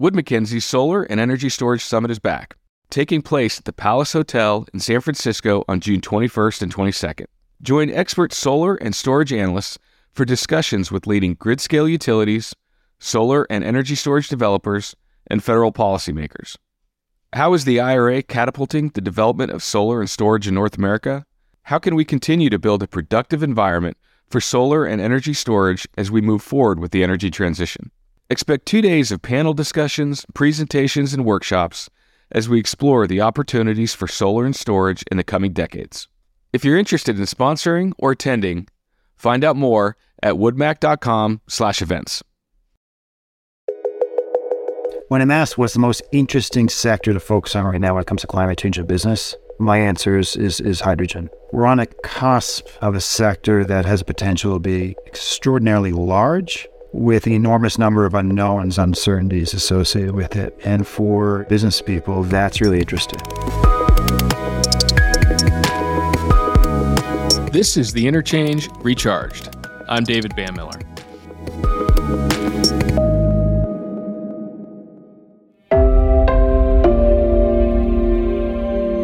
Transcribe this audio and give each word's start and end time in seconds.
Wood 0.00 0.14
Mackenzie's 0.14 0.64
Solar 0.64 1.02
and 1.02 1.20
Energy 1.20 1.50
Storage 1.50 1.84
Summit 1.84 2.10
is 2.10 2.18
back, 2.18 2.56
taking 2.88 3.20
place 3.20 3.58
at 3.58 3.66
the 3.66 3.72
Palace 3.74 4.14
Hotel 4.14 4.66
in 4.72 4.80
San 4.80 5.02
Francisco 5.02 5.62
on 5.68 5.78
June 5.80 6.00
21st 6.00 6.62
and 6.62 6.74
22nd. 6.74 7.26
Join 7.60 7.90
expert 7.90 8.32
solar 8.32 8.76
and 8.76 8.96
storage 8.96 9.30
analysts 9.30 9.78
for 10.14 10.24
discussions 10.24 10.90
with 10.90 11.06
leading 11.06 11.34
grid 11.34 11.60
scale 11.60 11.86
utilities, 11.86 12.54
solar 12.98 13.46
and 13.50 13.62
energy 13.62 13.94
storage 13.94 14.28
developers, 14.28 14.96
and 15.26 15.44
federal 15.44 15.70
policymakers. 15.70 16.56
How 17.34 17.52
is 17.52 17.66
the 17.66 17.78
IRA 17.78 18.22
catapulting 18.22 18.88
the 18.94 19.02
development 19.02 19.50
of 19.50 19.62
solar 19.62 20.00
and 20.00 20.08
storage 20.08 20.48
in 20.48 20.54
North 20.54 20.78
America? 20.78 21.26
How 21.64 21.78
can 21.78 21.94
we 21.94 22.06
continue 22.06 22.48
to 22.48 22.58
build 22.58 22.82
a 22.82 22.88
productive 22.88 23.42
environment 23.42 23.98
for 24.30 24.40
solar 24.40 24.86
and 24.86 24.98
energy 24.98 25.34
storage 25.34 25.86
as 25.98 26.10
we 26.10 26.22
move 26.22 26.40
forward 26.40 26.80
with 26.80 26.90
the 26.90 27.04
energy 27.04 27.30
transition? 27.30 27.90
Expect 28.32 28.64
two 28.64 28.80
days 28.80 29.10
of 29.10 29.22
panel 29.22 29.52
discussions, 29.54 30.24
presentations, 30.34 31.12
and 31.12 31.24
workshops 31.24 31.90
as 32.30 32.48
we 32.48 32.60
explore 32.60 33.08
the 33.08 33.20
opportunities 33.20 33.92
for 33.92 34.06
solar 34.06 34.46
and 34.46 34.54
storage 34.54 35.02
in 35.10 35.16
the 35.16 35.24
coming 35.24 35.52
decades. 35.52 36.06
If 36.52 36.64
you're 36.64 36.78
interested 36.78 37.18
in 37.18 37.24
sponsoring 37.24 37.92
or 37.98 38.12
attending, 38.12 38.68
find 39.16 39.42
out 39.42 39.56
more 39.56 39.96
at 40.22 40.34
woodmac.com/events. 40.34 42.22
When 45.08 45.22
I'm 45.22 45.32
asked 45.32 45.58
what's 45.58 45.72
the 45.72 45.80
most 45.80 46.02
interesting 46.12 46.68
sector 46.68 47.12
to 47.12 47.18
focus 47.18 47.56
on 47.56 47.64
right 47.64 47.80
now 47.80 47.94
when 47.94 48.02
it 48.02 48.06
comes 48.06 48.20
to 48.20 48.28
climate 48.28 48.58
change 48.58 48.78
and 48.78 48.86
business, 48.86 49.34
my 49.58 49.78
answer 49.78 50.16
is, 50.16 50.36
is, 50.36 50.60
is 50.60 50.78
hydrogen. 50.78 51.30
We're 51.52 51.66
on 51.66 51.80
a 51.80 51.86
cusp 51.86 52.68
of 52.80 52.94
a 52.94 53.00
sector 53.00 53.64
that 53.64 53.86
has 53.86 54.04
potential 54.04 54.52
to 54.54 54.60
be 54.60 54.94
extraordinarily 55.08 55.90
large 55.90 56.68
with 56.92 57.26
an 57.26 57.32
enormous 57.32 57.78
number 57.78 58.04
of 58.04 58.14
unknowns, 58.14 58.78
uncertainties 58.78 59.54
associated 59.54 60.14
with 60.14 60.36
it. 60.36 60.58
And 60.64 60.86
for 60.86 61.44
business 61.44 61.80
people, 61.80 62.22
that's 62.24 62.60
really 62.60 62.80
interesting. 62.80 63.20
This 67.52 67.76
is 67.76 67.92
The 67.92 68.06
Interchange 68.06 68.68
Recharged. 68.82 69.56
I'm 69.88 70.04
David 70.04 70.32
Banmiller. 70.32 70.80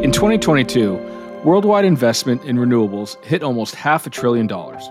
In 0.05 0.13
2022, 0.13 1.43
worldwide 1.45 1.85
investment 1.85 2.45
in 2.45 2.57
renewables 2.57 3.23
hit 3.25 3.43
almost 3.43 3.75
half 3.75 4.07
a 4.07 4.11
trillion 4.11 4.47
dollars. 4.47 4.89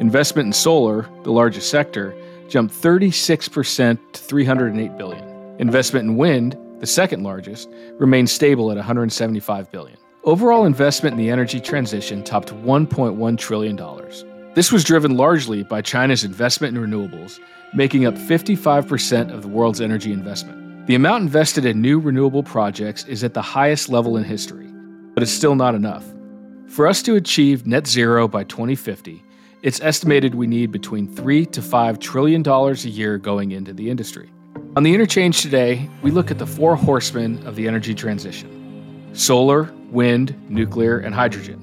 Investment 0.00 0.46
in 0.46 0.52
solar, 0.52 1.08
the 1.22 1.30
largest 1.30 1.70
sector, 1.70 2.14
jumped 2.48 2.74
36% 2.74 3.98
to 4.12 4.20
308 4.20 4.98
billion. 4.98 5.24
Investment 5.60 6.08
in 6.08 6.16
wind, 6.16 6.56
the 6.80 6.86
second 6.86 7.22
largest, 7.22 7.68
remained 7.98 8.28
stable 8.28 8.70
at 8.72 8.76
175 8.76 9.70
billion. 9.70 9.96
Overall 10.24 10.64
investment 10.64 11.14
in 11.14 11.18
the 11.18 11.30
energy 11.30 11.60
transition 11.60 12.24
topped 12.24 12.48
1.1 12.48 13.38
trillion 13.38 13.76
dollars. 13.76 14.24
This 14.54 14.72
was 14.72 14.82
driven 14.82 15.16
largely 15.16 15.62
by 15.62 15.80
China's 15.80 16.24
investment 16.24 16.76
in 16.76 16.82
renewables, 16.82 17.38
making 17.72 18.04
up 18.04 18.14
55% 18.14 19.32
of 19.32 19.42
the 19.42 19.48
world's 19.48 19.80
energy 19.80 20.12
investment. 20.12 20.86
The 20.86 20.94
amount 20.94 21.22
invested 21.22 21.64
in 21.64 21.80
new 21.80 21.98
renewable 21.98 22.42
projects 22.42 23.04
is 23.04 23.24
at 23.24 23.34
the 23.34 23.42
highest 23.42 23.88
level 23.88 24.16
in 24.16 24.24
history, 24.24 24.68
but 25.14 25.22
it's 25.22 25.32
still 25.32 25.54
not 25.54 25.74
enough. 25.74 26.04
For 26.66 26.86
us 26.86 27.02
to 27.02 27.16
achieve 27.16 27.66
net 27.66 27.86
zero 27.86 28.26
by 28.28 28.44
2050, 28.44 29.23
it's 29.64 29.80
estimated 29.80 30.34
we 30.34 30.46
need 30.46 30.70
between 30.70 31.08
3 31.08 31.46
to 31.46 31.62
5 31.62 31.98
trillion 31.98 32.42
dollars 32.42 32.84
a 32.84 32.90
year 32.90 33.16
going 33.16 33.52
into 33.52 33.72
the 33.72 33.88
industry. 33.88 34.30
On 34.76 34.82
the 34.82 34.92
interchange 34.92 35.40
today, 35.40 35.88
we 36.02 36.10
look 36.10 36.30
at 36.30 36.36
the 36.36 36.46
four 36.46 36.76
horsemen 36.76 37.44
of 37.46 37.56
the 37.56 37.66
energy 37.66 37.94
transition. 37.94 39.08
Solar, 39.14 39.72
wind, 39.90 40.36
nuclear, 40.50 40.98
and 40.98 41.14
hydrogen. 41.14 41.58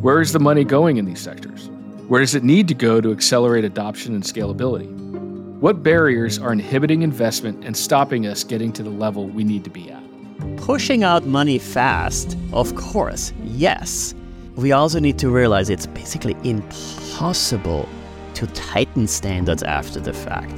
Where 0.00 0.20
is 0.20 0.32
the 0.32 0.38
money 0.38 0.62
going 0.62 0.98
in 0.98 1.06
these 1.06 1.18
sectors? 1.18 1.68
Where 2.06 2.20
does 2.20 2.36
it 2.36 2.44
need 2.44 2.68
to 2.68 2.74
go 2.74 3.00
to 3.00 3.10
accelerate 3.10 3.64
adoption 3.64 4.14
and 4.14 4.22
scalability? 4.22 4.88
What 5.58 5.82
barriers 5.82 6.38
are 6.38 6.52
inhibiting 6.52 7.02
investment 7.02 7.64
and 7.64 7.76
stopping 7.76 8.28
us 8.28 8.44
getting 8.44 8.72
to 8.74 8.84
the 8.84 8.90
level 8.90 9.26
we 9.26 9.42
need 9.42 9.64
to 9.64 9.70
be 9.70 9.90
at? 9.90 10.04
Pushing 10.56 11.02
out 11.02 11.26
money 11.26 11.58
fast, 11.58 12.38
of 12.52 12.76
course, 12.76 13.32
yes. 13.42 14.14
We 14.56 14.72
also 14.72 14.98
need 14.98 15.18
to 15.20 15.30
realize 15.30 15.70
it's 15.70 15.86
basically 15.86 16.36
impossible 16.44 17.88
to 18.34 18.46
tighten 18.48 19.06
standards 19.06 19.62
after 19.62 20.00
the 20.00 20.12
fact. 20.12 20.52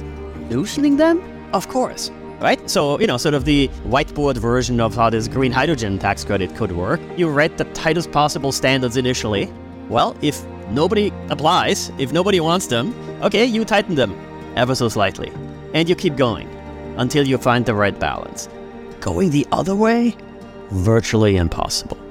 Loosening 0.49 0.97
them? 0.97 1.21
Of 1.53 1.67
course. 1.67 2.11
Right? 2.39 2.69
So, 2.69 2.99
you 2.99 3.07
know, 3.07 3.17
sort 3.17 3.35
of 3.35 3.45
the 3.45 3.69
whiteboard 3.87 4.37
version 4.37 4.81
of 4.81 4.95
how 4.95 5.09
this 5.09 5.27
green 5.27 5.51
hydrogen 5.51 5.97
tax 5.97 6.25
credit 6.25 6.55
could 6.55 6.71
work. 6.71 6.99
You 7.15 7.29
read 7.29 7.57
the 7.57 7.65
tightest 7.65 8.11
possible 8.11 8.51
standards 8.51 8.97
initially. 8.97 9.51
Well, 9.87 10.17
if 10.21 10.43
nobody 10.69 11.11
applies, 11.29 11.91
if 11.97 12.11
nobody 12.11 12.39
wants 12.39 12.67
them, 12.67 12.93
okay, 13.21 13.45
you 13.45 13.63
tighten 13.63 13.95
them 13.95 14.13
ever 14.55 14.75
so 14.75 14.89
slightly. 14.89 15.31
And 15.73 15.87
you 15.87 15.95
keep 15.95 16.17
going 16.17 16.49
until 16.97 17.25
you 17.25 17.37
find 17.37 17.65
the 17.65 17.75
right 17.75 17.97
balance. 17.97 18.49
Going 18.99 19.29
the 19.29 19.47
other 19.51 19.75
way? 19.75 20.15
Virtually 20.71 21.37
impossible. 21.37 22.02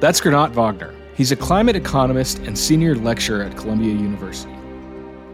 That's 0.00 0.20
Gernot 0.20 0.52
Wagner. 0.52 0.94
He's 1.16 1.32
a 1.32 1.36
climate 1.36 1.74
economist 1.74 2.38
and 2.38 2.56
senior 2.56 2.94
lecturer 2.94 3.42
at 3.42 3.56
Columbia 3.56 3.92
University. 3.92 4.54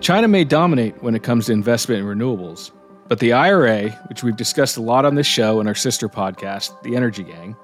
China 0.01 0.27
may 0.27 0.45
dominate 0.45 1.03
when 1.03 1.15
it 1.15 1.23
comes 1.23 1.47
to 1.47 1.53
investment 1.53 2.01
in 2.01 2.07
renewables, 2.07 2.71
but 3.07 3.19
the 3.19 3.35
IRA, 3.35 3.91
which 4.09 4.23
we've 4.23 4.39
discussed 4.39 4.79
a 4.79 4.81
lot 4.81 5.05
on 5.05 5.17
this 5.17 5.27
show 5.27 5.61
and 5.61 5.69
our 5.69 5.75
sister 5.75 6.09
podcast, 6.09 6.83
The 6.83 6.97
Energy 6.97 7.25
Gang, 7.25 7.55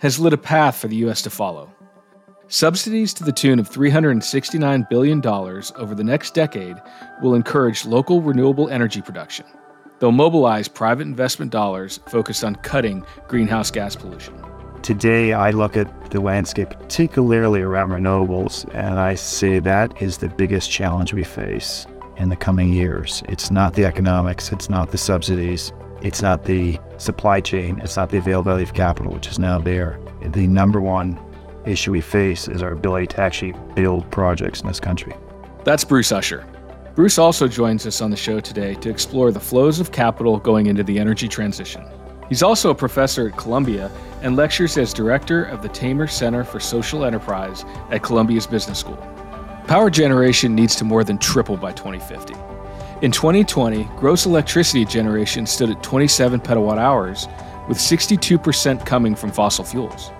has 0.00 0.18
lit 0.18 0.34
a 0.34 0.38
path 0.38 0.76
for 0.76 0.88
the 0.88 0.96
U.S. 0.96 1.22
to 1.22 1.30
follow. 1.30 1.72
Subsidies 2.48 3.14
to 3.14 3.24
the 3.24 3.32
tune 3.32 3.58
of 3.58 3.70
$369 3.70 4.88
billion 4.90 5.26
over 5.26 5.94
the 5.94 6.04
next 6.04 6.34
decade 6.34 6.76
will 7.22 7.34
encourage 7.34 7.86
local 7.86 8.20
renewable 8.20 8.68
energy 8.68 9.00
production. 9.00 9.46
They'll 9.98 10.12
mobilize 10.12 10.68
private 10.68 11.06
investment 11.06 11.52
dollars 11.52 12.00
focused 12.06 12.44
on 12.44 12.56
cutting 12.56 13.02
greenhouse 13.28 13.70
gas 13.70 13.96
pollution. 13.96 14.38
Today, 14.84 15.32
I 15.32 15.48
look 15.48 15.78
at 15.78 16.10
the 16.10 16.20
landscape, 16.20 16.68
particularly 16.68 17.62
around 17.62 17.88
renewables, 17.88 18.68
and 18.74 19.00
I 19.00 19.14
say 19.14 19.58
that 19.60 20.02
is 20.02 20.18
the 20.18 20.28
biggest 20.28 20.70
challenge 20.70 21.14
we 21.14 21.24
face 21.24 21.86
in 22.18 22.28
the 22.28 22.36
coming 22.36 22.70
years. 22.70 23.22
It's 23.26 23.50
not 23.50 23.72
the 23.72 23.86
economics, 23.86 24.52
it's 24.52 24.68
not 24.68 24.90
the 24.90 24.98
subsidies, 24.98 25.72
it's 26.02 26.20
not 26.20 26.44
the 26.44 26.78
supply 26.98 27.40
chain, 27.40 27.80
it's 27.82 27.96
not 27.96 28.10
the 28.10 28.18
availability 28.18 28.62
of 28.62 28.74
capital, 28.74 29.14
which 29.14 29.26
is 29.26 29.38
now 29.38 29.58
there. 29.58 29.98
The 30.20 30.46
number 30.46 30.82
one 30.82 31.18
issue 31.64 31.92
we 31.92 32.02
face 32.02 32.46
is 32.46 32.62
our 32.62 32.72
ability 32.72 33.06
to 33.06 33.22
actually 33.22 33.54
build 33.74 34.10
projects 34.10 34.60
in 34.60 34.66
this 34.66 34.80
country. 34.80 35.16
That's 35.64 35.82
Bruce 35.82 36.12
Usher. 36.12 36.46
Bruce 36.94 37.16
also 37.16 37.48
joins 37.48 37.86
us 37.86 38.02
on 38.02 38.10
the 38.10 38.18
show 38.18 38.38
today 38.38 38.74
to 38.74 38.90
explore 38.90 39.32
the 39.32 39.40
flows 39.40 39.80
of 39.80 39.92
capital 39.92 40.38
going 40.38 40.66
into 40.66 40.82
the 40.82 40.98
energy 40.98 41.26
transition. 41.26 41.82
He's 42.28 42.42
also 42.42 42.70
a 42.70 42.74
professor 42.74 43.28
at 43.28 43.36
Columbia 43.36 43.90
and 44.22 44.36
lectures 44.36 44.78
as 44.78 44.94
director 44.94 45.44
of 45.44 45.62
the 45.62 45.68
Tamer 45.68 46.06
Center 46.06 46.42
for 46.42 46.58
Social 46.58 47.04
Enterprise 47.04 47.64
at 47.90 48.02
Columbia's 48.02 48.46
Business 48.46 48.78
School. 48.78 48.96
Power 49.66 49.90
generation 49.90 50.54
needs 50.54 50.74
to 50.76 50.84
more 50.84 51.04
than 51.04 51.18
triple 51.18 51.56
by 51.56 51.72
2050. 51.72 52.34
In 53.02 53.10
2020, 53.10 53.84
gross 53.96 54.24
electricity 54.24 54.84
generation 54.84 55.46
stood 55.46 55.68
at 55.68 55.82
27 55.82 56.40
petawatt 56.40 56.78
hours, 56.78 57.28
with 57.68 57.78
62% 57.78 58.84
coming 58.86 59.14
from 59.14 59.30
fossil 59.30 59.64
fuels. 59.64 60.10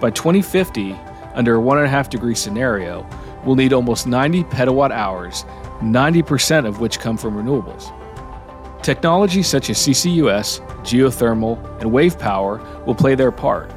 By 0.00 0.10
2050, 0.10 0.92
under 1.34 1.56
a 1.56 1.60
1.5 1.60 2.10
degree 2.10 2.34
scenario, 2.34 3.06
we'll 3.44 3.56
need 3.56 3.72
almost 3.72 4.06
90 4.06 4.44
petawatt 4.44 4.90
hours, 4.90 5.44
90% 5.80 6.66
of 6.66 6.80
which 6.80 7.00
come 7.00 7.16
from 7.16 7.34
renewables. 7.34 7.92
Technologies 8.82 9.46
such 9.46 9.68
as 9.68 9.76
CCUS, 9.76 10.60
geothermal, 10.84 11.80
and 11.80 11.92
wave 11.92 12.18
power 12.18 12.58
will 12.86 12.94
play 12.94 13.14
their 13.14 13.30
part, 13.30 13.70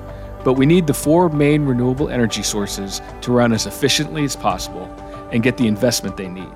but 0.45 0.53
we 0.53 0.65
need 0.65 0.87
the 0.87 0.93
four 0.93 1.27
main 1.29 1.65
renewable 1.65 2.09
energy 2.09 2.41
sources 2.41 3.01
to 3.19 3.33
run 3.33 3.51
as 3.51 3.65
efficiently 3.65 4.23
as 4.23 4.35
possible 4.35 4.85
and 5.33 5.43
get 5.43 5.57
the 5.57 5.67
investment 5.67 6.15
they 6.15 6.29
need. 6.29 6.51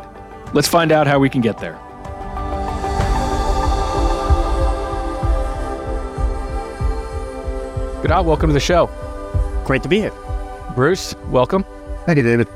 Let's 0.54 0.68
find 0.68 0.94
out 0.94 1.08
how 1.08 1.20
we 1.20 1.30
can 1.30 1.42
get 1.42 1.58
there. 1.58 1.78
Gernot, 8.02 8.24
welcome 8.24 8.50
to 8.50 8.54
the 8.54 8.62
show. 8.62 8.90
Great 9.66 9.84
to 9.84 9.90
be 9.90 10.00
here. 10.00 10.14
Bruce, 10.74 11.16
welcome. 11.30 11.66
Thank 12.06 12.16
you, 12.16 12.24
David. 12.24 12.48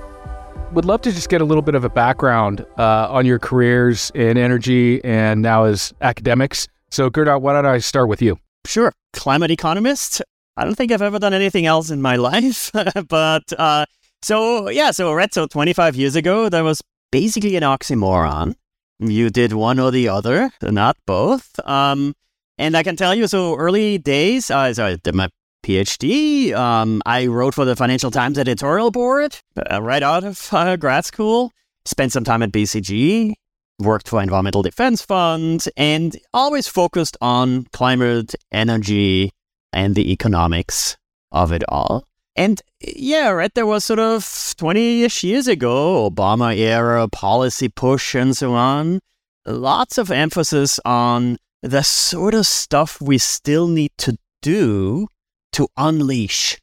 Would 0.73 0.85
love 0.85 1.01
to 1.01 1.11
just 1.11 1.27
get 1.27 1.41
a 1.41 1.45
little 1.45 1.61
bit 1.61 1.75
of 1.75 1.83
a 1.83 1.89
background 1.89 2.65
uh, 2.77 3.07
on 3.09 3.25
your 3.25 3.39
careers 3.39 4.09
in 4.15 4.37
energy 4.37 5.03
and 5.03 5.41
now 5.41 5.65
as 5.65 5.93
academics. 5.99 6.67
So, 6.89 7.09
Gernot, 7.09 7.41
why 7.41 7.53
don't 7.53 7.65
I 7.65 7.79
start 7.79 8.07
with 8.07 8.21
you? 8.21 8.39
Sure. 8.65 8.93
Climate 9.11 9.51
economist. 9.51 10.21
I 10.55 10.63
don't 10.63 10.75
think 10.75 10.93
I've 10.93 11.01
ever 11.01 11.19
done 11.19 11.33
anything 11.33 11.65
else 11.65 11.89
in 11.89 12.01
my 12.01 12.15
life, 12.29 12.71
but 13.09 13.43
uh, 13.57 13.85
so 14.21 14.69
yeah, 14.69 14.91
so 14.91 15.11
Red, 15.11 15.33
so 15.33 15.45
25 15.45 15.95
years 15.95 16.15
ago, 16.15 16.47
there 16.47 16.63
was 16.63 16.81
basically 17.11 17.57
an 17.57 17.63
oxymoron. 17.63 18.55
You 18.99 19.29
did 19.29 19.51
one 19.51 19.77
or 19.79 19.91
the 19.91 20.07
other, 20.07 20.51
not 20.61 20.95
both. 21.05 21.59
Um, 21.67 22.13
And 22.57 22.77
I 22.77 22.83
can 22.83 22.95
tell 22.95 23.15
you, 23.15 23.27
so 23.27 23.57
early 23.57 23.97
days, 23.97 24.51
uh, 24.51 24.71
I 24.77 24.95
did 25.03 25.15
my 25.15 25.29
PhD. 25.63 26.53
Um, 26.53 27.01
I 27.05 27.27
wrote 27.27 27.53
for 27.53 27.65
the 27.65 27.75
Financial 27.75 28.11
Times 28.11 28.37
editorial 28.37 28.91
board 28.91 29.37
uh, 29.71 29.81
right 29.81 30.03
out 30.03 30.23
of 30.23 30.49
uh, 30.51 30.75
grad 30.77 31.05
school. 31.05 31.51
Spent 31.85 32.11
some 32.11 32.23
time 32.23 32.43
at 32.43 32.51
BCG, 32.51 33.33
worked 33.79 34.07
for 34.07 34.21
Environmental 34.21 34.61
Defense 34.61 35.01
Fund, 35.01 35.65
and 35.75 36.15
always 36.33 36.67
focused 36.67 37.17
on 37.21 37.65
climate, 37.73 38.35
energy, 38.51 39.31
and 39.73 39.95
the 39.95 40.11
economics 40.11 40.97
of 41.31 41.51
it 41.51 41.63
all. 41.69 42.05
And 42.35 42.61
yeah, 42.79 43.29
right, 43.29 43.53
there 43.53 43.65
was 43.65 43.83
sort 43.83 43.99
of 43.99 44.53
20 44.57 45.03
ish 45.03 45.23
years 45.23 45.47
ago, 45.47 46.09
Obama 46.09 46.55
era 46.55 47.07
policy 47.07 47.67
push 47.67 48.15
and 48.15 48.35
so 48.35 48.53
on. 48.53 48.99
Lots 49.45 49.97
of 49.97 50.11
emphasis 50.11 50.79
on 50.85 51.37
the 51.61 51.83
sort 51.83 52.33
of 52.33 52.45
stuff 52.45 53.01
we 53.01 53.17
still 53.17 53.67
need 53.67 53.91
to 53.97 54.17
do 54.41 55.07
to 55.53 55.67
unleash 55.77 56.57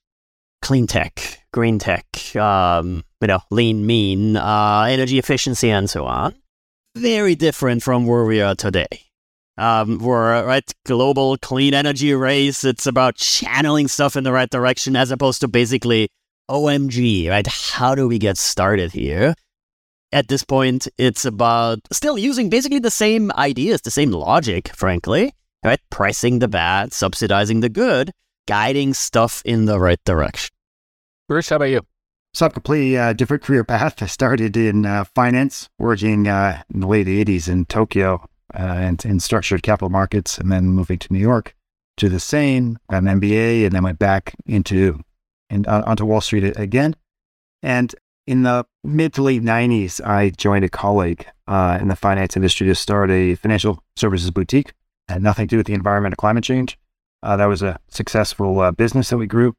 clean 0.62 0.86
tech, 0.86 1.44
green 1.52 1.78
tech, 1.78 2.06
um, 2.36 3.04
you 3.20 3.28
know, 3.28 3.40
lean, 3.50 3.86
mean, 3.86 4.36
uh, 4.36 4.86
energy 4.88 5.18
efficiency, 5.18 5.70
and 5.70 5.88
so 5.88 6.04
on. 6.06 6.34
Very 6.96 7.34
different 7.34 7.82
from 7.82 8.06
where 8.06 8.24
we 8.24 8.40
are 8.40 8.54
today. 8.54 9.02
Um, 9.56 9.98
we're 9.98 10.46
right 10.46 10.72
global 10.86 11.36
clean 11.36 11.74
energy 11.74 12.14
race. 12.14 12.64
It's 12.64 12.86
about 12.86 13.16
channeling 13.16 13.88
stuff 13.88 14.16
in 14.16 14.24
the 14.24 14.32
right 14.32 14.48
direction 14.48 14.94
as 14.94 15.10
opposed 15.10 15.40
to 15.40 15.48
basically 15.48 16.08
OMG, 16.48 17.28
right? 17.28 17.46
How 17.46 17.94
do 17.94 18.06
we 18.06 18.18
get 18.18 18.38
started 18.38 18.92
here? 18.92 19.34
At 20.12 20.28
this 20.28 20.44
point, 20.44 20.88
it's 20.96 21.24
about 21.24 21.80
still 21.92 22.16
using 22.16 22.48
basically 22.48 22.78
the 22.78 22.90
same 22.90 23.30
ideas, 23.32 23.82
the 23.82 23.90
same 23.90 24.12
logic, 24.12 24.68
frankly, 24.68 25.32
right? 25.64 25.80
Pricing 25.90 26.38
the 26.38 26.48
bad, 26.48 26.92
subsidizing 26.92 27.60
the 27.60 27.68
good, 27.68 28.12
guiding 28.48 28.94
stuff 28.94 29.42
in 29.44 29.66
the 29.66 29.78
right 29.78 30.02
direction. 30.04 30.50
Bruce, 31.28 31.50
how 31.50 31.56
about 31.56 31.66
you? 31.66 31.82
So, 32.32 32.46
a 32.46 32.50
completely 32.50 32.96
uh, 32.96 33.12
different 33.12 33.42
career 33.42 33.62
path. 33.62 34.02
I 34.02 34.06
started 34.06 34.56
in 34.56 34.86
uh, 34.86 35.04
finance, 35.14 35.68
working 35.78 36.26
uh, 36.26 36.62
in 36.72 36.80
the 36.80 36.86
late 36.86 37.06
80s 37.06 37.48
in 37.48 37.66
Tokyo 37.66 38.26
uh, 38.54 38.62
and 38.62 39.04
in 39.04 39.20
structured 39.20 39.62
capital 39.62 39.90
markets, 39.90 40.38
and 40.38 40.50
then 40.50 40.66
moving 40.66 40.98
to 40.98 41.12
New 41.12 41.18
York 41.18 41.54
to 41.98 42.08
the 42.08 42.20
same, 42.20 42.78
got 42.90 43.02
an 43.02 43.20
MBA, 43.20 43.66
and 43.66 43.72
then 43.72 43.82
went 43.82 43.98
back 43.98 44.34
into 44.46 45.00
and 45.50 45.66
uh, 45.66 45.82
onto 45.86 46.04
Wall 46.04 46.20
Street 46.20 46.56
again. 46.56 46.96
And 47.62 47.94
in 48.26 48.42
the 48.42 48.66
mid 48.84 49.14
to 49.14 49.22
late 49.22 49.42
90s, 49.42 50.04
I 50.06 50.30
joined 50.30 50.64
a 50.64 50.68
colleague 50.70 51.26
uh, 51.46 51.78
in 51.80 51.88
the 51.88 51.96
finance 51.96 52.36
industry 52.36 52.66
to 52.66 52.74
start 52.74 53.10
a 53.10 53.34
financial 53.34 53.82
services 53.96 54.30
boutique. 54.30 54.72
Had 55.08 55.22
nothing 55.22 55.48
to 55.48 55.50
do 55.50 55.56
with 55.58 55.66
the 55.66 55.74
environment 55.74 56.14
or 56.14 56.16
climate 56.16 56.44
change. 56.44 56.78
Uh, 57.22 57.36
that 57.36 57.46
was 57.46 57.62
a 57.62 57.78
successful 57.88 58.60
uh, 58.60 58.70
business 58.70 59.10
that 59.10 59.18
we 59.18 59.26
grew. 59.26 59.54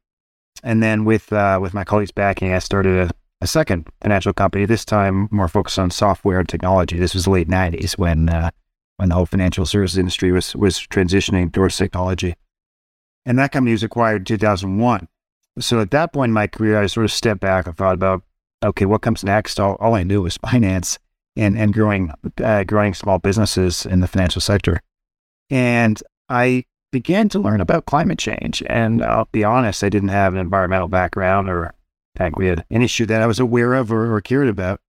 And 0.62 0.82
then 0.82 1.04
with 1.04 1.32
uh, 1.32 1.58
with 1.60 1.74
my 1.74 1.84
colleagues 1.84 2.10
backing, 2.10 2.52
I 2.52 2.58
started 2.58 3.10
a, 3.10 3.10
a, 3.40 3.46
second 3.46 3.88
financial 4.02 4.32
company. 4.32 4.66
This 4.66 4.84
time 4.84 5.28
more 5.30 5.48
focused 5.48 5.78
on 5.78 5.90
software 5.90 6.38
and 6.40 6.48
technology. 6.48 6.98
This 6.98 7.14
was 7.14 7.24
the 7.24 7.30
late 7.30 7.48
'90s 7.48 7.96
when 7.96 8.28
uh, 8.28 8.50
when 8.96 9.08
the 9.08 9.14
whole 9.14 9.26
financial 9.26 9.64
services 9.64 9.98
industry 9.98 10.32
was 10.32 10.54
was 10.54 10.78
transitioning 10.78 11.52
towards 11.52 11.76
technology. 11.76 12.34
And 13.24 13.38
that 13.38 13.52
company 13.52 13.72
was 13.72 13.82
acquired 13.82 14.22
in 14.22 14.24
2001. 14.24 15.08
So 15.58 15.80
at 15.80 15.90
that 15.90 16.12
point 16.12 16.30
in 16.30 16.34
my 16.34 16.46
career, 16.46 16.80
I 16.80 16.86
sort 16.86 17.04
of 17.04 17.12
stepped 17.12 17.40
back 17.40 17.66
and 17.66 17.76
thought 17.76 17.94
about, 17.94 18.22
okay, 18.64 18.86
what 18.86 19.02
comes 19.02 19.22
next? 19.22 19.60
All, 19.60 19.76
all 19.78 19.94
I 19.94 20.02
knew 20.02 20.22
was 20.22 20.36
finance 20.50 20.98
and 21.36 21.56
and 21.56 21.72
growing 21.72 22.12
uh, 22.42 22.64
growing 22.64 22.94
small 22.94 23.18
businesses 23.18 23.86
in 23.86 24.00
the 24.00 24.08
financial 24.08 24.40
sector. 24.40 24.80
And 25.48 26.02
I 26.28 26.64
began 26.92 27.28
to 27.30 27.38
learn 27.38 27.60
about 27.60 27.86
climate 27.86 28.18
change. 28.18 28.62
And 28.66 29.02
I'll 29.02 29.28
be 29.32 29.44
honest, 29.44 29.84
I 29.84 29.88
didn't 29.88 30.08
have 30.08 30.34
an 30.34 30.40
environmental 30.40 30.88
background 30.88 31.48
or 31.48 31.74
in 32.14 32.18
fact, 32.18 32.36
we 32.36 32.46
had 32.46 32.64
an 32.70 32.82
issue 32.82 33.06
that 33.06 33.22
I 33.22 33.26
was 33.26 33.38
aware 33.38 33.74
of 33.74 33.92
or, 33.92 34.12
or 34.12 34.20
cared 34.20 34.48
about. 34.48 34.80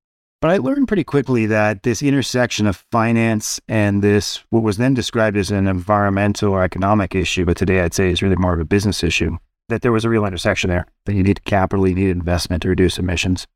But 0.40 0.50
I 0.50 0.56
learned 0.56 0.88
pretty 0.88 1.04
quickly 1.04 1.44
that 1.46 1.82
this 1.82 2.02
intersection 2.02 2.66
of 2.66 2.82
finance 2.90 3.60
and 3.68 4.02
this, 4.02 4.42
what 4.48 4.62
was 4.62 4.78
then 4.78 4.94
described 4.94 5.36
as 5.36 5.50
an 5.50 5.68
environmental 5.68 6.52
or 6.52 6.62
economic 6.62 7.14
issue, 7.14 7.44
but 7.44 7.58
today 7.58 7.80
I'd 7.80 7.92
say 7.92 8.10
is 8.10 8.22
really 8.22 8.36
more 8.36 8.54
of 8.54 8.60
a 8.60 8.64
business 8.64 9.04
issue, 9.04 9.36
that 9.68 9.82
there 9.82 9.92
was 9.92 10.06
a 10.06 10.08
real 10.08 10.24
intersection 10.24 10.70
there, 10.70 10.86
that 11.04 11.14
you 11.14 11.22
need 11.22 11.44
capital, 11.44 11.86
you 11.86 11.94
need 11.94 12.08
investment 12.08 12.62
to 12.62 12.70
reduce 12.70 12.98
emissions. 12.98 13.46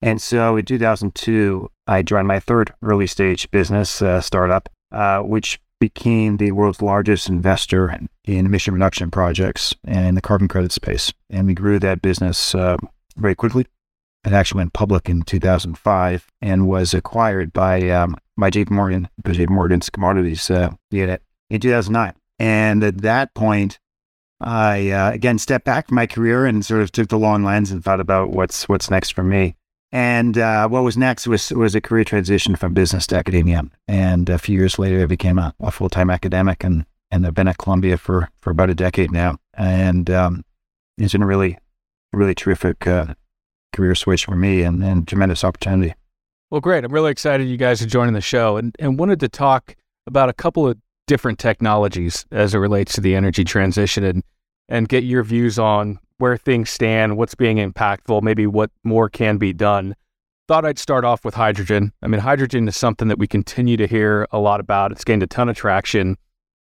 And 0.00 0.22
so 0.22 0.56
in 0.56 0.64
2002, 0.64 1.68
I 1.88 2.02
joined 2.02 2.28
my 2.28 2.38
third 2.38 2.72
early 2.80 3.08
stage 3.08 3.50
business 3.50 4.00
uh, 4.00 4.20
startup, 4.20 4.68
uh, 4.92 5.20
which 5.22 5.60
became 5.80 6.36
the 6.36 6.52
world's 6.52 6.82
largest 6.82 7.28
investor 7.28 7.90
in, 7.90 8.08
emission 8.24 8.74
reduction 8.74 9.10
projects 9.10 9.74
and 9.84 10.06
in 10.06 10.14
the 10.14 10.20
carbon 10.20 10.46
credit 10.46 10.70
space. 10.70 11.12
And 11.28 11.46
we 11.46 11.54
grew 11.54 11.80
that 11.80 12.02
business 12.02 12.54
uh, 12.54 12.76
very 13.16 13.34
quickly. 13.34 13.66
It 14.24 14.32
actually 14.32 14.58
went 14.58 14.74
public 14.74 15.08
in 15.08 15.22
2005 15.22 16.26
and 16.42 16.68
was 16.68 16.94
acquired 16.94 17.52
by 17.52 17.88
um, 17.90 18.16
by 18.36 18.50
JP 18.50 18.70
Morgan, 18.70 19.08
JP 19.24 19.48
Morgan's 19.48 19.90
commodities 19.90 20.50
uh, 20.50 20.70
unit 20.90 21.22
in 21.48 21.60
2009. 21.60 22.14
And 22.38 22.84
at 22.84 22.98
that 22.98 23.34
point, 23.34 23.78
I 24.40 24.90
uh, 24.90 25.10
again 25.12 25.38
stepped 25.38 25.64
back 25.64 25.88
from 25.88 25.96
my 25.96 26.06
career 26.06 26.46
and 26.46 26.64
sort 26.64 26.82
of 26.82 26.92
took 26.92 27.08
the 27.08 27.18
long 27.18 27.44
lens 27.44 27.70
and 27.70 27.82
thought 27.82 28.00
about 28.00 28.30
what's 28.30 28.68
what's 28.68 28.90
next 28.90 29.14
for 29.14 29.22
me. 29.22 29.56
And 29.92 30.38
uh, 30.38 30.68
what 30.68 30.84
was 30.84 30.96
next 30.96 31.26
was 31.26 31.50
was 31.50 31.74
a 31.74 31.80
career 31.80 32.04
transition 32.04 32.54
from 32.54 32.74
business 32.74 33.06
to 33.08 33.16
academia. 33.16 33.62
And 33.88 34.28
a 34.28 34.38
few 34.38 34.56
years 34.56 34.78
later, 34.78 35.02
I 35.02 35.06
became 35.06 35.38
a, 35.38 35.54
a 35.60 35.70
full 35.70 35.88
time 35.88 36.10
academic, 36.10 36.62
and 36.62 36.86
and 37.10 37.26
I've 37.26 37.34
been 37.34 37.48
at 37.48 37.58
Columbia 37.58 37.96
for 37.96 38.28
for 38.40 38.50
about 38.50 38.70
a 38.70 38.74
decade 38.74 39.10
now. 39.10 39.38
And 39.54 40.08
um, 40.10 40.44
it's 40.96 41.12
been 41.12 41.22
a 41.22 41.26
really 41.26 41.58
really 42.12 42.34
terrific 42.34 42.86
uh, 42.86 43.14
career 43.72 43.94
switch 43.94 44.24
for 44.24 44.36
me 44.36 44.62
and, 44.62 44.82
and 44.82 45.06
tremendous 45.06 45.44
opportunity. 45.44 45.94
Well, 46.50 46.60
great. 46.60 46.84
I'm 46.84 46.92
really 46.92 47.12
excited 47.12 47.48
you 47.48 47.56
guys 47.56 47.80
are 47.82 47.86
joining 47.86 48.14
the 48.14 48.20
show 48.20 48.56
and, 48.56 48.74
and 48.80 48.98
wanted 48.98 49.20
to 49.20 49.28
talk 49.28 49.76
about 50.06 50.28
a 50.28 50.32
couple 50.32 50.66
of 50.66 50.76
different 51.06 51.38
technologies 51.38 52.26
as 52.32 52.54
it 52.54 52.58
relates 52.58 52.94
to 52.94 53.00
the 53.00 53.14
energy 53.14 53.44
transition 53.44 54.04
and, 54.04 54.24
and 54.68 54.88
get 54.88 55.04
your 55.04 55.22
views 55.22 55.58
on 55.58 55.98
where 56.20 56.36
things 56.36 56.70
stand, 56.70 57.16
what's 57.16 57.34
being 57.34 57.56
impactful, 57.56 58.22
maybe 58.22 58.46
what 58.46 58.70
more 58.84 59.08
can 59.08 59.38
be 59.38 59.52
done. 59.52 59.94
Thought 60.48 60.64
I'd 60.64 60.78
start 60.78 61.04
off 61.04 61.24
with 61.24 61.34
hydrogen. 61.34 61.92
I 62.02 62.08
mean, 62.08 62.20
hydrogen 62.20 62.66
is 62.68 62.76
something 62.76 63.08
that 63.08 63.18
we 63.18 63.26
continue 63.26 63.76
to 63.76 63.86
hear 63.86 64.26
a 64.30 64.38
lot 64.38 64.60
about. 64.60 64.92
It's 64.92 65.04
gained 65.04 65.22
a 65.22 65.26
ton 65.26 65.48
of 65.48 65.56
traction, 65.56 66.16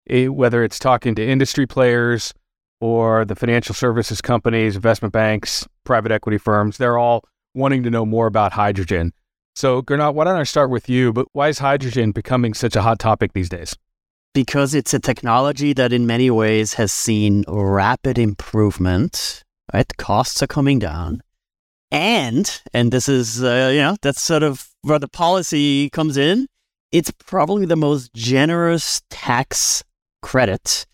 it, 0.05 0.33
whether 0.33 0.63
it's 0.63 0.79
talking 0.79 1.15
to 1.15 1.25
industry 1.25 1.67
players, 1.67 2.33
or 2.81 3.25
the 3.25 3.35
financial 3.35 3.73
services 3.73 4.21
companies, 4.21 4.75
investment 4.75 5.13
banks, 5.13 5.65
private 5.83 6.11
equity 6.11 6.37
firms, 6.37 6.77
they're 6.77 6.97
all 6.97 7.23
wanting 7.53 7.83
to 7.83 7.89
know 7.89 8.05
more 8.05 8.27
about 8.27 8.51
hydrogen. 8.53 9.13
So, 9.55 9.81
Gernot, 9.81 10.13
why 10.15 10.25
don't 10.25 10.35
I 10.35 10.43
start 10.43 10.69
with 10.69 10.89
you? 10.89 11.13
But 11.13 11.27
why 11.31 11.47
is 11.47 11.59
hydrogen 11.59 12.11
becoming 12.11 12.53
such 12.53 12.75
a 12.75 12.81
hot 12.81 12.99
topic 12.99 13.31
these 13.31 13.47
days? 13.47 13.75
Because 14.33 14.75
it's 14.75 14.93
a 14.93 14.99
technology 14.99 15.71
that, 15.71 15.93
in 15.93 16.05
many 16.05 16.29
ways, 16.29 16.73
has 16.73 16.91
seen 16.91 17.45
rapid 17.47 18.17
improvement. 18.17 19.44
Right, 19.73 19.97
costs 19.97 20.43
are 20.43 20.47
coming 20.47 20.79
down, 20.79 21.21
and 21.91 22.61
and 22.73 22.91
this 22.91 23.09
is 23.09 23.43
uh, 23.43 23.71
you 23.73 23.81
know 23.81 23.95
that's 24.01 24.21
sort 24.21 24.43
of 24.43 24.69
where 24.81 24.99
the 24.99 25.07
policy 25.07 25.89
comes 25.89 26.17
in. 26.17 26.47
It's 26.91 27.11
probably 27.11 27.65
the 27.65 27.75
most 27.75 28.13
generous 28.13 29.01
tax 29.09 29.83
credit 30.21 30.85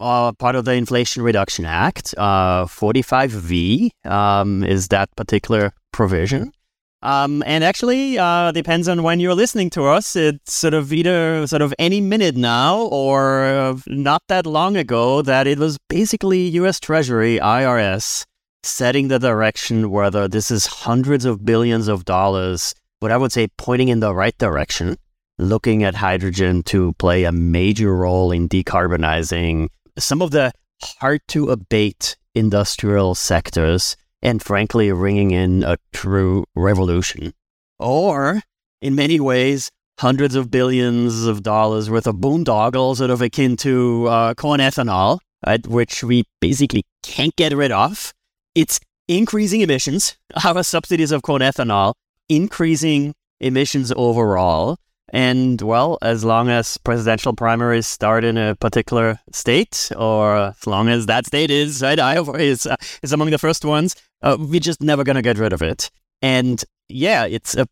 uh, 0.00 0.32
part 0.32 0.56
of 0.56 0.64
the 0.64 0.72
Inflation 0.72 1.22
Reduction 1.22 1.64
Act. 1.64 2.14
Uh, 2.16 2.64
45V 2.64 3.90
um, 4.04 4.64
is 4.64 4.88
that 4.88 5.14
particular 5.16 5.72
provision. 5.92 6.52
Um, 7.02 7.42
and 7.46 7.64
actually, 7.64 8.18
uh, 8.18 8.52
depends 8.52 8.86
on 8.86 9.02
when 9.02 9.20
you're 9.20 9.34
listening 9.34 9.70
to 9.70 9.84
us. 9.84 10.16
It's 10.16 10.52
sort 10.52 10.74
of 10.74 10.92
either 10.92 11.46
sort 11.46 11.62
of 11.62 11.72
any 11.78 12.00
minute 12.00 12.36
now 12.36 12.82
or 12.82 13.44
uh, 13.44 13.76
not 13.86 14.22
that 14.28 14.46
long 14.46 14.76
ago 14.76 15.22
that 15.22 15.46
it 15.46 15.58
was 15.58 15.78
basically 15.88 16.40
U.S. 16.60 16.78
Treasury, 16.78 17.38
IRS, 17.38 18.26
setting 18.62 19.08
the 19.08 19.18
direction 19.18 19.90
whether 19.90 20.28
this 20.28 20.50
is 20.50 20.66
hundreds 20.66 21.24
of 21.24 21.44
billions 21.44 21.88
of 21.88 22.04
dollars, 22.04 22.74
what 23.00 23.12
I 23.12 23.16
would 23.16 23.32
say 23.32 23.48
pointing 23.56 23.88
in 23.88 24.00
the 24.00 24.14
right 24.14 24.36
direction, 24.36 24.96
looking 25.38 25.82
at 25.82 25.94
hydrogen 25.94 26.62
to 26.64 26.92
play 26.94 27.24
a 27.24 27.32
major 27.32 27.96
role 27.96 28.30
in 28.30 28.46
decarbonizing 28.46 29.68
some 29.98 30.20
of 30.20 30.32
the 30.32 30.52
hard 31.00 31.20
to 31.28 31.50
abate 31.50 32.16
industrial 32.34 33.14
sectors 33.14 33.96
and 34.22 34.42
frankly 34.42 34.92
ringing 34.92 35.30
in 35.30 35.62
a 35.62 35.78
true 35.92 36.44
revolution. 36.54 37.32
Or, 37.78 38.42
in 38.82 38.94
many 38.94 39.20
ways, 39.20 39.70
hundreds 39.98 40.34
of 40.34 40.50
billions 40.50 41.24
of 41.24 41.42
dollars 41.42 41.90
worth 41.90 42.06
of 42.06 42.16
boondoggle, 42.16 42.96
sort 42.96 43.10
of 43.10 43.22
akin 43.22 43.56
to 43.58 44.06
uh, 44.08 44.34
corn 44.34 44.60
ethanol, 44.60 45.18
right, 45.46 45.66
which 45.66 46.04
we 46.04 46.24
basically 46.40 46.84
can't 47.02 47.34
get 47.36 47.54
rid 47.54 47.72
of. 47.72 48.12
It's 48.54 48.80
increasing 49.08 49.60
emissions, 49.60 50.16
our 50.44 50.62
subsidies 50.62 51.12
of 51.12 51.22
corn 51.22 51.42
ethanol, 51.42 51.94
increasing 52.28 53.14
emissions 53.40 53.92
overall, 53.96 54.76
And 55.12 55.60
well, 55.60 55.98
as 56.02 56.24
long 56.24 56.48
as 56.48 56.78
presidential 56.78 57.34
primaries 57.34 57.86
start 57.86 58.22
in 58.22 58.38
a 58.38 58.54
particular 58.54 59.18
state, 59.32 59.90
or 59.96 60.36
as 60.36 60.66
long 60.66 60.88
as 60.88 61.06
that 61.06 61.26
state 61.26 61.50
is 61.50 61.82
right, 61.82 61.98
Iowa 61.98 62.34
is 62.38 62.66
uh, 62.66 62.76
is 63.02 63.12
among 63.12 63.30
the 63.30 63.38
first 63.38 63.64
ones, 63.64 63.96
uh, 64.22 64.36
we're 64.38 64.60
just 64.60 64.82
never 64.82 65.04
gonna 65.04 65.22
get 65.22 65.38
rid 65.38 65.52
of 65.52 65.62
it. 65.62 65.90
And 66.22 66.62
yeah, 66.88 67.24
it's 67.24 67.54
a 67.54 67.66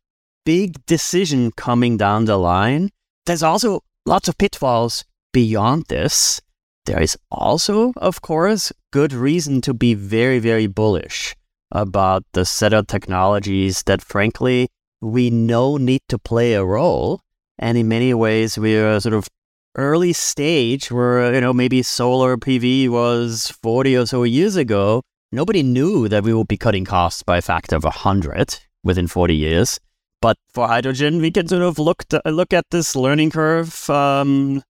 big 0.44 0.84
decision 0.86 1.52
coming 1.52 1.96
down 1.96 2.24
the 2.24 2.38
line. 2.38 2.90
There's 3.26 3.42
also 3.42 3.82
lots 4.06 4.28
of 4.28 4.38
pitfalls 4.38 5.04
beyond 5.32 5.86
this. 5.88 6.40
There 6.86 7.02
is 7.02 7.18
also, 7.30 7.92
of 7.96 8.22
course, 8.22 8.72
good 8.92 9.12
reason 9.12 9.60
to 9.62 9.74
be 9.74 9.92
very, 9.92 10.38
very 10.38 10.66
bullish 10.66 11.36
about 11.70 12.24
the 12.32 12.46
set 12.46 12.72
of 12.72 12.86
technologies 12.86 13.82
that, 13.82 14.00
frankly, 14.00 14.68
we 15.00 15.28
know 15.28 15.76
need 15.76 16.00
to 16.08 16.18
play 16.18 16.54
a 16.54 16.64
role. 16.64 17.20
And 17.58 17.76
in 17.76 17.88
many 17.88 18.14
ways, 18.14 18.56
we're 18.56 19.00
sort 19.00 19.14
of 19.14 19.28
early 19.74 20.14
stage 20.14 20.90
where, 20.90 21.34
you 21.34 21.40
know, 21.40 21.52
maybe 21.52 21.82
solar 21.82 22.36
PV 22.36 22.88
was 22.88 23.48
40 23.62 23.96
or 23.96 24.06
so 24.06 24.22
years 24.22 24.56
ago. 24.56 25.02
Nobody 25.30 25.62
knew 25.62 26.08
that 26.08 26.24
we 26.24 26.32
would 26.32 26.48
be 26.48 26.56
cutting 26.56 26.86
costs 26.86 27.22
by 27.22 27.38
a 27.38 27.42
factor 27.42 27.76
of 27.76 27.84
100 27.84 28.58
within 28.82 29.06
40 29.06 29.36
years. 29.36 29.78
But 30.22 30.36
for 30.52 30.66
hydrogen, 30.66 31.20
we 31.20 31.30
can 31.30 31.46
sort 31.46 31.62
of 31.62 31.78
look 31.78 32.04
to, 32.08 32.20
look 32.24 32.52
at 32.52 32.64
this 32.70 32.96
learning 32.96 33.30
curve. 33.30 33.88
Um, 33.90 34.62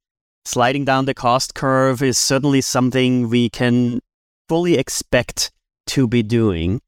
sliding 0.44 0.84
down 0.84 1.04
the 1.04 1.14
cost 1.14 1.54
curve 1.54 2.02
is 2.02 2.18
certainly 2.18 2.60
something 2.60 3.28
we 3.28 3.48
can 3.48 4.00
fully 4.48 4.76
expect 4.76 5.52
to 5.86 6.08
be 6.08 6.22
doing, 6.22 6.80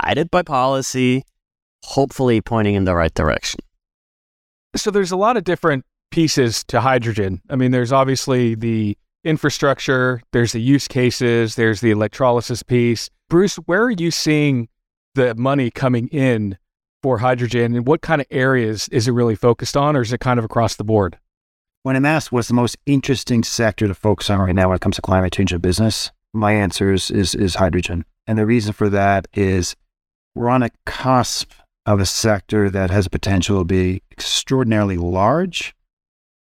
guided 0.00 0.30
by 0.30 0.42
policy, 0.42 1.24
hopefully 1.84 2.40
pointing 2.40 2.74
in 2.74 2.84
the 2.84 2.94
right 2.94 3.12
direction. 3.12 3.60
So 4.74 4.90
there's 4.90 5.12
a 5.12 5.16
lot 5.16 5.36
of 5.36 5.44
different 5.44 5.84
pieces 6.10 6.64
to 6.64 6.80
hydrogen. 6.80 7.42
I 7.50 7.56
mean, 7.56 7.72
there's 7.72 7.92
obviously 7.92 8.54
the 8.54 8.96
infrastructure, 9.24 10.22
there's 10.32 10.52
the 10.52 10.60
use 10.60 10.88
cases, 10.88 11.54
there's 11.54 11.80
the 11.80 11.90
electrolysis 11.90 12.62
piece. 12.62 13.10
Bruce, 13.28 13.56
where 13.56 13.84
are 13.84 13.90
you 13.90 14.10
seeing 14.10 14.68
the 15.14 15.34
money 15.34 15.70
coming 15.70 16.08
in 16.08 16.58
for 17.02 17.18
hydrogen 17.18 17.74
and 17.74 17.86
what 17.86 18.00
kind 18.00 18.20
of 18.20 18.26
areas 18.30 18.88
is 18.88 19.08
it 19.08 19.12
really 19.12 19.34
focused 19.34 19.76
on 19.76 19.96
or 19.96 20.02
is 20.02 20.12
it 20.12 20.20
kind 20.20 20.38
of 20.38 20.44
across 20.44 20.76
the 20.76 20.84
board? 20.84 21.18
When 21.82 21.96
I'm 21.96 22.06
asked 22.06 22.30
what's 22.30 22.48
the 22.48 22.54
most 22.54 22.76
interesting 22.86 23.42
sector 23.42 23.88
to 23.88 23.94
focus 23.94 24.30
on 24.30 24.38
right 24.38 24.54
now 24.54 24.68
when 24.68 24.76
it 24.76 24.80
comes 24.80 24.96
to 24.96 25.02
climate 25.02 25.32
change 25.32 25.52
in 25.52 25.60
business, 25.60 26.12
my 26.32 26.52
answer 26.52 26.92
is, 26.92 27.10
is, 27.10 27.34
is 27.34 27.56
hydrogen. 27.56 28.04
And 28.26 28.38
the 28.38 28.46
reason 28.46 28.72
for 28.72 28.88
that 28.88 29.26
is 29.34 29.74
we're 30.34 30.48
on 30.48 30.62
a 30.62 30.70
cusp 30.86 31.50
of 31.84 31.98
a 31.98 32.06
sector 32.06 32.70
that 32.70 32.90
has 32.90 33.08
potential 33.08 33.58
to 33.58 33.64
be 33.64 34.02
extraordinarily 34.12 34.96
large 34.96 35.74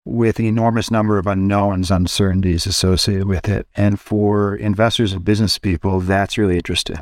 with 0.04 0.38
an 0.38 0.44
enormous 0.44 0.90
number 0.90 1.18
of 1.18 1.26
unknowns, 1.26 1.90
uncertainties 1.90 2.66
associated 2.66 3.26
with 3.26 3.48
it. 3.48 3.66
And 3.74 3.98
for 3.98 4.54
investors 4.54 5.12
and 5.12 5.24
business 5.24 5.58
people, 5.58 6.00
that's 6.00 6.36
really 6.36 6.56
interesting 6.56 6.98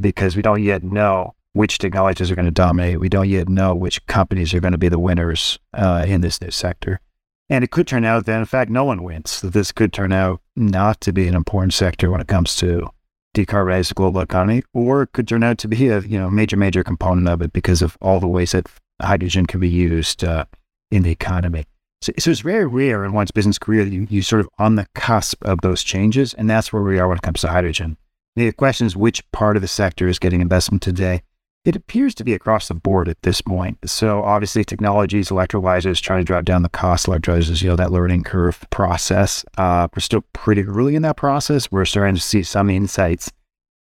because 0.00 0.36
we 0.36 0.42
don't 0.42 0.62
yet 0.62 0.82
know 0.82 1.34
which 1.52 1.78
technologies 1.78 2.30
are 2.30 2.34
going 2.34 2.46
to 2.46 2.50
dominate. 2.50 3.00
We 3.00 3.08
don't 3.08 3.28
yet 3.28 3.48
know 3.48 3.74
which 3.74 4.04
companies 4.06 4.52
are 4.52 4.60
going 4.60 4.72
to 4.72 4.78
be 4.78 4.88
the 4.88 4.98
winners 4.98 5.58
uh, 5.72 6.04
in 6.06 6.20
this 6.20 6.40
new 6.40 6.50
sector. 6.50 7.00
And 7.48 7.62
it 7.62 7.70
could 7.70 7.86
turn 7.86 8.04
out 8.04 8.26
that, 8.26 8.38
in 8.38 8.44
fact, 8.44 8.70
no 8.70 8.84
one 8.84 9.02
wins. 9.02 9.40
That 9.40 9.52
this 9.52 9.72
could 9.72 9.92
turn 9.92 10.12
out 10.12 10.40
not 10.56 11.00
to 11.02 11.12
be 11.12 11.28
an 11.28 11.34
important 11.34 11.74
sector 11.74 12.10
when 12.10 12.20
it 12.20 12.26
comes 12.26 12.56
to 12.56 12.88
decarbonize 13.34 13.88
the 13.88 13.94
global 13.94 14.20
economy, 14.20 14.62
or 14.72 15.02
it 15.02 15.12
could 15.12 15.28
turn 15.28 15.42
out 15.42 15.58
to 15.58 15.68
be 15.68 15.88
a 15.88 16.00
you 16.00 16.18
know 16.18 16.28
major 16.28 16.56
major 16.56 16.82
component 16.82 17.28
of 17.28 17.42
it 17.42 17.52
because 17.52 17.82
of 17.82 17.96
all 18.00 18.18
the 18.18 18.26
ways 18.26 18.52
that 18.52 18.66
hydrogen 19.00 19.46
can 19.46 19.60
be 19.60 19.68
used 19.68 20.24
uh, 20.24 20.44
in 20.90 21.02
the 21.02 21.10
economy. 21.10 21.66
So, 22.02 22.12
so, 22.18 22.30
it's 22.30 22.40
very 22.40 22.66
rare 22.66 23.04
in 23.04 23.12
one's 23.12 23.30
business 23.30 23.58
career 23.58 23.84
that 23.84 23.90
you, 23.90 24.06
you 24.10 24.22
sort 24.22 24.40
of 24.40 24.48
on 24.58 24.76
the 24.76 24.86
cusp 24.94 25.42
of 25.44 25.60
those 25.62 25.82
changes, 25.82 26.34
and 26.34 26.48
that's 26.48 26.72
where 26.72 26.82
we 26.82 26.98
are 26.98 27.08
when 27.08 27.16
it 27.16 27.22
comes 27.22 27.40
to 27.40 27.48
hydrogen. 27.48 27.96
The 28.36 28.52
question 28.52 28.86
is 28.86 28.94
which 28.94 29.28
part 29.32 29.56
of 29.56 29.62
the 29.62 29.68
sector 29.68 30.06
is 30.06 30.18
getting 30.18 30.42
investment 30.42 30.82
today. 30.82 31.22
It 31.64 31.74
appears 31.74 32.14
to 32.16 32.24
be 32.24 32.34
across 32.34 32.68
the 32.68 32.74
board 32.74 33.08
at 33.08 33.22
this 33.22 33.40
point. 33.40 33.78
So 33.88 34.22
obviously 34.22 34.62
technologies, 34.62 35.30
electrolyzers, 35.30 36.00
trying 36.00 36.20
to 36.20 36.24
drive 36.24 36.44
down 36.44 36.62
the 36.62 36.68
cost 36.68 37.06
electrolyzers, 37.06 37.62
you 37.62 37.70
know, 37.70 37.76
that 37.76 37.90
learning 37.90 38.24
curve 38.24 38.64
process. 38.70 39.44
Uh, 39.56 39.88
we're 39.96 40.00
still 40.00 40.22
pretty 40.32 40.62
early 40.62 40.94
in 40.94 41.02
that 41.02 41.16
process. 41.16 41.72
We're 41.72 41.86
starting 41.86 42.14
to 42.14 42.20
see 42.20 42.42
some 42.42 42.70
insights 42.70 43.32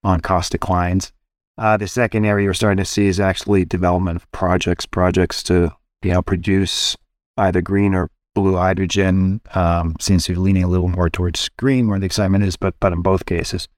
on 0.04 0.20
cost 0.20 0.52
declines. 0.52 1.12
Uh, 1.58 1.76
the 1.76 1.88
second 1.88 2.24
area 2.24 2.46
we're 2.46 2.54
starting 2.54 2.82
to 2.82 2.84
see 2.84 3.06
is 3.06 3.20
actually 3.20 3.64
development 3.64 4.16
of 4.16 4.30
projects, 4.32 4.86
projects 4.86 5.42
to, 5.44 5.72
you 6.02 6.12
know, 6.12 6.22
produce 6.22 6.96
either 7.36 7.62
green 7.62 7.94
or 7.94 8.10
blue 8.34 8.56
hydrogen. 8.56 9.40
Um, 9.54 9.96
seems 10.00 10.24
to 10.24 10.32
be 10.32 10.38
leaning 10.38 10.64
a 10.64 10.68
little 10.68 10.88
more 10.88 11.08
towards 11.08 11.48
green 11.50 11.88
where 11.88 11.98
the 11.98 12.06
excitement 12.06 12.44
is, 12.44 12.56
but, 12.56 12.74
but 12.80 12.92
in 12.92 13.02
both 13.02 13.26
cases. 13.26 13.68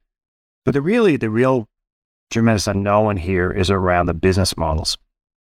But 0.65 0.73
the 0.73 0.83
really, 0.83 1.17
the 1.17 1.31
real 1.31 1.69
tremendous 2.31 2.67
unknown 2.67 3.19
here 3.19 3.51
is 3.51 3.71
around 3.71 4.07
the 4.07 4.15
business 4.15 4.57
models. 4.57 4.99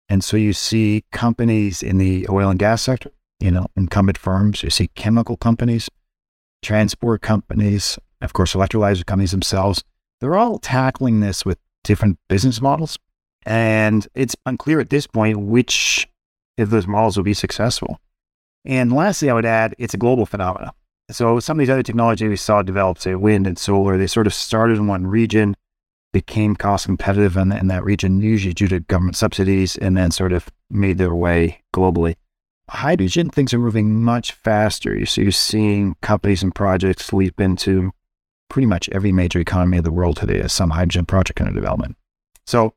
And 0.08 0.24
so 0.24 0.38
you 0.38 0.54
see 0.54 1.04
companies 1.12 1.82
in 1.82 1.98
the 1.98 2.28
oil 2.30 2.50
and 2.50 2.60
gas 2.60 2.84
sector, 2.84 3.12
you 3.40 3.50
know, 3.50 3.66
incumbent 3.76 4.18
firms, 4.18 4.62
you 4.62 4.70
see 4.70 4.90
chemical 4.90 5.36
companies, 5.36 5.90
transport 6.62 7.22
companies, 7.22 7.98
of 8.22 8.34
course, 8.34 8.54
electrolyzer 8.54 9.06
companies 9.06 9.32
themselves. 9.32 9.84
They're 10.20 10.36
all 10.36 10.60
tackling 10.60 11.22
this 11.22 11.44
with 11.44 11.58
different 11.84 12.20
business 12.28 12.62
models. 12.62 13.00
And 13.46 14.08
it's 14.16 14.36
unclear 14.46 14.80
at 14.80 14.90
this 14.90 15.08
point 15.08 15.40
which 15.40 16.08
of 16.58 16.70
those 16.70 16.88
models 16.88 17.18
will 17.18 17.24
be 17.24 17.34
successful. 17.34 18.00
And 18.66 18.92
lastly, 18.92 19.30
I 19.30 19.34
would 19.34 19.46
add 19.46 19.76
it's 19.78 19.94
a 19.94 19.98
global 19.98 20.26
phenomenon. 20.26 20.72
So 21.12 21.40
some 21.40 21.58
of 21.58 21.60
these 21.60 21.70
other 21.70 21.84
technologies 21.84 22.30
we 22.30 22.36
saw 22.36 22.64
develop, 22.64 22.98
say 22.98 23.14
wind 23.14 23.46
and 23.46 23.60
solar, 23.60 23.98
they 23.98 24.08
sort 24.08 24.26
of 24.26 24.34
started 24.34 24.78
in 24.78 24.88
one 24.88 25.06
region, 25.06 25.56
became 26.12 26.56
cost 26.56 26.88
competitive 26.88 27.38
in, 27.38 27.52
in 27.52 27.68
that 27.68 27.84
region, 27.84 28.22
usually 28.22 28.54
due 28.54 28.68
to 28.70 28.80
government 28.80 29.16
subsidies, 29.16 29.76
and 29.76 29.96
then 29.96 30.10
sort 30.10 30.34
of 30.34 30.50
made 30.70 30.98
their 30.98 31.14
way 31.14 31.62
globally. 31.74 32.16
Hydrogen, 32.70 33.30
things 33.30 33.54
are 33.54 33.60
moving 33.60 34.04
much 34.04 34.32
faster. 34.32 35.06
So 35.06 35.22
you're 35.22 35.32
seeing 35.32 35.96
companies 36.02 36.42
and 36.42 36.56
projects 36.56 37.14
leap 37.14 37.40
into 37.40 37.92
pretty 38.50 38.66
much 38.66 38.90
every 38.90 39.12
major 39.12 39.40
economy 39.40 39.78
of 39.78 39.84
the 39.84 39.92
world 39.92 40.18
today 40.18 40.42
as 40.42 40.54
some 40.54 40.72
hydrogen 40.72 41.06
project 41.06 41.40
under 41.40 41.54
development. 41.54 41.98
So 42.48 42.74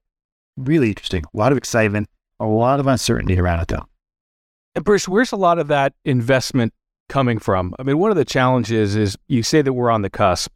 really 0.59 0.89
interesting. 0.89 1.25
A 1.33 1.37
lot 1.37 1.53
of 1.53 1.59
excitement, 1.59 2.09
a 2.39 2.47
lot 2.47 2.81
of 2.81 2.87
uncertainty 2.87 3.39
around 3.39 3.61
it 3.61 3.69
though. 3.69 3.88
And 4.75 4.85
Bruce, 4.85 5.09
where's 5.09 5.33
a 5.33 5.37
lot 5.37 5.59
of 5.59 5.69
that 5.69 5.95
investment 6.05 6.73
coming 7.09 7.39
from? 7.39 7.75
I 7.79 7.83
mean, 7.83 7.99
one 7.99 8.11
of 8.11 8.17
the 8.17 8.25
challenges 8.25 8.97
is 8.97 9.17
you 9.29 9.43
say 9.43 9.63
that 9.63 9.73
we're 9.73 9.91
on 9.91 10.03
the 10.03 10.11
cusp. 10.11 10.53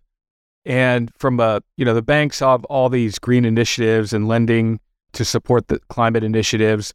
And 0.65 1.11
from 1.19 1.41
a, 1.41 1.61
you 1.77 1.85
know, 1.85 1.95
the 1.95 2.03
banks 2.03 2.39
have 2.41 2.65
all 2.67 2.89
these 2.89 3.19
green 3.19 3.45
initiatives 3.45 4.13
and 4.13 4.29
lending 4.29 4.79
to 5.13 5.25
support 5.25 5.69
the 5.69 5.81
climate 5.89 6.23
initiatives, 6.23 6.95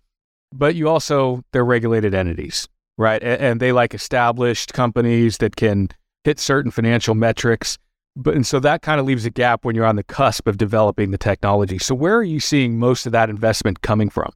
but 0.54 0.76
you 0.76 0.88
also, 0.88 1.44
they're 1.52 1.66
regulated 1.66 2.14
entities, 2.14 2.68
right? 2.98 3.22
And, 3.22 3.42
and 3.42 3.60
they 3.60 3.72
like 3.72 3.94
established 3.94 4.74
companies 4.74 5.40
that 5.40 5.58
can 5.58 5.90
hit 6.24 6.40
certain 6.40 6.72
financial 6.72 7.14
metrics. 7.14 7.78
But 8.16 8.36
and 8.36 8.48
so 8.48 8.60
that 8.62 8.82
kind 8.82 9.00
of 9.00 9.06
leaves 9.06 9.26
a 9.26 9.30
gap 9.30 9.66
when 9.66 9.76
you're 9.76 9.86
on 9.86 9.98
the 9.98 10.04
cusp 10.04 10.48
of 10.48 10.58
developing 10.58 11.12
the 11.12 11.18
technology. 11.18 11.78
So 11.78 11.94
where 11.94 12.16
are 12.16 12.24
you 12.24 12.40
seeing 12.40 12.80
most 12.80 13.06
of 13.06 13.12
that 13.12 13.30
investment 13.30 13.82
coming 13.82 14.10
from? 14.10 14.32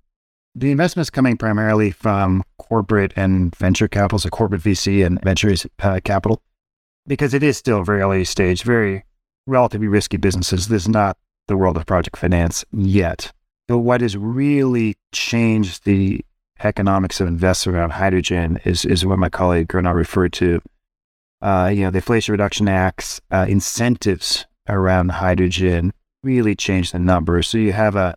The 0.54 0.72
investment 0.72 1.06
is 1.06 1.10
coming 1.10 1.38
primarily 1.38 1.92
from 1.92 2.44
corporate 2.72 3.12
and 3.18 3.54
venture 3.58 3.90
capital, 3.90 4.18
so 4.18 4.30
corporate 4.30 4.62
VC 4.62 5.06
and 5.06 5.22
venture 5.24 5.54
uh, 5.80 6.00
capital, 6.06 6.42
because 7.06 7.34
it 7.34 7.44
is 7.44 7.58
still 7.58 7.84
very 7.84 8.00
early 8.00 8.24
stage, 8.24 8.64
very 8.64 9.04
relatively 9.46 9.90
risky 9.90 10.16
businesses. 10.16 10.70
This 10.70 10.84
is 10.84 10.88
not 10.88 11.18
the 11.50 11.58
world 11.58 11.76
of 11.76 11.86
project 11.86 12.16
finance 12.16 12.64
yet. 12.72 13.34
But 13.68 13.80
what 13.80 14.00
has 14.00 14.16
really 14.16 14.96
changed 15.12 15.84
the 15.84 16.24
economics 16.64 17.20
of 17.20 17.28
investment 17.28 17.78
around 17.78 17.90
hydrogen 17.90 18.58
is, 18.64 18.86
is 18.86 19.06
what 19.06 19.20
my 19.20 19.28
colleague 19.28 19.68
Gernot 19.68 19.94
referred 19.94 20.32
to. 20.34 20.62
Uh, 21.42 21.70
you 21.74 21.82
know, 21.82 21.92
the 21.92 21.98
Inflation 21.98 22.32
Reduction 22.32 22.70
Act's 22.70 23.20
uh, 23.32 23.48
incentives 23.50 24.46
around 24.70 25.12
hydrogen 25.12 25.92
really 26.24 26.56
changed 26.56 26.94
the 26.94 27.00
numbers. 27.00 27.50
So 27.50 27.58
you 27.58 27.74
have 27.74 27.98
a 27.98 28.16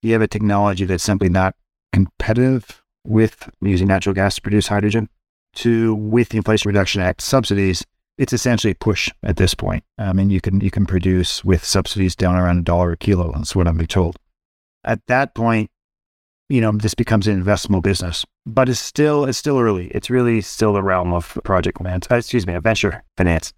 you 0.00 0.12
have 0.12 0.22
a 0.22 0.28
technology 0.28 0.84
that's 0.84 1.02
simply 1.02 1.28
not 1.28 1.56
competitive 1.92 2.84
with 3.06 3.48
using 3.60 3.88
natural 3.88 4.14
gas 4.14 4.36
to 4.36 4.42
produce 4.42 4.68
hydrogen 4.68 5.08
to 5.54 5.94
with 5.94 6.30
the 6.30 6.36
Inflation 6.36 6.68
Reduction 6.68 7.00
Act 7.00 7.22
subsidies 7.22 7.84
it's 8.18 8.32
essentially 8.32 8.72
a 8.72 8.74
push 8.74 9.10
at 9.22 9.36
this 9.36 9.54
point. 9.54 9.84
I 9.98 10.12
mean, 10.12 10.30
you 10.30 10.40
can 10.40 10.60
you 10.60 10.70
can 10.70 10.86
produce 10.86 11.44
with 11.44 11.64
subsidies 11.64 12.16
down 12.16 12.36
around 12.36 12.58
a 12.58 12.62
dollar 12.62 12.92
a 12.92 12.96
kilo. 12.96 13.32
That's 13.32 13.54
what 13.54 13.68
I'm 13.68 13.76
being 13.76 13.86
told. 13.86 14.16
At 14.84 15.04
that 15.06 15.34
point, 15.34 15.70
you 16.48 16.60
know, 16.60 16.72
this 16.72 16.94
becomes 16.94 17.26
an 17.26 17.42
investable 17.42 17.82
business, 17.82 18.24
but 18.46 18.68
it's 18.68 18.80
still 18.80 19.24
it's 19.24 19.38
still 19.38 19.58
early. 19.58 19.88
It's 19.88 20.10
really 20.10 20.40
still 20.40 20.72
the 20.72 20.82
realm 20.82 21.12
of 21.12 21.38
project 21.44 21.78
finance. 21.78 22.06
Uh, 22.10 22.16
excuse 22.16 22.46
me, 22.46 22.54
a 22.54 22.60
venture 22.60 23.02
finance. 23.16 23.52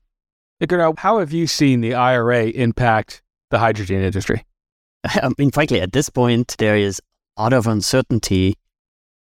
How 0.96 1.20
have 1.20 1.32
you 1.32 1.46
seen 1.46 1.80
the 1.80 1.94
IRA 1.94 2.46
impact 2.46 3.22
the 3.50 3.60
hydrogen 3.60 4.02
industry? 4.02 4.44
I 5.04 5.30
mean, 5.38 5.52
frankly, 5.52 5.80
at 5.80 5.92
this 5.92 6.10
point, 6.10 6.56
there 6.58 6.76
is 6.76 7.00
a 7.36 7.42
lot 7.42 7.52
of 7.52 7.68
uncertainty 7.68 8.56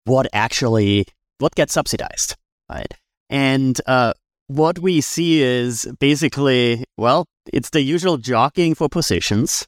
what 0.06 0.28
actually 0.34 1.06
what 1.40 1.56
gets 1.56 1.74
subsidized, 1.74 2.36
right? 2.70 2.94
And 3.30 3.80
uh, 3.86 4.14
what 4.48 4.80
we 4.80 5.02
see 5.02 5.42
is 5.42 5.88
basically, 6.00 6.84
well, 6.98 7.26
it's 7.52 7.72
the 7.72 7.82
usual 7.82 8.18
jockeying 8.18 8.76
for 8.76 8.88
positions, 8.88 9.68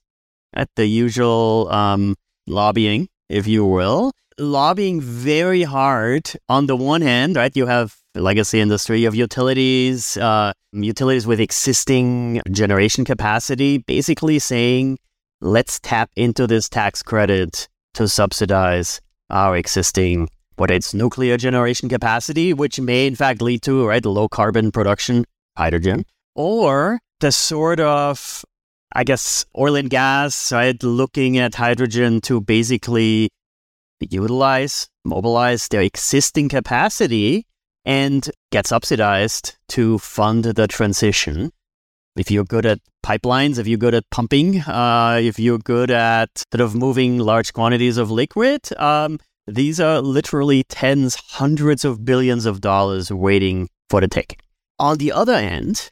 at 0.55 0.69
the 0.75 0.85
usual 0.85 1.67
um, 1.71 2.15
lobbying, 2.47 3.09
if 3.29 3.45
you 3.47 3.65
will, 3.65 4.11
lobbying 4.39 5.01
very 5.01 5.63
hard. 5.63 6.31
On 6.49 6.67
the 6.67 6.75
one 6.75 7.01
hand, 7.01 7.35
right, 7.35 7.55
you 7.55 7.65
have 7.65 7.95
legacy 8.15 8.61
industry, 8.61 8.99
you 8.99 9.05
have 9.05 9.15
utilities, 9.15 10.17
uh, 10.17 10.53
utilities 10.71 11.27
with 11.27 11.39
existing 11.39 12.41
generation 12.51 13.05
capacity, 13.05 13.79
basically 13.79 14.39
saying, 14.39 14.97
let's 15.41 15.79
tap 15.81 16.09
into 16.15 16.47
this 16.47 16.69
tax 16.69 17.03
credit 17.03 17.67
to 17.93 18.07
subsidize 18.07 19.01
our 19.29 19.55
existing 19.57 20.27
whether 20.57 20.73
it's 20.73 20.93
nuclear 20.93 21.37
generation 21.37 21.89
capacity, 21.89 22.53
which 22.53 22.79
may 22.79 23.07
in 23.07 23.15
fact 23.15 23.41
lead 23.41 23.61
to 23.63 23.87
right 23.87 24.05
low 24.05 24.27
carbon 24.27 24.71
production 24.71 25.25
hydrogen, 25.57 26.05
or 26.33 26.99
the 27.19 27.31
sort 27.31 27.79
of 27.79 28.45
I 28.93 29.03
guess 29.03 29.45
oil 29.57 29.75
and 29.75 29.89
gas, 29.89 30.51
right, 30.51 30.81
looking 30.81 31.37
at 31.37 31.55
hydrogen 31.55 32.21
to 32.21 32.39
basically 32.39 33.29
utilize, 33.99 34.87
mobilize 35.03 35.67
their 35.67 35.81
existing 35.81 36.47
capacity 36.47 37.45
and 37.83 38.29
get 38.51 38.67
subsidized 38.67 39.57
to 39.69 39.97
fund 39.99 40.45
the 40.45 40.67
transition. 40.67 41.51
If 42.15 42.31
you're 42.31 42.45
good 42.45 42.65
at 42.65 42.79
pipelines, 43.03 43.59
if 43.59 43.67
you're 43.67 43.77
good 43.77 43.93
at 43.93 44.09
pumping, 44.09 44.61
uh, 44.61 45.19
if 45.21 45.37
you're 45.37 45.59
good 45.59 45.91
at 45.91 46.29
sort 46.51 46.61
of 46.61 46.73
moving 46.73 47.19
large 47.19 47.51
quantities 47.51 47.97
of 47.97 48.09
liquid, 48.09 48.61
um, 48.79 49.19
these 49.47 49.79
are 49.79 50.01
literally 50.01 50.63
tens, 50.63 51.15
hundreds 51.15 51.83
of 51.83 52.05
billions 52.05 52.45
of 52.45 52.61
dollars 52.61 53.11
waiting 53.11 53.69
for 53.89 54.01
the 54.01 54.07
taking. 54.07 54.39
On 54.79 54.97
the 54.97 55.11
other 55.11 55.33
end, 55.33 55.91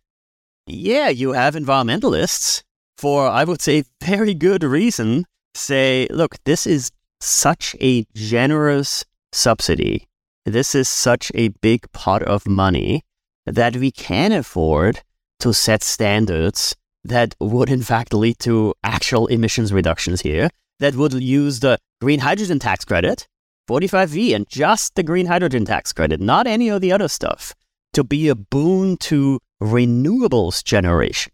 yeah, 0.66 1.10
you 1.10 1.34
have 1.34 1.56
environmentalists 1.56 2.64
for, 2.98 3.28
I 3.28 3.44
would 3.44 3.62
say, 3.62 3.84
very 4.02 4.34
good 4.34 4.64
reason, 4.64 5.26
say, 5.56 6.08
look, 6.10 6.36
this 6.46 6.66
is 6.66 6.90
such 7.20 7.76
a 7.82 8.06
generous 8.16 9.04
subsidy. 9.34 10.08
This 10.46 10.74
is 10.74 10.88
such 10.88 11.32
a 11.36 11.50
big 11.50 11.92
pot 11.92 12.24
of 12.24 12.48
money 12.48 13.04
that 13.46 13.76
we 13.76 13.92
can 13.92 14.32
afford 14.32 15.02
to 15.40 15.54
set 15.54 15.84
standards 15.84 16.76
that 17.04 17.36
would, 17.40 17.70
in 17.70 17.82
fact, 17.82 18.14
lead 18.14 18.40
to 18.40 18.74
actual 18.84 19.28
emissions 19.28 19.74
reductions 19.74 20.22
here, 20.22 20.50
that 20.80 20.96
would 20.96 21.14
use 21.14 21.60
the 21.60 21.78
green 22.02 22.20
hydrogen 22.20 22.60
tax 22.60 22.86
credit 22.86 23.28
45V 23.70 24.36
and 24.36 24.48
just 24.50 24.96
the 24.96 25.04
green 25.04 25.26
hydrogen 25.26 25.66
tax 25.66 25.94
credit, 25.94 26.20
not 26.20 26.48
any 26.48 26.70
of 26.70 26.82
the 26.82 26.92
other 26.92 27.08
stuff, 27.08 27.54
to 27.94 28.04
be 28.04 28.28
a 28.28 28.36
boon 28.36 28.98
to 28.98 29.40
renewables 29.62 30.64
generation, 30.64 31.32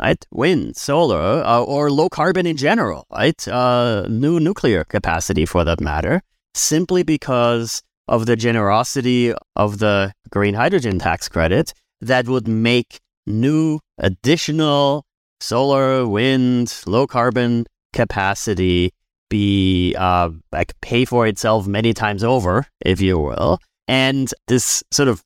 right? 0.00 0.24
Wind, 0.30 0.76
solar, 0.76 1.42
uh, 1.44 1.62
or 1.62 1.90
low 1.90 2.08
carbon 2.08 2.46
in 2.46 2.56
general, 2.56 3.06
right? 3.10 3.48
Uh, 3.48 4.06
new 4.08 4.38
nuclear 4.38 4.84
capacity 4.84 5.44
for 5.44 5.64
that 5.64 5.80
matter, 5.80 6.22
simply 6.54 7.02
because 7.02 7.82
of 8.06 8.26
the 8.26 8.36
generosity 8.36 9.34
of 9.56 9.78
the 9.78 10.12
green 10.30 10.54
hydrogen 10.54 10.98
tax 10.98 11.28
credit 11.28 11.72
that 12.00 12.26
would 12.26 12.46
make 12.46 13.00
new 13.26 13.80
additional 13.98 15.04
solar, 15.40 16.06
wind, 16.06 16.82
low 16.86 17.06
carbon 17.06 17.66
capacity 17.92 18.92
be 19.28 19.94
uh, 19.98 20.30
like 20.52 20.78
pay 20.80 21.04
for 21.04 21.26
itself 21.26 21.66
many 21.66 21.94
times 21.94 22.22
over, 22.22 22.66
if 22.84 23.00
you 23.00 23.18
will. 23.18 23.58
And 23.88 24.32
this 24.46 24.82
sort 24.90 25.08
of 25.08 25.22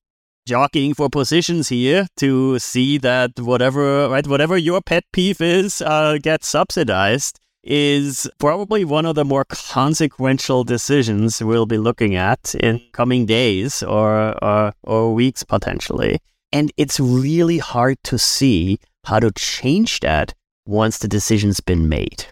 jockeying 0.47 0.95
for 0.95 1.11
positions 1.11 1.69
here 1.69 2.07
to 2.17 2.59
see 2.61 2.99
that 2.99 3.33
whatever 3.39 4.09
right 4.09 4.27
whatever 4.29 4.57
your 4.57 4.81
pet 4.81 5.03
peeve 5.13 5.41
is 5.41 5.83
uh, 5.83 6.19
gets 6.23 6.47
subsidized 6.47 7.41
is 7.65 8.31
probably 8.39 8.85
one 8.85 9.05
of 9.05 9.17
the 9.17 9.25
more 9.25 9.45
consequential 9.49 10.63
decisions 10.63 11.43
we'll 11.43 11.67
be 11.67 11.79
looking 11.79 12.15
at 12.15 12.55
in 12.55 12.81
coming 12.93 13.27
days 13.27 13.83
or, 13.83 14.33
or, 14.43 14.73
or 14.85 15.13
weeks 15.13 15.43
potentially. 15.43 16.21
And 16.57 16.73
it's 16.77 16.99
really 16.99 17.59
hard 17.59 17.97
to 18.05 18.19
see 18.19 18.79
how 19.05 19.21
to 19.21 19.31
change 19.33 20.01
that 20.01 20.33
once 20.65 20.99
the 20.99 21.09
decision's 21.09 21.61
been 21.61 21.89
made 21.89 22.27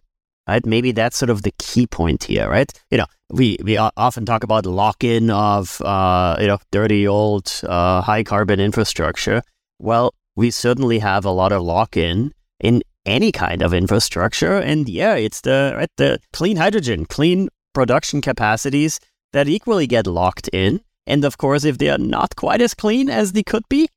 right? 0.49 0.65
Maybe 0.67 0.93
that's 0.93 1.17
sort 1.17 1.31
of 1.31 1.43
the 1.43 1.53
key 1.59 1.87
point 1.87 2.25
here, 2.25 2.49
right? 2.49 2.71
You 2.91 2.99
know, 2.99 3.07
we 3.31 3.57
we 3.65 3.77
often 3.79 4.27
talk 4.27 4.45
about 4.45 4.67
lock-in 4.67 5.31
of 5.31 5.81
uh, 5.83 6.37
you 6.41 6.47
know 6.47 6.59
dirty 6.71 7.07
old 7.07 7.61
uh, 7.65 8.03
high 8.03 8.23
carbon 8.23 8.61
infrastructure. 8.61 9.43
Well, 9.79 10.15
we 10.37 10.51
certainly 10.51 10.99
have 10.99 11.25
a 11.25 11.31
lot 11.31 11.53
of 11.53 11.63
lock-in 11.63 12.33
in 12.61 12.83
any 13.07 13.33
kind 13.33 13.63
of 13.63 13.75
infrastructure, 13.75 14.57
and 14.59 14.89
yeah, 14.89 15.15
it's 15.15 15.41
the 15.41 15.75
right 15.77 15.91
the 15.97 16.19
clean 16.33 16.57
hydrogen, 16.57 17.07
clean 17.07 17.49
production 17.73 18.21
capacities 18.21 19.01
that 19.33 19.49
equally 19.49 19.87
get 19.87 20.07
locked 20.07 20.49
in. 20.53 20.81
And 21.07 21.25
of 21.25 21.37
course, 21.37 21.65
if 21.65 21.77
they 21.79 21.91
are 21.91 21.99
not 21.99 22.35
quite 22.37 22.63
as 22.63 22.73
clean 22.73 23.11
as 23.11 23.33
they 23.33 23.43
could 23.43 23.65
be, 23.69 23.89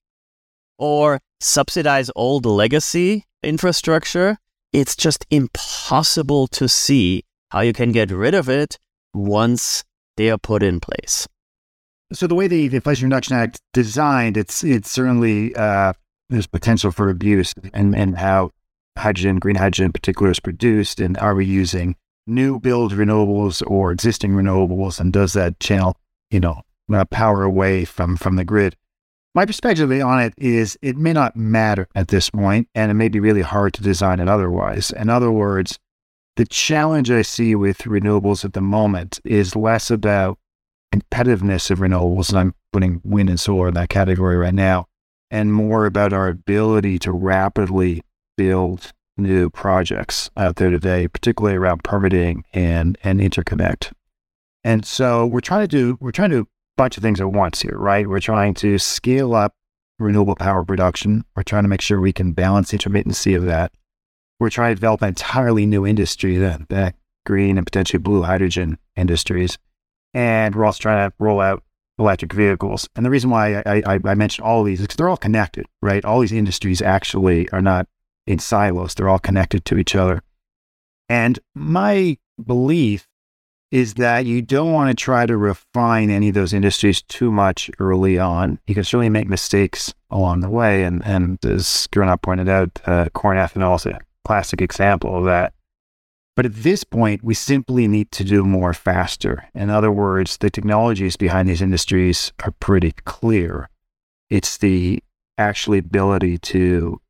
or 0.78 1.20
subsidize 1.40 2.10
old 2.16 2.46
legacy 2.46 3.26
infrastructure, 3.44 4.38
it's 4.74 4.96
just 4.96 5.26
impossible 5.30 6.48
to 6.48 6.68
see 6.68 7.24
how 7.50 7.62
you 7.62 7.74
can 7.74 7.92
get 7.92 8.12
rid 8.12 8.34
of 8.34 8.50
it 8.50 8.78
once 9.14 9.84
they 10.18 10.30
are 10.30 10.38
put 10.38 10.64
in 10.64 10.80
place. 10.80 11.28
So 12.14 12.28
the 12.28 12.36
way 12.36 12.48
the 12.48 12.66
Inflation 12.66 13.10
Reduction 13.10 13.36
Act 13.36 13.60
designed, 13.74 14.38
it's 14.38 14.64
it's 14.64 14.90
certainly 14.90 15.54
uh, 15.56 15.94
there's 16.30 16.48
potential 16.48 16.92
for 16.92 17.10
abuse 17.10 17.54
and 17.74 17.96
and 17.96 18.18
how 18.18 18.52
hydrogen, 18.98 19.38
green 19.38 19.58
hydrogen 19.58 19.86
in 19.88 19.92
particular, 19.92 20.32
is 20.32 20.40
produced, 20.40 21.00
and 21.00 21.18
are 21.18 21.36
we 21.36 21.46
using 21.46 21.96
new 22.26 22.60
build 22.60 22.94
renewables 22.94 23.62
or 23.66 23.92
existing 23.92 24.32
renewables, 24.32 25.00
and 25.00 25.12
does 25.12 25.34
that 25.34 25.60
channel 25.60 25.98
you 26.32 26.40
know 26.40 26.62
uh, 26.94 27.04
power 27.06 27.44
away 27.44 27.84
from 27.84 28.16
from 28.16 28.38
the 28.38 28.46
grid? 28.46 28.76
My 29.38 29.46
perspective 29.46 29.92
on 29.92 30.20
it 30.20 30.34
is 30.36 30.80
it 30.82 30.98
may 30.98 31.14
not 31.14 31.36
matter 31.36 31.88
at 31.94 32.08
this 32.08 32.32
point, 32.32 32.70
and 32.74 32.90
it 32.90 32.96
may 32.96 33.08
be 33.08 33.20
really 33.20 33.44
hard 33.44 33.76
to 33.76 33.84
design 33.84 34.20
it 34.20 34.28
otherwise. 34.28 34.90
In 34.90 35.10
other 35.12 35.32
words, 35.32 35.78
the 36.38 36.46
challenge 36.48 37.12
I 37.12 37.22
see 37.22 37.54
with 37.54 37.78
renewables 37.84 38.44
at 38.44 38.54
the 38.54 38.62
moment 38.62 39.20
is 39.24 39.56
less 39.56 39.92
about 39.92 40.40
competitiveness 40.92 41.70
of 41.70 41.78
renewables, 41.78 42.30
and 42.30 42.40
I'm 42.40 42.56
putting 42.74 43.00
wind 43.04 43.30
and 43.30 43.40
solar 43.40 43.68
in 43.68 43.76
that 43.76 43.90
category 43.90 44.38
right 44.38 44.56
now, 44.56 44.88
and 45.30 45.54
more 45.54 45.86
about 45.86 46.14
our 46.14 46.30
ability 46.30 46.98
to 46.98 47.12
rapidly 47.12 48.02
build 48.38 48.92
new 49.18 49.52
projects 49.52 50.32
out 50.36 50.56
there 50.56 50.72
today, 50.72 51.08
particularly 51.08 51.58
around 51.58 51.84
permitting 51.84 52.44
and 52.54 52.98
and 53.04 53.20
interconnect. 53.20 53.92
And 54.64 54.84
so 54.84 55.28
we're 55.28 55.42
trying 55.42 55.62
to 55.62 55.68
do 55.68 56.00
we're 56.02 56.10
trying 56.10 56.32
to 56.32 56.48
bunch 56.78 56.98
of 56.98 57.04
things 57.04 57.20
at 57.20 57.32
once 57.32 57.62
here, 57.62 57.78
right? 57.78 58.08
We're 58.08 58.20
trying 58.20 58.54
to 58.56 58.78
scale 58.78 59.36
up 59.36 59.54
renewable 60.00 60.36
power 60.36 60.64
production. 60.64 61.26
We're 61.36 61.44
trying 61.44 61.64
to 61.64 61.70
make 61.70 61.82
sure 61.82 62.00
we 62.00 62.14
can 62.14 62.32
balance 62.32 62.72
intermittency 62.72 63.36
of 63.36 63.46
that. 63.46 63.72
We're 64.40 64.52
trying 64.52 64.72
to 64.72 64.76
develop 64.76 65.02
an 65.02 65.10
entirely 65.10 65.66
new 65.66 65.86
industry, 65.86 66.38
that, 66.38 66.70
that 66.70 66.96
green 67.26 67.58
and 67.58 67.66
potentially 67.66 68.00
blue 68.00 68.22
hydrogen 68.22 68.78
industries. 68.96 69.58
And 70.14 70.56
we're 70.56 70.66
also 70.66 70.82
trying 70.82 71.10
to 71.10 71.16
roll 71.20 71.42
out 71.42 71.64
electric 72.00 72.34
vehicles. 72.34 72.88
And 72.96 73.06
the 73.06 73.10
reason 73.10 73.32
why 73.32 73.56
I, 73.66 73.82
I, 73.86 74.00
I 74.06 74.16
mentioned 74.16 74.46
all 74.46 74.64
these 74.64 74.80
is 74.80 74.86
because 74.86 74.98
they're 74.98 75.10
all 75.10 75.18
connected, 75.18 75.66
right? 75.82 76.06
All 76.06 76.20
these 76.20 76.32
industries 76.32 76.82
actually 76.82 77.50
are 77.50 77.62
not 77.62 77.88
in 78.28 78.40
silos. 78.40 78.94
They're 78.94 79.10
all 79.10 79.20
connected 79.20 79.66
to 79.66 79.78
each 79.78 79.96
other. 79.96 80.22
And 81.10 81.40
my 81.56 82.18
belief 82.44 83.07
is 83.72 83.96
that 83.96 84.26
you 84.26 84.42
don't 84.42 84.72
want 84.72 84.90
to 84.90 85.04
try 85.04 85.26
to 85.26 85.36
refine 85.36 86.10
any 86.10 86.30
of 86.30 86.36
those 86.36 86.54
industries 86.54 87.02
too 87.02 87.32
much 87.32 87.70
early 87.80 88.18
on. 88.18 88.60
You 88.66 88.74
can 88.74 88.84
certainly 88.84 89.10
make 89.10 89.28
mistakes 89.28 89.94
along 90.10 90.40
the 90.40 90.50
way. 90.50 90.84
And, 90.84 91.06
and 91.06 91.44
as 91.46 91.88
Gernot 91.92 92.22
pointed 92.22 92.48
out, 92.48 92.80
uh, 92.86 93.10
corn 93.14 93.38
ethanol 93.38 93.76
is 93.76 93.86
a 93.86 94.00
classic 94.24 94.62
example 94.62 95.18
of 95.18 95.26
that. 95.26 95.54
But 96.36 96.46
at 96.46 96.54
this 96.54 96.84
point, 96.84 97.24
we 97.24 97.34
simply 97.34 97.88
need 97.88 98.12
to 98.12 98.24
do 98.24 98.44
more 98.44 98.74
faster. 98.74 99.50
In 99.56 99.70
other 99.70 99.92
words, 99.92 100.38
the 100.38 100.52
technologies 100.52 101.18
behind 101.18 101.50
these 101.50 101.64
industries 101.64 102.32
are 102.44 102.52
pretty 102.52 102.94
clear. 103.06 103.70
It's 104.30 104.58
the 104.58 105.04
actually 105.38 105.80
ability 105.80 106.38
to 106.38 107.02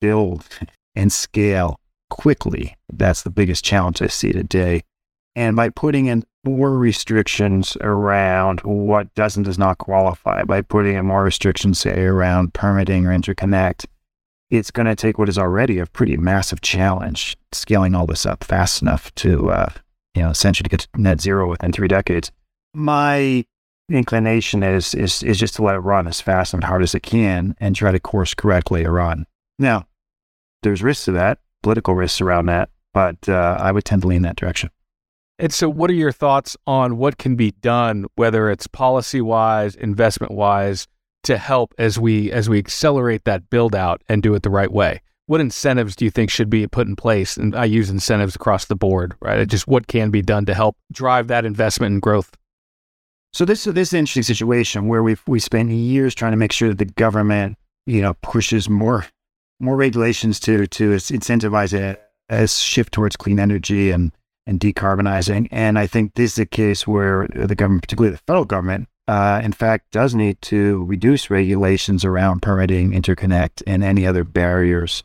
build 0.00 0.44
and 0.94 1.12
scale 1.12 1.78
quickly. 2.10 2.76
That's 2.92 3.22
the 3.22 3.30
biggest 3.30 3.64
challenge 3.64 4.02
I 4.02 4.08
see 4.08 4.32
today. 4.32 4.82
And 5.36 5.56
by 5.56 5.68
putting 5.68 6.06
in 6.06 6.24
more 6.44 6.76
restrictions 6.76 7.76
around 7.80 8.60
what 8.60 9.12
does 9.14 9.36
and 9.36 9.44
does 9.44 9.58
not 9.58 9.78
qualify, 9.78 10.44
by 10.44 10.62
putting 10.62 10.96
in 10.96 11.06
more 11.06 11.24
restrictions, 11.24 11.78
say, 11.78 12.04
around 12.04 12.54
permitting 12.54 13.06
or 13.06 13.10
interconnect, 13.10 13.86
it's 14.50 14.70
going 14.70 14.86
to 14.86 14.94
take 14.94 15.18
what 15.18 15.28
is 15.28 15.38
already 15.38 15.78
a 15.78 15.86
pretty 15.86 16.16
massive 16.16 16.60
challenge, 16.60 17.36
scaling 17.52 17.94
all 17.94 18.06
this 18.06 18.26
up 18.26 18.44
fast 18.44 18.82
enough 18.82 19.12
to, 19.16 19.50
uh, 19.50 19.70
you 20.14 20.22
know, 20.22 20.30
essentially 20.30 20.68
get 20.68 20.80
to 20.80 20.88
net 20.96 21.20
zero 21.20 21.48
within 21.48 21.72
three 21.72 21.88
decades. 21.88 22.30
My 22.74 23.44
inclination 23.90 24.62
is, 24.62 24.94
is 24.94 25.22
is 25.22 25.38
just 25.38 25.54
to 25.56 25.62
let 25.62 25.74
it 25.74 25.80
run 25.80 26.06
as 26.06 26.20
fast 26.20 26.54
and 26.54 26.64
hard 26.64 26.82
as 26.82 26.94
it 26.94 27.02
can 27.02 27.56
and 27.58 27.74
try 27.74 27.90
to 27.90 28.00
course 28.00 28.34
correct 28.34 28.70
later 28.70 29.00
on. 29.00 29.26
Now, 29.58 29.86
there's 30.62 30.82
risks 30.82 31.06
to 31.06 31.12
that, 31.12 31.38
political 31.62 31.94
risks 31.94 32.20
around 32.20 32.46
that, 32.46 32.70
but 32.92 33.28
uh, 33.28 33.56
I 33.60 33.72
would 33.72 33.84
tend 33.84 34.02
to 34.02 34.08
lean 34.08 34.22
that 34.22 34.36
direction. 34.36 34.70
And 35.38 35.52
so, 35.52 35.68
what 35.68 35.90
are 35.90 35.94
your 35.94 36.12
thoughts 36.12 36.56
on 36.66 36.96
what 36.96 37.18
can 37.18 37.34
be 37.34 37.50
done, 37.50 38.06
whether 38.14 38.50
it's 38.50 38.66
policy 38.66 39.20
wise, 39.20 39.74
investment 39.74 40.32
wise, 40.32 40.86
to 41.24 41.38
help 41.38 41.74
as 41.78 41.98
we 41.98 42.30
as 42.30 42.48
we 42.48 42.58
accelerate 42.58 43.24
that 43.24 43.50
build 43.50 43.74
out 43.74 44.02
and 44.08 44.22
do 44.22 44.34
it 44.34 44.42
the 44.42 44.50
right 44.50 44.70
way? 44.70 45.00
What 45.26 45.40
incentives 45.40 45.96
do 45.96 46.04
you 46.04 46.10
think 46.10 46.30
should 46.30 46.50
be 46.50 46.66
put 46.66 46.86
in 46.86 46.96
place? 46.96 47.36
And 47.36 47.56
I 47.56 47.64
use 47.64 47.90
incentives 47.90 48.36
across 48.36 48.66
the 48.66 48.76
board, 48.76 49.14
right? 49.20 49.48
Just 49.48 49.66
what 49.66 49.86
can 49.86 50.10
be 50.10 50.22
done 50.22 50.44
to 50.46 50.54
help 50.54 50.76
drive 50.92 51.28
that 51.28 51.46
investment 51.46 51.92
and 51.92 52.02
growth. 52.02 52.36
So 53.32 53.44
this 53.44 53.64
this 53.64 53.88
is 53.88 53.92
an 53.94 54.00
interesting 54.00 54.22
situation 54.22 54.86
where 54.86 55.02
we've 55.02 55.22
we 55.26 55.40
spent 55.40 55.70
years 55.70 56.14
trying 56.14 56.32
to 56.32 56.36
make 56.36 56.52
sure 56.52 56.68
that 56.68 56.78
the 56.78 56.84
government, 56.84 57.58
you 57.86 58.00
know, 58.00 58.14
pushes 58.22 58.68
more 58.68 59.06
more 59.58 59.76
regulations 59.76 60.38
to 60.40 60.68
to 60.68 60.90
incentivize 60.90 61.76
a, 61.76 61.98
a 62.28 62.46
shift 62.46 62.92
towards 62.92 63.16
clean 63.16 63.40
energy 63.40 63.90
and 63.90 64.12
and 64.46 64.60
decarbonizing. 64.60 65.48
And 65.50 65.78
I 65.78 65.86
think 65.86 66.14
this 66.14 66.32
is 66.32 66.38
a 66.38 66.46
case 66.46 66.86
where 66.86 67.26
the 67.34 67.54
government, 67.54 67.82
particularly 67.82 68.12
the 68.12 68.22
federal 68.26 68.44
government, 68.44 68.88
uh, 69.06 69.40
in 69.44 69.52
fact, 69.52 69.90
does 69.92 70.14
need 70.14 70.40
to 70.42 70.84
reduce 70.84 71.30
regulations 71.30 72.04
around 72.04 72.40
permitting, 72.40 72.92
interconnect, 72.92 73.62
and 73.66 73.84
any 73.84 74.06
other 74.06 74.24
barriers 74.24 75.02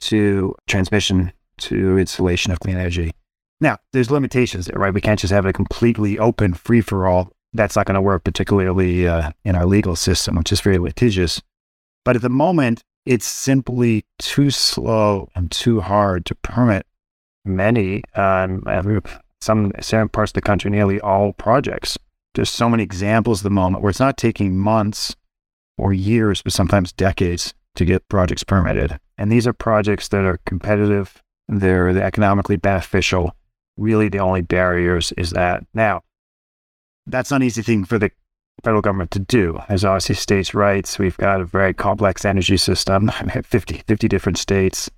to 0.00 0.54
transmission 0.66 1.32
to 1.58 1.98
installation 1.98 2.52
of 2.52 2.60
clean 2.60 2.76
energy. 2.76 3.12
Now, 3.60 3.78
there's 3.92 4.10
limitations 4.10 4.66
there, 4.66 4.78
right? 4.78 4.94
We 4.94 5.00
can't 5.00 5.20
just 5.20 5.32
have 5.32 5.46
a 5.46 5.52
completely 5.52 6.18
open 6.18 6.54
free 6.54 6.80
for 6.80 7.06
all. 7.06 7.30
That's 7.52 7.76
not 7.76 7.86
going 7.86 7.96
to 7.96 8.00
work, 8.00 8.24
particularly 8.24 9.06
uh, 9.06 9.32
in 9.44 9.56
our 9.56 9.66
legal 9.66 9.96
system, 9.96 10.36
which 10.36 10.52
is 10.52 10.60
very 10.60 10.78
litigious. 10.78 11.42
But 12.04 12.16
at 12.16 12.22
the 12.22 12.30
moment, 12.30 12.82
it's 13.04 13.26
simply 13.26 14.04
too 14.18 14.50
slow 14.50 15.28
and 15.34 15.50
too 15.50 15.80
hard 15.80 16.24
to 16.26 16.34
permit 16.36 16.86
many, 17.56 18.02
um, 18.14 18.62
some 19.40 19.72
certain 19.80 20.08
parts 20.08 20.30
of 20.30 20.34
the 20.34 20.40
country, 20.40 20.70
nearly 20.70 21.00
all 21.00 21.32
projects. 21.32 21.98
There's 22.34 22.50
so 22.50 22.68
many 22.68 22.82
examples 22.82 23.40
at 23.40 23.44
the 23.44 23.50
moment 23.50 23.82
where 23.82 23.90
it's 23.90 24.00
not 24.00 24.16
taking 24.16 24.58
months 24.58 25.16
or 25.76 25.92
years, 25.92 26.42
but 26.42 26.52
sometimes 26.52 26.92
decades 26.92 27.54
to 27.76 27.84
get 27.84 28.08
projects 28.08 28.44
permitted. 28.44 28.98
And 29.18 29.30
these 29.30 29.46
are 29.46 29.52
projects 29.52 30.08
that 30.08 30.24
are 30.24 30.38
competitive, 30.46 31.22
they're, 31.48 31.88
economically 31.88 32.56
beneficial. 32.56 33.34
Really, 33.76 34.08
the 34.08 34.18
only 34.18 34.42
barriers 34.42 35.12
is 35.12 35.30
that. 35.30 35.64
Now, 35.74 36.02
that's 37.06 37.30
not 37.30 37.36
an 37.36 37.46
easy 37.46 37.62
thing 37.62 37.84
for 37.84 37.98
the 37.98 38.10
federal 38.62 38.82
government 38.82 39.10
to 39.12 39.18
do. 39.18 39.58
As 39.68 39.84
obviously 39.84 40.14
states' 40.16 40.54
rights, 40.54 40.98
we've 40.98 41.16
got 41.16 41.40
a 41.40 41.44
very 41.44 41.74
complex 41.74 42.24
energy 42.24 42.56
system, 42.56 43.10
50, 43.44 43.82
50 43.86 44.08
different 44.08 44.38
states. 44.38 44.90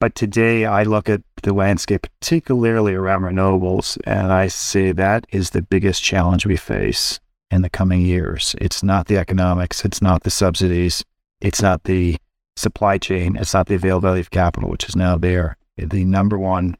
But 0.00 0.14
today 0.14 0.64
I 0.64 0.84
look 0.84 1.08
at 1.08 1.22
the 1.42 1.52
landscape, 1.52 2.06
particularly 2.20 2.94
around 2.94 3.22
renewables, 3.22 3.98
and 4.04 4.32
I 4.32 4.46
say 4.46 4.92
that 4.92 5.26
is 5.30 5.50
the 5.50 5.62
biggest 5.62 6.02
challenge 6.02 6.46
we 6.46 6.56
face 6.56 7.18
in 7.50 7.62
the 7.62 7.70
coming 7.70 8.02
years. 8.02 8.54
It's 8.60 8.82
not 8.82 9.08
the 9.08 9.16
economics, 9.16 9.84
it's 9.84 10.00
not 10.00 10.22
the 10.22 10.30
subsidies, 10.30 11.04
it's 11.40 11.60
not 11.60 11.82
the 11.82 12.16
supply 12.56 12.98
chain, 12.98 13.36
it's 13.36 13.54
not 13.54 13.66
the 13.66 13.74
availability 13.74 14.20
of 14.20 14.30
capital, 14.30 14.70
which 14.70 14.88
is 14.88 14.94
now 14.94 15.16
there. 15.16 15.56
The 15.76 16.04
number 16.04 16.38
one 16.38 16.76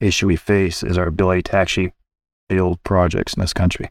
issue 0.00 0.28
we 0.28 0.36
face 0.36 0.84
is 0.84 0.96
our 0.96 1.08
ability 1.08 1.42
to 1.42 1.56
actually 1.56 1.92
build 2.48 2.82
projects 2.84 3.34
in 3.34 3.40
this 3.40 3.52
country. 3.52 3.90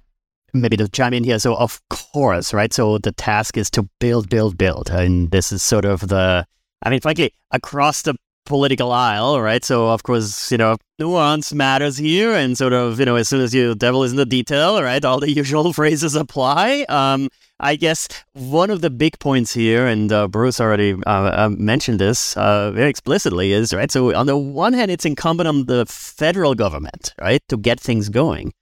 Maybe 0.53 0.77
to 0.77 0.87
chime 0.87 1.13
in 1.13 1.25
here. 1.25 1.39
So, 1.39 1.55
of 1.55 1.81
course, 1.89 2.53
right? 2.53 2.73
So, 2.73 2.97
the 2.97 3.11
task 3.11 3.57
is 3.57 3.69
to 3.71 3.83
build, 3.99 4.29
build, 4.29 4.57
build. 4.57 4.89
And 4.89 5.29
this 5.31 5.51
is 5.51 5.61
sort 5.61 5.83
of 5.83 6.07
the, 6.07 6.45
I 6.81 6.89
mean, 6.89 7.01
frankly, 7.01 7.33
across 7.51 8.03
the 8.03 8.15
political 8.47 8.91
aisle, 8.91 9.39
right? 9.39 9.63
So 9.63 9.89
of 9.89 10.03
course, 10.03 10.51
you 10.51 10.57
know, 10.57 10.77
nuance 10.97 11.53
matters 11.53 11.97
here, 11.97 12.33
and 12.33 12.57
sort 12.57 12.73
of, 12.73 12.99
you 12.99 13.05
know, 13.05 13.15
as 13.15 13.27
soon 13.27 13.41
as 13.41 13.53
you 13.53 13.75
devil 13.75 14.03
is 14.03 14.11
in 14.11 14.17
the 14.17 14.25
detail, 14.25 14.81
right, 14.81 15.03
all 15.05 15.19
the 15.19 15.31
usual 15.43 15.73
phrases 15.73 16.15
apply. 16.15 16.85
Um, 16.89 17.29
I 17.59 17.75
guess 17.75 18.07
one 18.33 18.69
of 18.69 18.81
the 18.81 18.89
big 18.89 19.19
points 19.19 19.53
here, 19.53 19.85
and 19.85 20.11
uh, 20.11 20.27
Bruce 20.27 20.59
already 20.59 20.93
uh, 21.05 21.09
uh, 21.09 21.49
mentioned 21.57 21.99
this 21.99 22.37
uh, 22.37 22.71
very 22.71 22.89
explicitly, 22.89 23.51
is 23.51 23.73
right. 23.73 23.91
So 23.91 24.15
on 24.15 24.25
the 24.25 24.37
one 24.37 24.73
hand, 24.73 24.91
it's 24.91 25.05
incumbent 25.05 25.47
on 25.47 25.65
the 25.65 25.85
federal 25.85 26.55
government, 26.55 27.13
right, 27.19 27.41
to 27.49 27.57
get 27.57 27.79
things 27.79 28.09
going. 28.09 28.53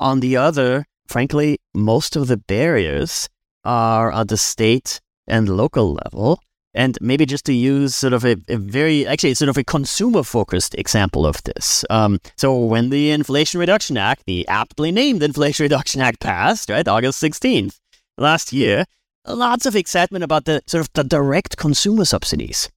On 0.00 0.20
the 0.20 0.36
other, 0.36 0.86
frankly, 1.06 1.58
most 1.74 2.16
of 2.16 2.28
the 2.28 2.36
barriers 2.36 3.28
are 3.64 4.12
at 4.12 4.28
the 4.28 4.36
state 4.36 5.00
and 5.26 5.48
local 5.48 5.94
level. 5.94 6.40
And 6.78 6.96
maybe 7.00 7.26
just 7.26 7.44
to 7.46 7.52
use 7.52 7.96
sort 7.96 8.12
of 8.12 8.24
a, 8.24 8.36
a 8.46 8.56
very, 8.56 9.04
actually, 9.04 9.34
sort 9.34 9.48
of 9.48 9.56
a 9.56 9.64
consumer 9.64 10.22
focused 10.22 10.76
example 10.76 11.26
of 11.26 11.42
this. 11.42 11.84
Um, 11.90 12.20
so, 12.36 12.56
when 12.56 12.90
the 12.90 13.10
Inflation 13.10 13.58
Reduction 13.58 13.96
Act, 13.96 14.22
the 14.26 14.46
aptly 14.46 14.92
named 14.92 15.24
Inflation 15.24 15.64
Reduction 15.64 16.00
Act, 16.00 16.20
passed, 16.20 16.70
right, 16.70 16.86
August 16.86 17.20
16th 17.20 17.80
last 18.16 18.52
year, 18.52 18.84
lots 19.26 19.66
of 19.66 19.74
excitement 19.74 20.22
about 20.22 20.44
the 20.44 20.62
sort 20.66 20.82
of 20.82 20.92
the 20.92 21.02
direct 21.02 21.56
consumer 21.56 22.04
subsidies. 22.04 22.70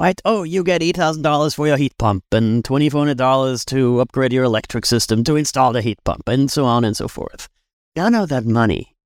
Right? 0.00 0.20
Oh, 0.24 0.42
you 0.42 0.64
get 0.64 0.80
$8,000 0.80 1.54
for 1.54 1.68
your 1.68 1.76
heat 1.76 1.96
pump 1.96 2.24
and 2.32 2.64
$2,400 2.64 3.64
to 3.66 4.00
upgrade 4.00 4.32
your 4.32 4.42
electric 4.42 4.84
system 4.84 5.22
to 5.22 5.36
install 5.36 5.72
the 5.72 5.80
heat 5.80 6.00
pump 6.02 6.28
and 6.28 6.50
so 6.50 6.64
on 6.64 6.84
and 6.84 6.96
so 6.96 7.06
forth. 7.06 7.48
None 7.94 8.16
of 8.16 8.30
that 8.30 8.46
money 8.46 8.96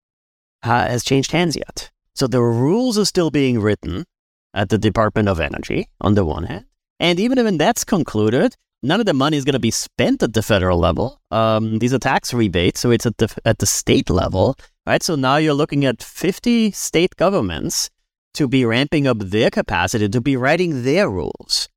uh, 0.63 0.89
has 0.89 1.05
changed 1.05 1.33
hands 1.33 1.55
yet. 1.55 1.91
So 2.15 2.27
the 2.27 2.41
rules 2.41 2.99
are 2.99 3.05
still 3.05 3.31
being 3.31 3.61
written 3.61 4.07
at 4.55 4.69
the 4.69 4.79
Department 4.79 5.29
of 5.29 5.41
Energy 5.41 5.89
on 6.01 6.15
the 6.15 6.25
one 6.25 6.45
hand. 6.45 6.65
And 7.01 7.21
even 7.21 7.43
when 7.43 7.59
that's 7.59 7.85
concluded, 7.85 8.57
none 8.83 9.01
of 9.01 9.07
the 9.07 9.15
money 9.15 9.37
is 9.37 9.45
going 9.45 9.55
to 9.55 9.59
be 9.59 9.71
spent 9.71 10.23
at 10.23 10.33
the 10.33 10.43
federal 10.43 10.79
level. 10.79 11.21
Um, 11.31 11.79
these 11.79 11.95
are 11.95 11.99
tax 11.99 12.35
rebates, 12.35 12.81
so 12.81 12.91
it's 12.91 13.07
at 13.07 13.19
the 13.19 13.35
at 13.45 13.59
the 13.59 13.67
state 13.67 14.11
level, 14.11 14.57
right? 14.87 15.03
So 15.03 15.15
now 15.15 15.37
you're 15.37 15.55
looking 15.55 15.85
at 15.85 16.03
50 16.03 16.73
state 16.73 17.17
governments 17.17 17.91
to 18.35 18.49
be 18.49 18.65
ramping 18.65 19.07
up 19.07 19.19
their 19.19 19.51
capacity 19.51 20.09
to 20.09 20.21
be 20.21 20.37
writing 20.37 20.83
their 20.83 21.09
rules, 21.09 21.69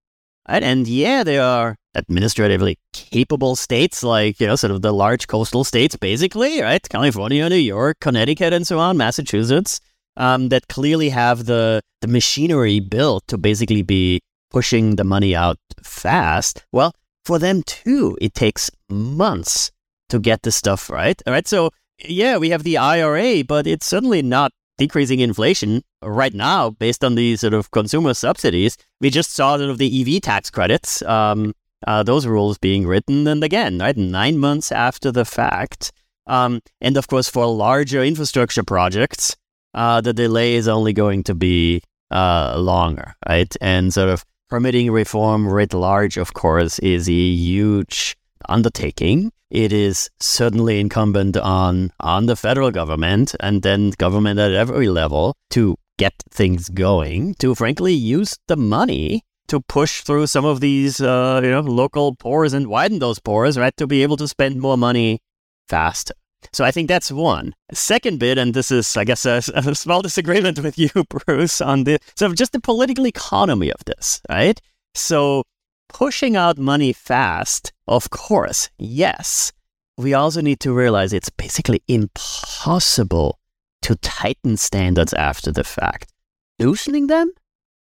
right? 0.47 0.63
And 0.63 0.87
yeah, 0.87 1.23
they 1.23 1.37
are 1.37 1.75
administratively 1.95 2.79
capable 2.93 3.55
states, 3.55 4.03
like 4.03 4.39
you 4.39 4.47
know, 4.47 4.55
sort 4.55 4.71
of 4.71 4.81
the 4.81 4.93
large 4.93 5.27
coastal 5.27 5.63
states, 5.63 5.95
basically, 5.95 6.61
right? 6.61 6.87
California, 6.89 7.47
New 7.49 7.55
York, 7.55 7.97
Connecticut, 7.99 8.53
and 8.53 8.65
so 8.65 8.79
on, 8.79 8.97
Massachusetts 8.97 9.81
um, 10.17 10.49
that 10.49 10.67
clearly 10.67 11.09
have 11.09 11.45
the 11.45 11.81
the 12.01 12.07
machinery 12.07 12.79
built 12.79 13.27
to 13.27 13.37
basically 13.37 13.81
be 13.81 14.21
pushing 14.49 14.95
the 14.95 15.03
money 15.03 15.35
out 15.35 15.57
fast. 15.83 16.65
Well, 16.71 16.93
for 17.25 17.39
them 17.39 17.63
too, 17.63 18.17
it 18.19 18.33
takes 18.33 18.69
months 18.89 19.71
to 20.09 20.19
get 20.19 20.41
the 20.41 20.51
stuff 20.51 20.89
right. 20.89 21.21
All 21.25 21.33
right, 21.33 21.47
so 21.47 21.71
yeah, 22.03 22.37
we 22.37 22.49
have 22.49 22.63
the 22.63 22.77
IRA, 22.77 23.43
but 23.43 23.67
it's 23.67 23.85
certainly 23.85 24.21
not 24.21 24.51
decreasing 24.77 25.19
inflation 25.19 25.83
right 26.01 26.33
now 26.33 26.71
based 26.71 27.03
on 27.03 27.15
the 27.15 27.35
sort 27.35 27.53
of 27.53 27.71
consumer 27.71 28.13
subsidies. 28.13 28.77
We 28.99 29.09
just 29.09 29.31
saw 29.31 29.57
sort 29.57 29.69
of 29.69 29.77
the 29.77 30.01
EV 30.01 30.21
tax 30.21 30.49
credits, 30.49 31.01
um, 31.03 31.53
uh, 31.87 32.03
those 32.03 32.25
rules 32.27 32.57
being 32.57 32.87
written, 32.87 33.27
and 33.27 33.43
again, 33.43 33.79
right, 33.79 33.95
nine 33.95 34.37
months 34.37 34.71
after 34.71 35.11
the 35.11 35.25
fact. 35.25 35.91
Um, 36.27 36.61
and 36.79 36.97
of 36.97 37.07
course, 37.07 37.29
for 37.29 37.45
larger 37.45 38.03
infrastructure 38.03 38.63
projects, 38.63 39.35
uh, 39.73 40.01
the 40.01 40.13
delay 40.13 40.55
is 40.55 40.67
only 40.67 40.93
going 40.93 41.23
to 41.23 41.35
be 41.35 41.81
uh, 42.09 42.55
longer, 42.57 43.15
right? 43.27 43.55
And 43.61 43.93
sort 43.93 44.09
of 44.09 44.25
permitting 44.49 44.91
reform 44.91 45.47
writ 45.47 45.73
large, 45.73 46.17
of 46.17 46.33
course, 46.33 46.79
is 46.79 47.07
a 47.07 47.13
huge 47.13 48.17
undertaking. 48.49 49.31
It 49.49 49.73
is 49.73 50.09
certainly 50.19 50.79
incumbent 50.79 51.37
on 51.37 51.91
on 51.99 52.25
the 52.25 52.35
federal 52.35 52.71
government 52.71 53.35
and 53.39 53.61
then 53.61 53.91
government 53.91 54.39
at 54.39 54.53
every 54.53 54.87
level 54.87 55.35
to 55.51 55.75
get 55.97 56.13
things 56.29 56.69
going. 56.69 57.35
To 57.35 57.53
frankly 57.55 57.93
use 57.93 58.37
the 58.47 58.57
money 58.57 59.23
to 59.47 59.59
push 59.59 60.01
through 60.01 60.27
some 60.27 60.45
of 60.45 60.61
these, 60.61 61.01
uh, 61.01 61.41
you 61.43 61.51
know, 61.51 61.59
local 61.59 62.15
pores 62.15 62.53
and 62.53 62.67
widen 62.67 62.99
those 62.99 63.19
pores, 63.19 63.57
right? 63.57 63.75
To 63.77 63.87
be 63.87 64.03
able 64.03 64.15
to 64.17 64.27
spend 64.27 64.61
more 64.61 64.77
money 64.77 65.19
fast. 65.67 66.13
So 66.53 66.65
I 66.65 66.71
think 66.71 66.87
that's 66.87 67.11
one. 67.11 67.53
Second 67.71 68.19
bit, 68.19 68.37
and 68.37 68.53
this 68.53 68.71
is, 68.71 68.97
I 68.97 69.03
guess, 69.03 69.25
a, 69.25 69.41
a 69.55 69.75
small 69.75 70.01
disagreement 70.01 70.59
with 70.59 70.77
you, 70.77 70.89
Bruce, 71.09 71.61
on 71.61 71.83
the 71.83 71.99
sort 72.15 72.31
of 72.31 72.37
just 72.37 72.53
the 72.53 72.59
political 72.59 73.07
economy 73.07 73.71
of 73.71 73.83
this, 73.85 74.21
right? 74.29 74.59
So 74.95 75.43
pushing 75.89 76.35
out 76.35 76.57
money 76.57 76.93
fast, 76.93 77.71
of 77.87 78.09
course, 78.09 78.69
yes. 78.77 79.51
We 79.97 80.13
also 80.13 80.41
need 80.41 80.59
to 80.61 80.73
realize 80.73 81.13
it's 81.13 81.29
basically 81.29 81.83
impossible 81.87 83.37
to 83.83 83.95
tighten 83.97 84.57
standards 84.57 85.13
after 85.13 85.51
the 85.51 85.63
fact. 85.63 86.11
Loosening 86.59 87.07
them? 87.07 87.31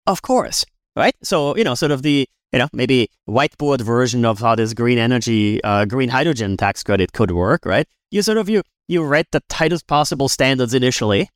Of 0.07 0.23
course, 0.23 0.65
right? 0.97 1.15
So, 1.23 1.57
you 1.57 1.65
know, 1.65 1.75
sort 1.75 1.93
of 1.93 2.03
the 2.03 2.27
you 2.53 2.59
know, 2.59 2.69
maybe 2.73 3.11
whiteboard 3.29 3.83
version 3.83 4.25
of 4.25 4.39
how 4.41 4.55
this 4.55 4.73
green 4.73 4.99
energy, 4.99 5.63
uh, 5.63 5.85
green 5.85 6.09
hydrogen 6.09 6.57
tax 6.57 6.83
credit 6.83 7.13
could 7.13 7.31
work, 7.31 7.67
right? 7.67 7.87
You 8.11 8.23
sort 8.23 8.39
of 8.39 8.49
you 8.49 8.63
you 8.87 9.03
write 9.03 9.27
the 9.33 9.43
tightest 9.49 9.87
possible 9.87 10.29
standards 10.29 10.75
initially. 10.75 11.29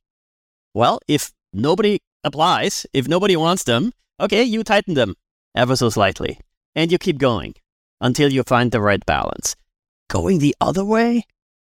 Well, 0.73 0.99
if 1.07 1.31
nobody 1.53 1.99
applies, 2.23 2.85
if 2.93 3.07
nobody 3.07 3.35
wants 3.35 3.63
them, 3.63 3.93
okay, 4.19 4.43
you 4.43 4.63
tighten 4.63 4.95
them 4.95 5.15
ever 5.55 5.75
so 5.75 5.89
slightly. 5.89 6.39
And 6.75 6.91
you 6.91 6.97
keep 6.97 7.19
going 7.19 7.53
until 8.01 8.33
you 8.33 8.41
find 8.43 8.71
the 8.71 8.81
right 8.81 9.05
balance. 9.05 9.55
Going 10.09 10.39
the 10.39 10.55
other 10.59 10.83
way, 10.83 11.25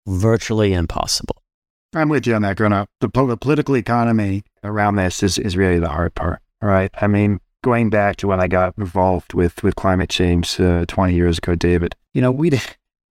virtually 0.07 0.73
impossible. 0.73 1.43
I'm 1.95 2.09
with 2.09 2.27
you 2.27 2.35
on 2.35 2.43
that, 2.43 2.57
Gernot. 2.57 2.87
The, 3.01 3.09
the 3.09 3.37
political 3.37 3.77
economy 3.77 4.43
around 4.63 4.97
this 4.97 5.23
is, 5.23 5.39
is 5.39 5.57
really 5.57 5.79
the 5.79 5.89
hard 5.89 6.15
part. 6.15 6.41
All 6.61 6.69
right. 6.69 6.91
I 7.01 7.07
mean, 7.07 7.41
going 7.63 7.89
back 7.89 8.17
to 8.17 8.27
when 8.27 8.41
I 8.41 8.49
got 8.49 8.77
involved 8.77 9.33
with, 9.33 9.63
with 9.63 9.77
climate 9.77 10.11
change 10.11 10.61
uh, 10.61 10.85
20 10.87 11.15
years 11.15 11.39
ago, 11.39 11.55
David, 11.55 11.95
you 12.13 12.21
know, 12.21 12.31
we, 12.31 12.51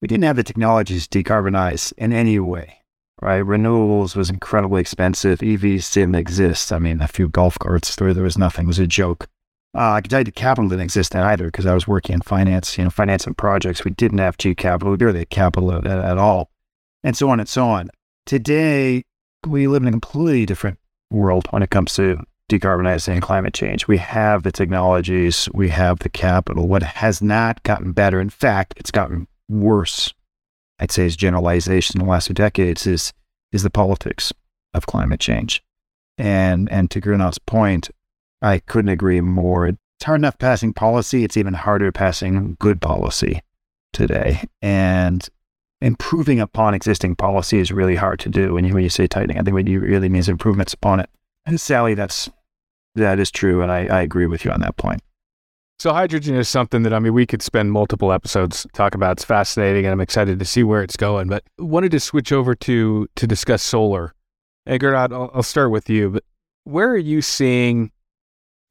we 0.01 0.07
didn't 0.07 0.23
have 0.23 0.35
the 0.35 0.43
technologies 0.43 1.07
to 1.07 1.23
decarbonize 1.23 1.93
in 1.97 2.13
any 2.13 2.39
way, 2.39 2.81
right? 3.21 3.43
Renewables 3.43 4.15
was 4.15 4.29
incredibly 4.29 4.81
expensive. 4.81 5.39
EVs 5.39 5.91
didn't 5.93 6.15
exist. 6.15 6.71
I 6.71 6.79
mean, 6.79 7.01
a 7.01 7.07
few 7.07 7.27
golf 7.29 7.57
carts, 7.59 7.95
there, 7.95 8.13
there 8.13 8.23
was 8.23 8.37
nothing. 8.37 8.65
It 8.65 8.67
was 8.67 8.79
a 8.79 8.87
joke. 8.87 9.27
Uh, 9.75 9.91
I 9.91 10.01
can 10.01 10.09
tell 10.09 10.19
you 10.21 10.25
the 10.25 10.31
capital 10.31 10.69
didn't 10.69 10.83
exist 10.83 11.15
either 11.15 11.45
because 11.45 11.65
I 11.65 11.73
was 11.73 11.87
working 11.87 12.13
in 12.13 12.21
finance, 12.21 12.77
you 12.77 12.83
know, 12.83 12.89
financing 12.89 13.33
projects. 13.33 13.83
We 13.83 13.91
didn't 13.91 14.19
have 14.19 14.37
G 14.37 14.55
capital. 14.55 14.91
We 14.91 14.97
barely 14.97 15.19
had 15.19 15.29
capital 15.29 15.71
at, 15.73 15.85
at 15.85 16.17
all, 16.17 16.49
and 17.03 17.17
so 17.17 17.29
on 17.29 17.39
and 17.39 17.49
so 17.49 17.67
on. 17.67 17.89
Today, 18.25 19.03
we 19.45 19.67
live 19.67 19.83
in 19.83 19.87
a 19.87 19.91
completely 19.91 20.45
different 20.45 20.79
world 21.11 21.47
when 21.51 21.63
it 21.63 21.69
comes 21.69 21.93
to 21.95 22.23
decarbonizing 22.49 23.21
climate 23.21 23.53
change. 23.53 23.87
We 23.87 23.97
have 23.97 24.43
the 24.43 24.51
technologies, 24.51 25.49
we 25.53 25.69
have 25.69 25.99
the 25.99 26.09
capital. 26.09 26.67
What 26.67 26.83
has 26.83 27.21
not 27.21 27.61
gotten 27.63 27.91
better, 27.91 28.19
in 28.19 28.29
fact, 28.29 28.73
it's 28.77 28.91
gotten 28.91 29.27
worse. 29.49 30.13
I'd 30.79 30.91
say 30.91 31.05
is 31.05 31.15
generalization 31.15 31.99
in 31.99 32.05
the 32.05 32.11
last 32.11 32.27
two 32.27 32.33
decades 32.33 32.85
is 32.85 33.13
is 33.51 33.63
the 33.63 33.69
politics 33.69 34.33
of 34.73 34.85
climate 34.85 35.19
change. 35.19 35.63
And 36.17 36.69
and 36.71 36.89
to 36.91 37.01
Gernot's 37.01 37.39
point, 37.39 37.89
I 38.41 38.59
couldn't 38.59 38.89
agree 38.89 39.21
more. 39.21 39.67
It's 39.67 40.05
hard 40.05 40.19
enough 40.19 40.37
passing 40.37 40.73
policy, 40.73 41.23
it's 41.23 41.37
even 41.37 41.53
harder 41.53 41.91
passing 41.91 42.57
good 42.59 42.81
policy 42.81 43.41
today. 43.93 44.43
And 44.61 45.27
improving 45.81 46.39
upon 46.39 46.73
existing 46.73 47.15
policy 47.15 47.59
is 47.59 47.71
really 47.71 47.95
hard 47.95 48.19
to 48.19 48.29
do. 48.29 48.57
And 48.57 48.73
when 48.73 48.83
you 48.83 48.89
say 48.89 49.07
tightening, 49.07 49.37
I 49.37 49.43
think 49.43 49.53
what 49.53 49.67
you 49.67 49.79
really 49.79 50.09
means 50.09 50.29
improvements 50.29 50.73
upon 50.73 50.99
it. 50.99 51.09
And 51.45 51.59
Sally, 51.61 51.93
that's 51.93 52.29
that 52.95 53.19
is 53.19 53.31
true, 53.31 53.61
and 53.61 53.71
I, 53.71 53.85
I 53.85 54.01
agree 54.01 54.25
with 54.25 54.43
you 54.43 54.51
on 54.51 54.61
that 54.61 54.75
point. 54.77 55.01
So 55.79 55.93
hydrogen 55.93 56.35
is 56.35 56.49
something 56.49 56.81
that 56.83 56.93
I 56.93 56.99
mean 56.99 57.13
we 57.13 57.27
could 57.27 57.43
spend 57.43 57.71
multiple 57.71 58.11
episodes 58.11 58.65
talking 58.73 58.97
about. 58.97 59.13
It's 59.13 59.25
fascinating, 59.25 59.85
and 59.85 59.93
I'm 59.93 60.01
excited 60.01 60.39
to 60.39 60.45
see 60.45 60.63
where 60.63 60.81
it's 60.81 60.97
going. 60.97 61.27
But 61.27 61.43
wanted 61.59 61.91
to 61.91 61.99
switch 61.99 62.31
over 62.31 62.55
to 62.55 63.07
to 63.15 63.27
discuss 63.27 63.61
solar. 63.61 64.13
And 64.65 64.81
Gernot, 64.81 65.13
I'll, 65.13 65.31
I'll 65.35 65.43
start 65.43 65.69
with 65.71 65.89
you. 65.89 66.09
But 66.09 66.23
where 66.63 66.89
are 66.89 66.97
you 66.97 67.21
seeing 67.21 67.91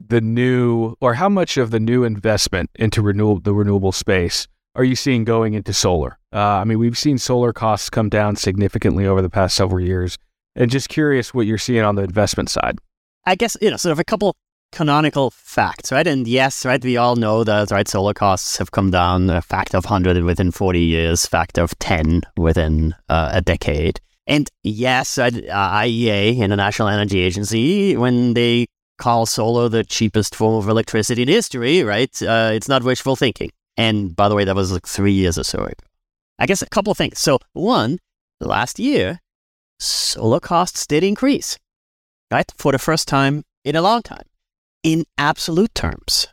the 0.05 0.21
new, 0.21 0.95
or 1.01 1.15
how 1.15 1.29
much 1.29 1.57
of 1.57 1.71
the 1.71 1.79
new 1.79 2.03
investment 2.03 2.69
into 2.75 3.01
renewable 3.01 3.39
the 3.39 3.53
renewable 3.53 3.93
space 3.93 4.47
are 4.75 4.83
you 4.83 4.95
seeing 4.95 5.23
going 5.23 5.53
into 5.53 5.71
solar? 5.73 6.19
Uh, 6.33 6.39
I 6.39 6.65
mean, 6.65 6.77
we've 6.77 6.97
seen 6.97 7.17
solar 7.17 7.53
costs 7.53 7.89
come 7.89 8.09
down 8.09 8.35
significantly 8.35 9.07
over 9.07 9.21
the 9.21 9.29
past 9.29 9.55
several 9.55 9.79
years, 9.79 10.17
and 10.57 10.69
just 10.69 10.89
curious 10.89 11.33
what 11.33 11.47
you're 11.47 11.57
seeing 11.57 11.83
on 11.83 11.95
the 11.95 12.03
investment 12.03 12.49
side. 12.49 12.79
I 13.25 13.35
guess, 13.35 13.55
you 13.61 13.71
know, 13.71 13.77
sort 13.77 13.93
of 13.93 13.99
a 13.99 14.03
couple 14.03 14.35
canonical 14.71 15.31
facts, 15.31 15.91
right? 15.91 16.07
And 16.07 16.27
yes, 16.27 16.65
right, 16.65 16.83
we 16.83 16.97
all 16.97 17.15
know 17.15 17.43
that, 17.43 17.71
right, 17.71 17.87
solar 17.87 18.13
costs 18.13 18.57
have 18.57 18.71
come 18.71 18.91
down 18.91 19.29
a 19.29 19.41
factor 19.41 19.77
of 19.77 19.85
100 19.85 20.23
within 20.23 20.51
40 20.51 20.79
years, 20.79 21.25
factor 21.25 21.61
of 21.61 21.77
10 21.79 22.21
within 22.37 22.95
uh, 23.09 23.29
a 23.33 23.41
decade. 23.41 23.99
And 24.27 24.49
yes, 24.63 25.17
uh, 25.17 25.29
IEA, 25.29 26.37
International 26.37 26.89
Energy 26.89 27.21
Agency, 27.21 27.95
when 27.95 28.33
they 28.33 28.67
call 28.97 29.25
solar 29.25 29.69
the 29.69 29.83
cheapest 29.83 30.35
form 30.35 30.55
of 30.55 30.67
electricity 30.67 31.21
in 31.21 31.27
history, 31.27 31.83
right, 31.83 32.21
uh, 32.21 32.51
it's 32.53 32.67
not 32.67 32.83
wishful 32.83 33.15
thinking. 33.15 33.51
And 33.77 34.15
by 34.15 34.27
the 34.27 34.35
way, 34.35 34.43
that 34.43 34.55
was 34.55 34.71
like 34.71 34.87
three 34.87 35.13
years 35.13 35.37
or 35.37 35.43
so 35.43 35.59
ago. 35.59 35.73
I 36.39 36.45
guess 36.45 36.61
a 36.61 36.69
couple 36.69 36.91
of 36.91 36.97
things. 36.97 37.19
So, 37.19 37.39
one, 37.53 37.99
last 38.39 38.79
year, 38.79 39.19
solar 39.79 40.39
costs 40.39 40.85
did 40.85 41.03
increase, 41.03 41.57
right? 42.31 42.51
For 42.57 42.71
the 42.71 42.79
first 42.79 43.07
time 43.07 43.43
in 43.63 43.75
a 43.75 43.81
long 43.81 44.01
time, 44.01 44.25
in 44.87 45.03
absolute 45.17 45.75
terms. 45.75 46.27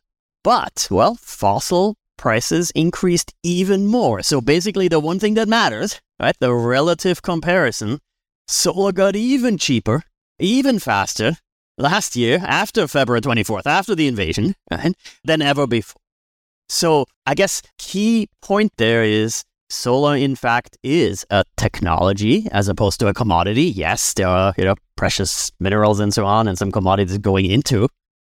But, 0.45 0.87
well, 0.89 1.17
fossil 1.17 1.97
prices 2.17 2.71
increased 2.71 3.35
even 3.43 3.85
more. 3.87 4.23
So 4.23 4.41
basically, 4.41 4.87
the 4.87 5.01
one 5.01 5.19
thing 5.19 5.35
that 5.35 5.49
matters, 5.49 6.01
right? 6.21 6.37
The 6.39 6.55
relative 6.55 7.21
comparison, 7.21 7.99
solar 8.47 8.93
got 8.93 9.17
even 9.17 9.59
cheaper, 9.59 10.05
even 10.39 10.79
faster 10.79 11.39
last 11.79 12.15
year 12.15 12.39
after 12.47 12.87
February 12.87 13.23
24th, 13.23 13.67
after 13.67 13.97
the 13.97 14.07
invasion, 14.07 14.55
right, 14.71 14.95
than 15.25 15.43
ever 15.43 15.67
before. 15.67 16.01
So 16.69 17.07
I 17.27 17.35
guess 17.35 17.61
key 17.79 18.29
point 18.41 18.73
there 18.77 19.03
is 19.03 19.43
solar 19.69 20.15
in 20.15 20.37
fact 20.37 20.79
is 20.85 21.27
a 21.31 21.43
technology 21.57 22.47
as 22.53 22.69
opposed 22.69 23.01
to 23.01 23.09
a 23.09 23.15
commodity. 23.15 23.65
Yes, 23.65 24.15
there 24.15 24.29
are, 24.29 24.55
you 24.57 24.65
know, 24.65 24.77
precious 24.95 25.51
minerals 25.59 25.99
and 25.99 26.15
so 26.15 26.25
on 26.25 26.47
and 26.47 26.57
some 26.57 26.71
commodities 26.71 27.19
going 27.19 27.47
into 27.47 27.89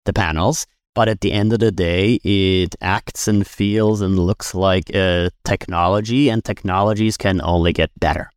the 0.05 0.13
panels, 0.13 0.65
but 0.93 1.07
at 1.07 1.21
the 1.21 1.31
end 1.31 1.53
of 1.53 1.59
the 1.59 1.71
day, 1.71 2.15
it 2.23 2.75
acts 2.81 3.27
and 3.27 3.47
feels 3.47 4.01
and 4.01 4.19
looks 4.19 4.53
like 4.53 4.85
technology, 5.43 6.29
and 6.29 6.43
technologies 6.43 7.17
can 7.17 7.41
only 7.41 7.73
get 7.73 7.91
better. 7.99 8.29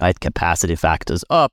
Right? 0.00 0.18
Capacity 0.18 0.74
factors 0.74 1.24
up, 1.30 1.52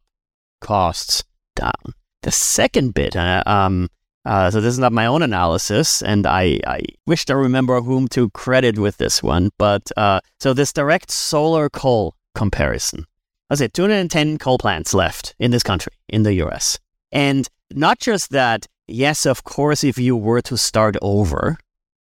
costs 0.60 1.24
down. 1.56 1.94
The 2.24 2.32
second 2.32 2.94
bit, 2.94 3.16
uh, 3.16 3.44
um, 3.46 3.90
uh, 4.26 4.52
so 4.52 4.62
this 4.62 4.74
is 4.74 4.80
not 4.80 4.92
my 4.94 5.08
own 5.08 5.24
analysis, 5.24 6.02
and 6.02 6.28
I, 6.28 6.60
I 6.68 6.82
wish 7.08 7.26
to 7.26 7.36
remember 7.36 7.82
whom 7.82 8.08
to 8.10 8.30
credit 8.32 8.78
with 8.78 8.98
this 8.98 9.24
one. 9.24 9.50
But 9.58 9.92
uh, 9.98 10.22
so 10.40 10.54
this 10.54 10.72
direct 10.72 11.10
solar 11.12 11.70
coal 11.70 12.16
comparison. 12.36 13.06
I 13.50 13.56
say 13.56 13.68
210 13.68 14.38
coal 14.38 14.58
plants 14.58 14.94
left 14.94 15.36
in 15.40 15.52
this 15.52 15.64
country, 15.64 15.94
in 16.08 16.24
the 16.24 16.34
US. 16.46 16.80
And 17.12 17.50
not 17.72 18.00
just 18.00 18.30
that, 18.30 18.68
yes, 18.92 19.26
of 19.26 19.44
course, 19.44 19.84
if 19.84 19.98
you 19.98 20.16
were 20.16 20.42
to 20.42 20.58
start 20.58 20.96
over, 21.02 21.58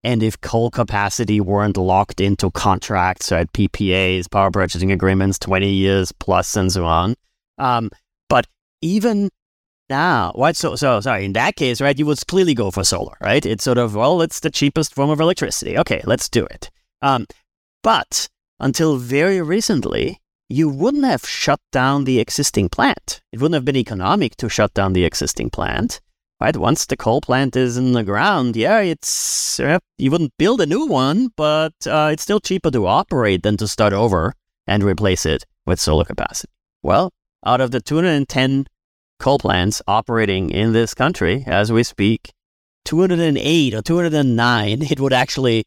and 0.04 0.24
if 0.24 0.40
coal 0.40 0.72
capacity 0.72 1.42
weren't 1.42 1.78
locked 1.78 2.22
into 2.22 2.52
contracts, 2.52 3.32
right, 3.32 3.52
PPAs, 3.52 4.32
power 4.32 4.52
purchasing 4.52 4.92
agreements, 4.92 5.38
20 5.40 5.70
years 5.70 6.12
plus, 6.14 6.56
and 6.56 6.72
so 6.72 6.86
on. 6.86 7.16
Um, 7.58 7.90
but 8.30 8.48
even 8.82 9.30
now, 9.90 10.32
what? 10.36 10.56
So, 10.56 10.76
so 10.76 11.02
sorry. 11.02 11.26
In 11.26 11.34
that 11.34 11.56
case, 11.56 11.82
right, 11.82 11.98
you 11.98 12.06
would 12.06 12.26
clearly 12.28 12.54
go 12.54 12.72
for 12.72 12.84
solar, 12.84 13.18
right? 13.22 13.46
It's 13.46 13.64
sort 13.64 13.78
of 13.78 13.96
well, 13.96 14.22
it's 14.22 14.40
the 14.40 14.50
cheapest 14.50 14.94
form 14.94 15.10
of 15.10 15.20
electricity. 15.20 15.78
Okay, 15.78 16.02
let's 16.06 16.30
do 16.30 16.46
it. 16.46 16.70
Um, 17.02 17.26
but 17.84 18.30
until 18.60 18.98
very 18.98 19.42
recently, 19.42 20.22
you 20.48 20.70
wouldn't 20.70 21.06
have 21.06 21.26
shut 21.26 21.60
down 21.72 22.04
the 22.04 22.20
existing 22.20 22.70
plant. 22.70 23.22
It 23.32 23.40
wouldn't 23.40 23.56
have 23.56 23.66
been 23.66 23.76
economic 23.76 24.36
to 24.38 24.50
shut 24.50 24.74
down 24.74 24.94
the 24.94 25.06
existing 25.06 25.50
plant, 25.50 26.02
right? 26.40 26.56
Once 26.56 26.86
the 26.86 26.98
coal 26.98 27.22
plant 27.22 27.56
is 27.56 27.78
in 27.78 27.94
the 27.94 28.04
ground, 28.04 28.56
yeah, 28.56 28.80
it's 28.80 29.60
uh, 29.60 29.80
you 29.98 30.12
wouldn't 30.12 30.34
build 30.38 30.62
a 30.62 30.66
new 30.66 30.86
one, 30.86 31.30
but 31.36 31.74
uh, 31.86 32.10
it's 32.12 32.24
still 32.24 32.40
cheaper 32.40 32.72
to 32.72 32.88
operate 32.88 33.44
than 33.44 33.58
to 33.58 33.68
start 33.68 33.94
over 33.94 34.34
and 34.66 34.84
replace 34.84 35.26
it 35.26 35.46
with 35.66 35.80
solar 35.80 36.06
capacity. 36.06 36.52
Well, 36.82 37.12
out 37.46 37.62
of 37.62 37.72
the 37.72 37.82
210 37.82 38.66
coal 39.20 39.40
plants 39.40 39.82
operating 39.88 40.50
in 40.50 40.74
this 40.74 40.94
country 40.94 41.44
as 41.46 41.72
we 41.72 41.84
speak, 41.84 42.32
208 42.86 43.74
or 43.74 43.82
209, 43.82 44.82
it 44.84 45.00
would 45.00 45.14
actually 45.14 45.66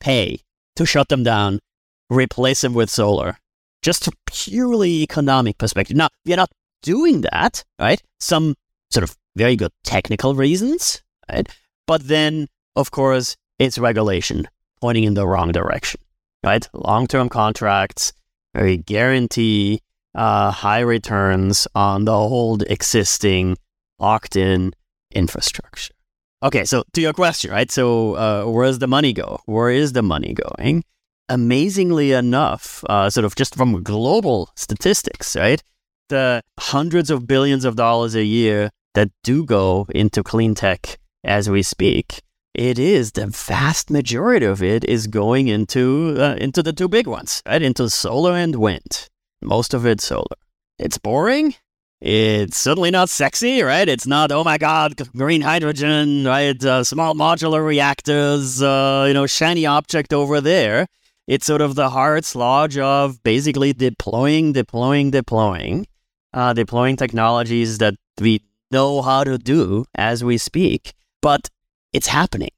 pay 0.00 0.40
to 0.76 0.86
shut 0.86 1.08
them 1.08 1.22
down, 1.22 1.60
replace 2.08 2.60
them 2.60 2.74
with 2.74 2.90
solar. 2.90 3.38
Just 3.82 4.06
a 4.06 4.12
purely 4.26 5.02
economic 5.02 5.56
perspective. 5.56 5.96
Now, 5.96 6.08
we 6.26 6.34
are 6.34 6.36
not 6.36 6.50
doing 6.82 7.22
that, 7.22 7.64
right? 7.78 8.02
Some 8.18 8.54
sort 8.90 9.04
of 9.04 9.16
very 9.36 9.56
good 9.56 9.72
technical 9.84 10.34
reasons, 10.34 11.02
right? 11.30 11.48
But 11.86 12.06
then, 12.06 12.48
of 12.76 12.90
course, 12.90 13.36
it's 13.58 13.78
regulation 13.78 14.48
pointing 14.80 15.04
in 15.04 15.14
the 15.14 15.26
wrong 15.26 15.52
direction, 15.52 16.00
right? 16.44 16.66
Long 16.72 17.06
term 17.06 17.28
contracts, 17.28 18.12
very 18.54 18.76
guarantee 18.76 19.80
uh, 20.14 20.50
high 20.50 20.80
returns 20.80 21.68
on 21.74 22.04
the 22.04 22.12
old 22.12 22.62
existing 22.62 23.56
locked 23.98 24.36
in 24.36 24.72
infrastructure. 25.12 25.94
Okay, 26.42 26.64
so 26.64 26.84
to 26.94 27.00
your 27.00 27.12
question, 27.12 27.50
right? 27.50 27.70
So, 27.70 28.14
uh, 28.14 28.44
where 28.44 28.66
does 28.66 28.78
the 28.78 28.86
money 28.86 29.12
go? 29.12 29.40
Where 29.44 29.70
is 29.70 29.92
the 29.92 30.02
money 30.02 30.34
going? 30.34 30.84
Amazingly 31.28 32.12
enough, 32.12 32.82
uh, 32.88 33.10
sort 33.10 33.24
of 33.24 33.36
just 33.36 33.54
from 33.54 33.82
global 33.82 34.50
statistics, 34.56 35.36
right? 35.36 35.62
The 36.08 36.42
hundreds 36.58 37.10
of 37.10 37.26
billions 37.26 37.64
of 37.64 37.76
dollars 37.76 38.14
a 38.14 38.24
year 38.24 38.70
that 38.94 39.10
do 39.22 39.44
go 39.44 39.86
into 39.94 40.22
clean 40.22 40.54
tech 40.54 40.98
as 41.24 41.48
we 41.48 41.62
speak, 41.62 42.22
it 42.54 42.78
is 42.78 43.12
the 43.12 43.26
vast 43.26 43.90
majority 43.90 44.46
of 44.46 44.62
it 44.62 44.84
is 44.84 45.06
going 45.06 45.48
into 45.48 46.16
uh, 46.18 46.34
into 46.36 46.62
the 46.62 46.72
two 46.72 46.88
big 46.88 47.06
ones, 47.06 47.42
right? 47.46 47.62
Into 47.62 47.88
solar 47.88 48.36
and 48.36 48.56
wind. 48.56 49.08
most 49.42 49.72
of 49.72 49.86
it 49.86 50.00
solar. 50.00 50.36
It's 50.78 50.98
boring. 50.98 51.54
It's 52.00 52.56
certainly 52.56 52.90
not 52.90 53.10
sexy, 53.10 53.62
right? 53.62 53.86
It's 53.86 54.06
not, 54.06 54.32
oh 54.32 54.42
my 54.42 54.56
God, 54.56 54.96
green 55.14 55.42
hydrogen, 55.42 56.24
right? 56.24 56.62
Uh, 56.64 56.82
small 56.82 57.14
modular 57.14 57.64
reactors, 57.64 58.62
uh, 58.62 59.04
you 59.06 59.12
know, 59.12 59.26
shiny 59.26 59.66
object 59.66 60.12
over 60.14 60.40
there. 60.40 60.86
It's 61.26 61.46
sort 61.46 61.60
of 61.60 61.74
the 61.74 61.90
hard 61.90 62.24
sludge 62.24 62.78
of 62.78 63.22
basically 63.22 63.74
deploying, 63.74 64.52
deploying, 64.52 65.10
deploying, 65.10 65.86
uh, 66.32 66.54
deploying 66.54 66.96
technologies 66.96 67.78
that 67.78 67.94
we 68.18 68.40
know 68.70 69.02
how 69.02 69.24
to 69.24 69.38
do 69.38 69.84
as 69.94 70.22
we 70.24 70.38
speak, 70.38 70.94
but 71.22 71.48
it's 71.92 72.06
happening. 72.06 72.50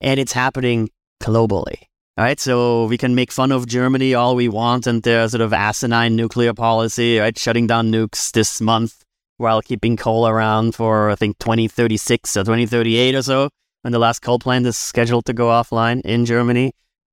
And 0.00 0.20
it's 0.20 0.32
happening 0.32 0.90
globally. 1.22 1.82
Right, 2.16 2.40
so 2.40 2.86
we 2.86 2.98
can 2.98 3.14
make 3.14 3.30
fun 3.30 3.52
of 3.52 3.68
Germany 3.68 4.12
all 4.12 4.34
we 4.34 4.48
want 4.48 4.88
and 4.88 5.04
their 5.04 5.28
sort 5.28 5.40
of 5.40 5.52
asinine 5.52 6.16
nuclear 6.16 6.52
policy, 6.52 7.18
right? 7.20 7.38
Shutting 7.38 7.68
down 7.68 7.92
nukes 7.92 8.32
this 8.32 8.60
month 8.60 9.04
while 9.36 9.62
keeping 9.62 9.96
coal 9.96 10.26
around 10.26 10.74
for 10.74 11.10
I 11.10 11.14
think 11.14 11.38
2036 11.38 12.36
or 12.36 12.40
2038 12.40 13.14
or 13.14 13.22
so, 13.22 13.50
when 13.82 13.92
the 13.92 14.00
last 14.00 14.20
coal 14.20 14.40
plant 14.40 14.66
is 14.66 14.76
scheduled 14.76 15.26
to 15.26 15.32
go 15.32 15.46
offline 15.46 16.00
in 16.00 16.24
Germany. 16.24 16.72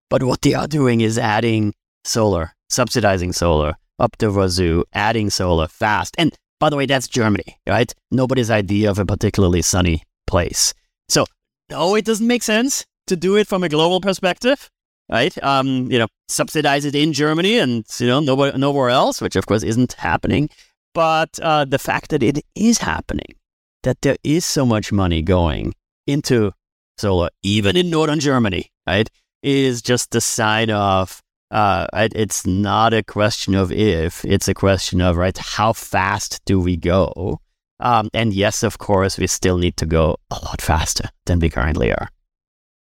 But 0.09 0.23
what 0.23 0.41
they 0.41 0.55
are 0.55 0.67
doing 0.67 1.01
is 1.01 1.19
adding 1.19 1.75
solar, 2.03 2.55
subsidizing 2.69 3.33
solar 3.33 3.75
up 3.99 4.17
to 4.17 4.31
Wazoo, 4.31 4.85
adding 4.91 5.29
solar 5.29 5.67
fast. 5.67 6.15
And 6.17 6.35
by 6.65 6.71
the 6.71 6.77
way, 6.77 6.87
that's 6.87 7.07
Germany, 7.07 7.59
right? 7.67 7.93
Nobody's 8.09 8.49
idea 8.49 8.89
of 8.89 8.97
a 8.97 9.05
particularly 9.05 9.61
sunny 9.61 10.01
place. 10.25 10.73
So 11.09 11.25
no, 11.69 11.93
it 11.93 12.05
doesn't 12.05 12.25
make 12.25 12.41
sense 12.41 12.87
to 13.05 13.15
do 13.15 13.35
it 13.35 13.47
from 13.47 13.63
a 13.63 13.69
global 13.69 14.01
perspective 14.01 14.71
right? 15.07 15.37
Um, 15.43 15.91
you 15.91 15.99
know, 15.99 16.07
subsidize 16.27 16.83
it 16.83 16.95
in 16.95 17.13
Germany 17.13 17.59
and 17.59 17.85
you 17.99 18.07
know 18.07 18.19
nowhere 18.19 18.57
nowhere 18.57 18.89
else, 18.89 19.21
which 19.21 19.35
of 19.35 19.45
course 19.45 19.61
isn't 19.61 19.93
happening. 19.93 20.49
But 20.95 21.37
uh, 21.39 21.65
the 21.65 21.77
fact 21.77 22.09
that 22.09 22.23
it 22.23 22.43
is 22.55 22.79
happening, 22.79 23.35
that 23.83 24.01
there 24.01 24.17
is 24.23 24.45
so 24.45 24.65
much 24.65 24.91
money 24.91 25.21
going 25.21 25.75
into 26.07 26.53
solar, 26.97 27.29
even 27.43 27.77
in 27.77 27.91
northern 27.91 28.19
Germany, 28.19 28.71
right, 28.87 29.07
is 29.43 29.83
just 29.83 30.15
a 30.15 30.21
sign 30.21 30.71
of. 30.71 31.21
Uh, 31.55 31.87
it's 31.93 32.45
not 32.45 32.93
a 32.93 33.01
question 33.01 33.55
of 33.55 33.71
if; 33.71 34.25
it's 34.25 34.49
a 34.49 34.53
question 34.53 34.99
of 34.99 35.15
right. 35.15 35.37
How 35.37 35.71
fast 35.71 36.43
do 36.43 36.59
we 36.59 36.75
go? 36.75 37.39
Um, 37.79 38.09
and 38.13 38.33
yes, 38.33 38.61
of 38.61 38.77
course, 38.77 39.17
we 39.17 39.27
still 39.27 39.57
need 39.57 39.77
to 39.77 39.85
go 39.85 40.17
a 40.31 40.35
lot 40.43 40.61
faster 40.61 41.07
than 41.25 41.39
we 41.39 41.49
currently 41.49 41.93
are. 41.93 42.09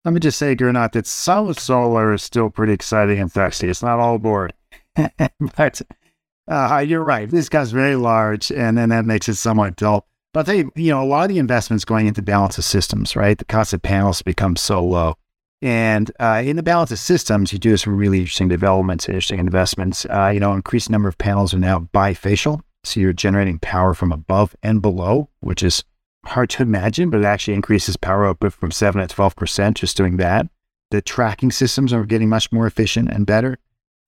Let 0.04 0.14
me 0.14 0.20
just 0.20 0.38
say, 0.38 0.54
Gernot, 0.54 0.92
that 0.92 1.08
some 1.08 1.54
solar 1.54 2.14
is 2.14 2.24
still 2.24 2.50
pretty 2.50 2.74
exciting 2.74 3.20
and 3.22 3.32
sexy. 3.32 3.70
It's 3.70 3.82
not 3.82 4.00
all 4.00 4.18
boring. 4.18 4.52
but 5.56 5.82
uh, 6.50 6.84
you're 6.86 7.06
right. 7.06 7.30
This 7.30 7.48
guy's 7.48 7.72
very 7.72 7.96
large, 7.96 8.52
and 8.52 8.78
then 8.78 8.90
that 8.90 9.06
makes 9.06 9.30
it 9.30 9.36
somewhat 9.36 9.78
dull. 9.78 10.06
But 10.34 10.46
they, 10.46 10.66
you 10.76 10.92
know, 10.92 11.02
a 11.02 11.08
lot 11.08 11.24
of 11.24 11.30
the 11.30 11.40
investments 11.40 11.86
going 11.86 12.08
into 12.08 12.22
balance 12.22 12.58
of 12.58 12.66
systems, 12.66 13.16
right? 13.16 13.38
The 13.38 13.46
cost 13.46 13.72
of 13.72 13.82
panels 13.82 14.22
becomes 14.22 14.60
so 14.60 14.84
low. 14.84 15.16
And 15.62 16.12
uh, 16.20 16.44
in 16.46 16.56
the 16.56 16.64
balance 16.64 16.92
of 16.92 17.00
systems, 17.00 17.52
you 17.52 17.60
do 17.60 17.76
some 17.78 17.98
really 17.98 18.20
interesting 18.20 18.48
developments, 18.48 19.08
interesting 19.08 19.40
investments. 19.40 20.06
Uh, 20.06 20.32
you 20.34 20.40
know, 20.40 20.54
increased 20.54 20.90
number 20.90 21.10
of 21.10 21.18
panels 21.18 21.54
are 21.54 21.60
now 21.60 21.90
bifacial. 21.94 22.62
So 22.84 23.00
you're 23.00 23.14
generating 23.14 23.60
power 23.60 23.94
from 23.94 24.12
above 24.12 24.56
and 24.62 24.82
below, 24.82 25.30
which 25.40 25.64
is 25.64 25.84
hard 26.26 26.50
to 26.52 26.64
imagine, 26.64 27.10
but 27.10 27.22
it 27.22 27.26
actually 27.26 27.56
increases 27.56 27.98
power 27.98 28.26
output 28.26 28.54
from 28.54 28.72
7 28.72 29.06
to 29.06 29.14
12% 29.14 29.74
just 29.74 29.98
doing 29.98 30.18
that. 30.18 30.48
The 30.92 31.02
tracking 31.02 31.52
systems 31.52 31.92
are 31.92 32.06
getting 32.06 32.30
much 32.30 32.52
more 32.52 32.68
efficient 32.68 33.10
and 33.10 33.26
better. 33.26 33.58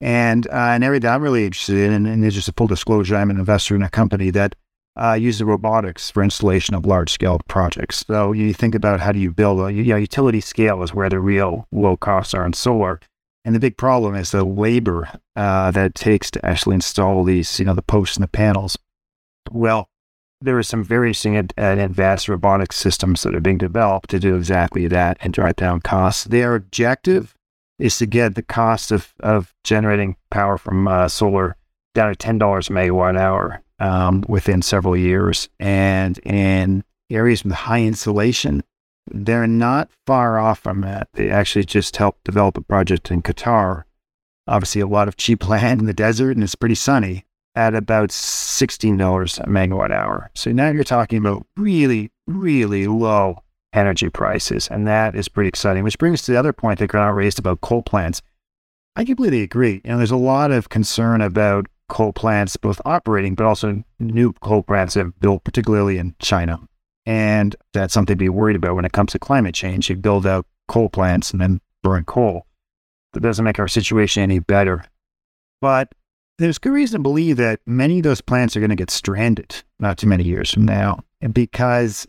And 0.01 0.47
uh, 0.47 0.51
an 0.53 0.83
area 0.83 0.99
that 1.01 1.13
I'm 1.13 1.21
really 1.21 1.45
interested 1.45 1.77
in, 1.77 1.91
and, 1.91 2.07
and 2.07 2.31
just 2.31 2.47
a 2.47 2.53
full 2.53 2.67
disclosure, 2.67 3.15
I'm 3.15 3.29
an 3.29 3.39
investor 3.39 3.75
in 3.75 3.83
a 3.83 3.89
company 3.89 4.29
that 4.29 4.55
uh, 4.95 5.17
the 5.19 5.45
robotics 5.45 6.09
for 6.11 6.23
installation 6.23 6.75
of 6.75 6.85
large 6.85 7.11
scale 7.11 7.39
projects. 7.47 8.03
So 8.05 8.33
you 8.33 8.53
think 8.53 8.75
about 8.75 8.99
how 8.99 9.11
do 9.11 9.19
you 9.19 9.31
build 9.31 9.61
a 9.61 9.71
you 9.71 9.83
know, 9.85 9.95
utility 9.95 10.41
scale 10.41 10.83
is 10.83 10.93
where 10.93 11.09
the 11.09 11.19
real 11.19 11.67
low 11.71 11.95
costs 11.97 12.33
are 12.33 12.45
in 12.45 12.53
solar. 12.53 12.99
And 13.45 13.55
the 13.55 13.59
big 13.59 13.77
problem 13.77 14.15
is 14.15 14.31
the 14.31 14.43
labor 14.43 15.09
uh, 15.35 15.71
that 15.71 15.85
it 15.85 15.95
takes 15.95 16.29
to 16.31 16.45
actually 16.45 16.75
install 16.75 17.23
these, 17.23 17.59
you 17.59 17.65
know, 17.65 17.73
the 17.73 17.81
posts 17.81 18.17
and 18.17 18.23
the 18.23 18.27
panels. 18.27 18.77
Well, 19.49 19.89
there 20.41 20.57
are 20.57 20.63
some 20.63 20.83
very 20.83 21.13
and 21.23 21.53
advanced 21.57 22.29
robotic 22.29 22.71
systems 22.71 23.23
that 23.23 23.35
are 23.35 23.41
being 23.41 23.57
developed 23.57 24.09
to 24.09 24.19
do 24.19 24.35
exactly 24.35 24.87
that 24.87 25.17
and 25.21 25.33
drive 25.33 25.55
down 25.57 25.81
costs. 25.81 26.25
Their 26.25 26.55
objective 26.55 27.35
is 27.77 27.97
to 27.97 28.05
get 28.05 28.35
the 28.35 28.41
cost 28.41 28.91
of, 28.91 29.13
of 29.21 29.53
generating 29.63 30.17
power 30.29 30.57
from 30.57 30.87
uh, 30.87 31.07
solar 31.07 31.55
down 31.93 32.13
to 32.13 32.27
$10 32.27 32.37
a 32.37 32.73
megawatt 32.73 33.17
hour 33.17 33.61
um, 33.79 34.23
within 34.27 34.61
several 34.61 34.95
years. 34.95 35.49
And 35.59 36.17
in 36.19 36.83
areas 37.09 37.43
with 37.43 37.53
high 37.53 37.81
insolation, 37.81 38.63
they're 39.11 39.47
not 39.47 39.89
far 40.05 40.39
off 40.39 40.59
from 40.59 40.81
that. 40.81 41.09
They 41.13 41.29
actually 41.29 41.65
just 41.65 41.97
helped 41.97 42.23
develop 42.23 42.57
a 42.57 42.61
project 42.61 43.11
in 43.11 43.21
Qatar. 43.21 43.83
Obviously, 44.47 44.81
a 44.81 44.87
lot 44.87 45.07
of 45.07 45.17
cheap 45.17 45.47
land 45.49 45.81
in 45.81 45.87
the 45.87 45.93
desert, 45.93 46.31
and 46.31 46.43
it's 46.43 46.55
pretty 46.55 46.75
sunny 46.75 47.25
at 47.55 47.73
about 47.73 48.09
$16 48.09 49.39
a 49.39 49.47
megawatt 49.47 49.91
hour. 49.91 50.29
So 50.35 50.51
now 50.51 50.69
you're 50.69 50.83
talking 50.83 51.17
about 51.17 51.45
really, 51.57 52.11
really 52.27 52.87
low 52.87 53.43
energy 53.73 54.09
prices. 54.09 54.67
And 54.69 54.87
that 54.87 55.15
is 55.15 55.27
pretty 55.27 55.49
exciting, 55.49 55.83
which 55.83 55.97
brings 55.97 56.19
us 56.19 56.25
to 56.25 56.31
the 56.31 56.39
other 56.39 56.53
point 56.53 56.79
that 56.79 56.89
Gernot 56.89 57.15
raised 57.15 57.39
about 57.39 57.61
coal 57.61 57.81
plants. 57.81 58.21
I 58.95 59.05
completely 59.05 59.41
agree. 59.41 59.81
You 59.83 59.91
know, 59.91 59.97
there's 59.97 60.11
a 60.11 60.17
lot 60.17 60.51
of 60.51 60.69
concern 60.69 61.21
about 61.21 61.67
coal 61.89 62.13
plants, 62.13 62.55
both 62.55 62.79
operating, 62.85 63.35
but 63.35 63.45
also 63.45 63.83
new 63.99 64.31
coal 64.33 64.63
plants 64.63 64.93
that 64.93 65.01
have 65.01 65.19
built, 65.19 65.43
particularly 65.43 65.97
in 65.97 66.15
China. 66.19 66.59
And 67.05 67.55
that's 67.73 67.93
something 67.93 68.15
to 68.15 68.17
be 68.17 68.29
worried 68.29 68.55
about 68.55 68.75
when 68.75 68.85
it 68.85 68.93
comes 68.93 69.11
to 69.11 69.19
climate 69.19 69.55
change. 69.55 69.89
You 69.89 69.97
build 69.97 70.25
out 70.25 70.45
coal 70.67 70.89
plants 70.89 71.31
and 71.31 71.41
then 71.41 71.59
burn 71.83 72.05
coal. 72.05 72.45
That 73.13 73.21
doesn't 73.21 73.43
make 73.43 73.59
our 73.59 73.67
situation 73.67 74.23
any 74.23 74.39
better. 74.39 74.85
But 75.61 75.93
there's 76.37 76.57
good 76.57 76.71
reason 76.71 76.99
to 76.99 77.03
believe 77.03 77.37
that 77.37 77.59
many 77.65 77.97
of 77.99 78.03
those 78.03 78.21
plants 78.21 78.55
are 78.55 78.59
going 78.59 78.69
to 78.69 78.75
get 78.75 78.91
stranded 78.91 79.63
not 79.79 79.97
too 79.97 80.07
many 80.07 80.23
years 80.23 80.53
from 80.53 80.65
now. 80.65 80.99
And 81.19 81.33
because 81.33 82.07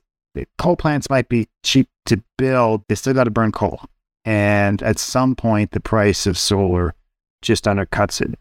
coal 0.58 0.76
plants 0.76 1.10
might 1.10 1.28
be 1.28 1.48
cheap 1.64 1.88
to 2.06 2.22
build, 2.38 2.84
they 2.88 2.94
still 2.94 3.14
got 3.14 3.24
to 3.24 3.30
burn 3.30 3.52
coal. 3.52 3.80
And 4.24 4.82
at 4.82 4.98
some 4.98 5.34
point, 5.34 5.70
the 5.70 5.80
price 5.80 6.26
of 6.26 6.36
solar 6.36 6.94
just 7.42 7.64
undercuts 7.64 8.20
it. 8.20 8.38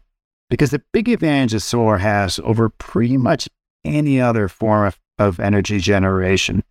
Because 0.50 0.72
the 0.72 0.82
big 0.92 1.08
advantage 1.08 1.52
that 1.52 1.60
solar 1.60 1.98
has 1.98 2.38
over 2.40 2.68
pretty 2.68 3.16
much 3.16 3.48
any 3.84 4.20
other 4.20 4.48
form 4.48 4.88
of, 4.88 4.98
of 5.18 5.40
energy 5.40 5.78
generation, 5.78 6.62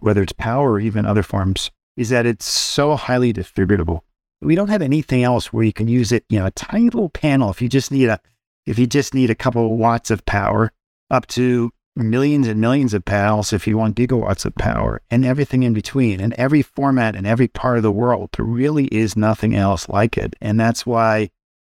whether 0.00 0.22
it's 0.22 0.32
power 0.32 0.72
or 0.72 0.80
even 0.80 1.04
other 1.04 1.22
forms, 1.22 1.70
is 1.96 2.08
that 2.10 2.24
it's 2.24 2.46
so 2.46 2.94
highly 2.96 3.32
distributable. 3.32 4.00
We 4.40 4.54
don't 4.54 4.70
have 4.70 4.82
anything 4.82 5.24
else 5.24 5.52
where 5.52 5.64
you 5.64 5.72
can 5.72 5.88
use 5.88 6.12
it, 6.12 6.24
you 6.28 6.38
know, 6.38 6.46
a 6.46 6.52
tiny 6.52 6.84
little 6.84 7.10
panel. 7.10 7.50
If 7.50 7.60
you 7.60 7.68
just 7.68 7.90
need 7.90 8.08
a 8.08 8.20
if 8.66 8.78
you 8.78 8.86
just 8.86 9.14
need 9.14 9.30
a 9.30 9.34
couple 9.34 9.64
of 9.64 9.72
watts 9.72 10.10
of 10.10 10.24
power, 10.24 10.70
up 11.10 11.26
to 11.28 11.72
millions 11.96 12.46
and 12.46 12.60
millions 12.60 12.94
of 12.94 13.04
panels 13.04 13.52
if 13.52 13.66
you 13.66 13.76
want 13.76 13.96
gigawatts 13.96 14.44
of 14.44 14.54
power, 14.54 15.00
and 15.10 15.24
everything 15.24 15.64
in 15.64 15.72
between, 15.72 16.20
and 16.20 16.34
every 16.34 16.62
format 16.62 17.16
in 17.16 17.26
every 17.26 17.48
part 17.48 17.78
of 17.78 17.82
the 17.82 17.90
world. 17.90 18.30
There 18.36 18.44
really 18.44 18.84
is 18.86 19.16
nothing 19.16 19.56
else 19.56 19.88
like 19.88 20.16
it. 20.16 20.36
And 20.40 20.60
that's 20.60 20.86
why 20.86 21.30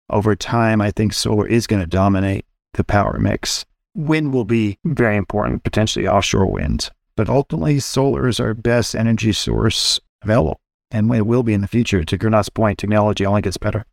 over 0.09 0.35
time, 0.35 0.81
I 0.81 0.91
think 0.91 1.13
solar 1.13 1.47
is 1.47 1.67
going 1.67 1.81
to 1.81 1.87
dominate 1.87 2.45
the 2.73 2.83
power 2.83 3.17
mix. 3.19 3.65
Wind 3.95 4.33
will 4.33 4.45
be 4.45 4.77
very 4.83 5.17
important, 5.17 5.63
potentially 5.63 6.07
offshore 6.07 6.47
wind. 6.47 6.89
But 7.15 7.29
ultimately, 7.29 7.79
solar 7.79 8.27
is 8.27 8.39
our 8.39 8.53
best 8.53 8.95
energy 8.95 9.33
source 9.33 9.99
available. 10.23 10.59
And 10.89 11.13
it 11.13 11.25
will 11.25 11.43
be 11.43 11.53
in 11.53 11.61
the 11.61 11.67
future. 11.67 12.03
To 12.03 12.17
Gernot's 12.17 12.49
point, 12.49 12.79
technology 12.79 13.25
only 13.25 13.41
gets 13.41 13.57
better. 13.57 13.85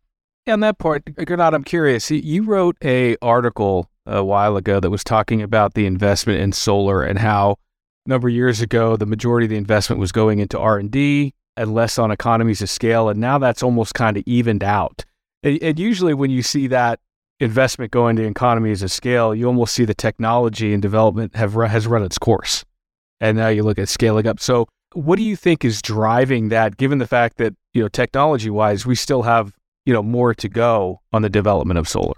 Yeah, 0.45 0.53
On 0.53 0.59
that 0.61 0.79
point, 0.79 1.05
Gernot, 1.05 1.53
I'm 1.53 1.63
curious. 1.63 2.09
You 2.09 2.43
wrote 2.43 2.77
a 2.83 3.15
article 3.21 3.89
a 4.05 4.23
while 4.23 4.57
ago 4.57 4.79
that 4.79 4.89
was 4.89 5.03
talking 5.03 5.41
about 5.41 5.75
the 5.75 5.85
investment 5.85 6.39
in 6.39 6.51
solar 6.51 7.03
and 7.03 7.19
how 7.19 7.57
a 8.05 8.09
number 8.09 8.27
of 8.27 8.33
years 8.33 8.61
ago 8.61 8.97
the 8.97 9.05
majority 9.05 9.45
of 9.45 9.51
the 9.51 9.57
investment 9.57 9.99
was 9.99 10.11
going 10.11 10.39
into 10.39 10.57
R&D 10.57 11.33
and 11.57 11.73
less 11.73 11.99
on 11.99 12.09
economies 12.09 12.61
of 12.61 12.69
scale, 12.69 13.09
and 13.09 13.19
now 13.19 13.37
that's 13.37 13.61
almost 13.61 13.93
kind 13.93 14.17
of 14.17 14.23
evened 14.25 14.63
out. 14.63 15.05
And, 15.43 15.61
and 15.61 15.79
usually, 15.79 16.13
when 16.13 16.31
you 16.31 16.43
see 16.43 16.67
that 16.67 16.99
investment 17.39 17.91
going 17.91 18.15
to 18.17 18.23
economies 18.23 18.83
of 18.83 18.91
scale, 18.91 19.33
you 19.33 19.47
almost 19.47 19.73
see 19.73 19.85
the 19.85 19.93
technology 19.93 20.73
and 20.73 20.81
development 20.81 21.35
have 21.35 21.53
has 21.53 21.87
run 21.87 22.03
its 22.03 22.17
course, 22.17 22.63
and 23.19 23.37
now 23.37 23.47
you 23.47 23.63
look 23.63 23.79
at 23.79 23.89
scaling 23.89 24.27
up. 24.27 24.39
So, 24.39 24.67
what 24.93 25.17
do 25.17 25.23
you 25.23 25.35
think 25.35 25.65
is 25.65 25.81
driving 25.81 26.49
that? 26.49 26.77
Given 26.77 26.99
the 26.99 27.07
fact 27.07 27.37
that 27.37 27.53
you 27.73 27.81
know 27.81 27.87
technology 27.87 28.49
wise, 28.49 28.85
we 28.85 28.95
still 28.95 29.23
have 29.23 29.53
you 29.85 29.93
know, 29.93 30.03
more 30.03 30.33
to 30.35 30.49
go 30.49 31.01
on 31.11 31.21
the 31.21 31.29
development 31.29 31.79
of 31.79 31.87
solar. 31.87 32.17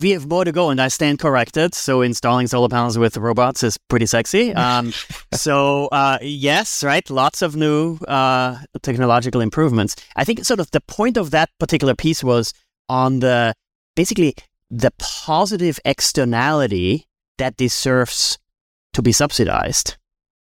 We 0.00 0.10
have 0.10 0.28
more 0.28 0.44
to 0.44 0.52
go, 0.52 0.70
and 0.70 0.80
I 0.80 0.86
stand 0.88 1.18
corrected. 1.18 1.74
So 1.74 2.02
installing 2.02 2.46
solar 2.46 2.68
panels 2.68 2.96
with 2.96 3.16
robots 3.16 3.64
is 3.64 3.76
pretty 3.88 4.06
sexy. 4.06 4.54
Um, 4.68 4.92
so 5.32 5.86
uh, 5.86 6.18
yes, 6.20 6.84
right, 6.84 7.08
lots 7.10 7.42
of 7.42 7.56
new 7.56 7.96
uh, 8.06 8.58
technological 8.82 9.40
improvements. 9.40 9.96
I 10.14 10.24
think 10.24 10.44
sort 10.44 10.60
of 10.60 10.70
the 10.72 10.80
point 10.82 11.16
of 11.16 11.30
that 11.30 11.48
particular 11.58 11.94
piece 11.94 12.22
was 12.22 12.52
on 12.88 13.20
the 13.20 13.54
basically 13.96 14.34
the 14.70 14.92
positive 14.98 15.80
externality 15.84 17.06
that 17.38 17.56
deserves 17.56 18.38
to 18.92 19.02
be 19.02 19.12
subsidized. 19.12 19.96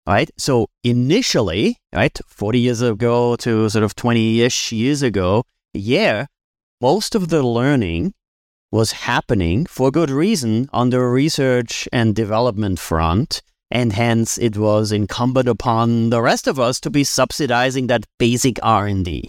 Right. 0.06 0.30
So 0.38 0.68
initially, 0.82 1.78
right, 1.92 2.16
40 2.26 2.60
years 2.60 2.80
ago 2.80 3.36
to 3.36 3.68
sort 3.68 3.84
of 3.84 3.94
20 3.96 4.40
ish 4.40 4.72
years 4.72 5.02
ago, 5.02 5.44
yeah, 5.74 6.26
most 6.80 7.14
of 7.14 7.28
the 7.28 7.42
learning 7.42 8.14
was 8.70 8.92
happening 8.92 9.66
for 9.66 9.90
good 9.90 10.10
reason 10.10 10.68
on 10.72 10.90
the 10.90 11.00
research 11.00 11.88
and 11.92 12.14
development 12.14 12.78
front. 12.78 13.42
And 13.70 13.92
hence 13.92 14.38
it 14.38 14.56
was 14.56 14.92
incumbent 14.92 15.48
upon 15.48 16.10
the 16.10 16.22
rest 16.22 16.46
of 16.46 16.60
us 16.60 16.78
to 16.80 16.90
be 16.90 17.02
subsidizing 17.02 17.88
that 17.88 18.04
basic 18.18 18.58
R&D 18.62 19.28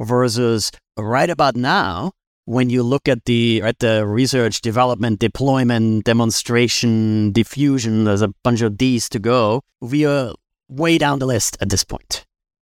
versus 0.00 0.72
right 0.96 1.30
about 1.30 1.56
now, 1.56 2.12
when 2.46 2.70
you 2.70 2.82
look 2.82 3.08
at 3.08 3.24
the 3.24 3.60
at 3.62 3.80
the 3.80 4.06
research, 4.06 4.60
development, 4.60 5.18
deployment, 5.18 6.04
demonstration, 6.04 7.32
diffusion, 7.32 8.04
there's 8.04 8.22
a 8.22 8.32
bunch 8.44 8.62
of 8.62 8.76
D's 8.76 9.08
to 9.10 9.18
go. 9.18 9.62
We 9.80 10.06
are 10.06 10.32
way 10.68 10.96
down 10.96 11.18
the 11.18 11.26
list 11.26 11.56
at 11.60 11.68
this 11.70 11.84
point, 11.84 12.24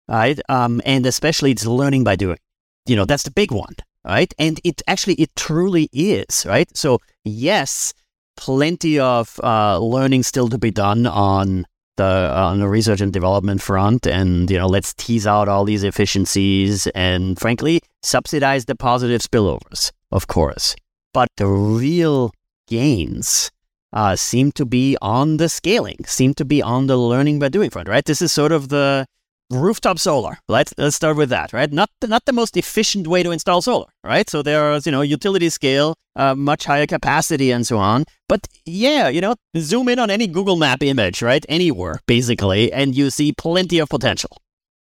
right? 0.08 0.40
Um, 0.50 0.82
and 0.86 1.06
especially 1.06 1.52
it's 1.52 1.66
learning 1.66 2.04
by 2.06 2.16
doing. 2.16 2.40
You 2.86 2.96
know, 2.96 3.06
that's 3.06 3.24
the 3.24 3.32
big 3.32 3.52
one, 3.52 3.76
right? 4.08 4.34
And 4.40 4.60
it 4.64 4.82
actually 4.88 5.16
it 5.16 5.36
truly 5.36 5.90
is, 5.92 6.46
right? 6.48 6.76
So 6.76 7.00
yes, 7.24 7.94
plenty 8.38 9.00
of 9.00 9.40
uh, 9.44 9.78
learning 9.80 10.24
still 10.24 10.48
to 10.50 10.58
be 10.58 10.72
done 10.72 11.06
on 11.06 11.66
the 11.98 12.32
on 12.34 12.60
the 12.60 12.70
research 12.70 13.02
and 13.02 13.12
development 13.12 13.62
front 13.62 14.06
and 14.06 14.50
you 14.50 14.58
know 14.58 14.68
let's 14.68 14.94
tease 14.94 15.28
out 15.28 15.50
all 15.50 15.66
these 15.66 15.84
efficiencies 15.84 16.86
and 16.94 17.40
frankly 17.40 17.82
subsidize 18.04 18.66
the 18.66 18.76
positive 18.76 19.20
spillovers 19.20 19.92
of 20.12 20.28
course 20.28 20.76
but 21.12 21.28
the 21.38 21.48
real 21.48 22.32
gains 22.68 23.52
uh, 23.94 24.16
seem 24.16 24.52
to 24.52 24.64
be 24.64 24.96
on 25.02 25.38
the 25.38 25.50
scaling 25.50 25.98
seem 26.06 26.36
to 26.36 26.46
be 26.46 26.62
on 26.62 26.86
the 26.86 26.98
learning 26.98 27.40
by 27.40 27.50
doing 27.50 27.72
front 27.72 27.90
right 27.90 28.06
this 28.06 28.22
is 28.22 28.32
sort 28.32 28.52
of 28.52 28.70
the 28.70 29.06
rooftop 29.50 30.00
solar. 30.00 30.40
Let's 30.48 30.74
let's 30.78 30.96
start 30.96 31.18
with 31.18 31.30
that, 31.30 31.54
right? 31.54 31.72
Not 31.72 31.90
the, 32.02 32.08
not 32.08 32.26
the 32.26 32.34
most 32.34 32.58
efficient 32.58 33.08
way 33.08 33.24
to 33.24 33.32
install 33.32 33.62
solar, 33.62 33.88
right? 34.04 34.30
So 34.30 34.42
there's 34.42 34.86
you 34.86 34.92
know 34.92 35.02
utility 35.02 35.50
scale, 35.50 35.96
uh, 36.16 36.36
much 36.36 36.66
higher 36.66 36.88
capacity, 36.88 37.52
and 37.52 37.66
so 37.66 37.78
on. 37.78 38.06
But 38.28 38.48
yeah, 38.66 39.08
you 39.08 39.22
know, 39.22 39.36
zoom 39.58 39.90
in 39.90 40.00
on 40.00 40.10
any 40.10 40.28
Google 40.28 40.58
Map 40.58 40.84
image, 40.84 41.22
right? 41.22 41.46
Anywhere 41.50 42.00
basically, 42.08 42.72
and 42.72 42.96
you 42.96 43.10
see 43.10 43.32
plenty 43.32 43.80
of 43.80 43.90
potential, 43.90 44.38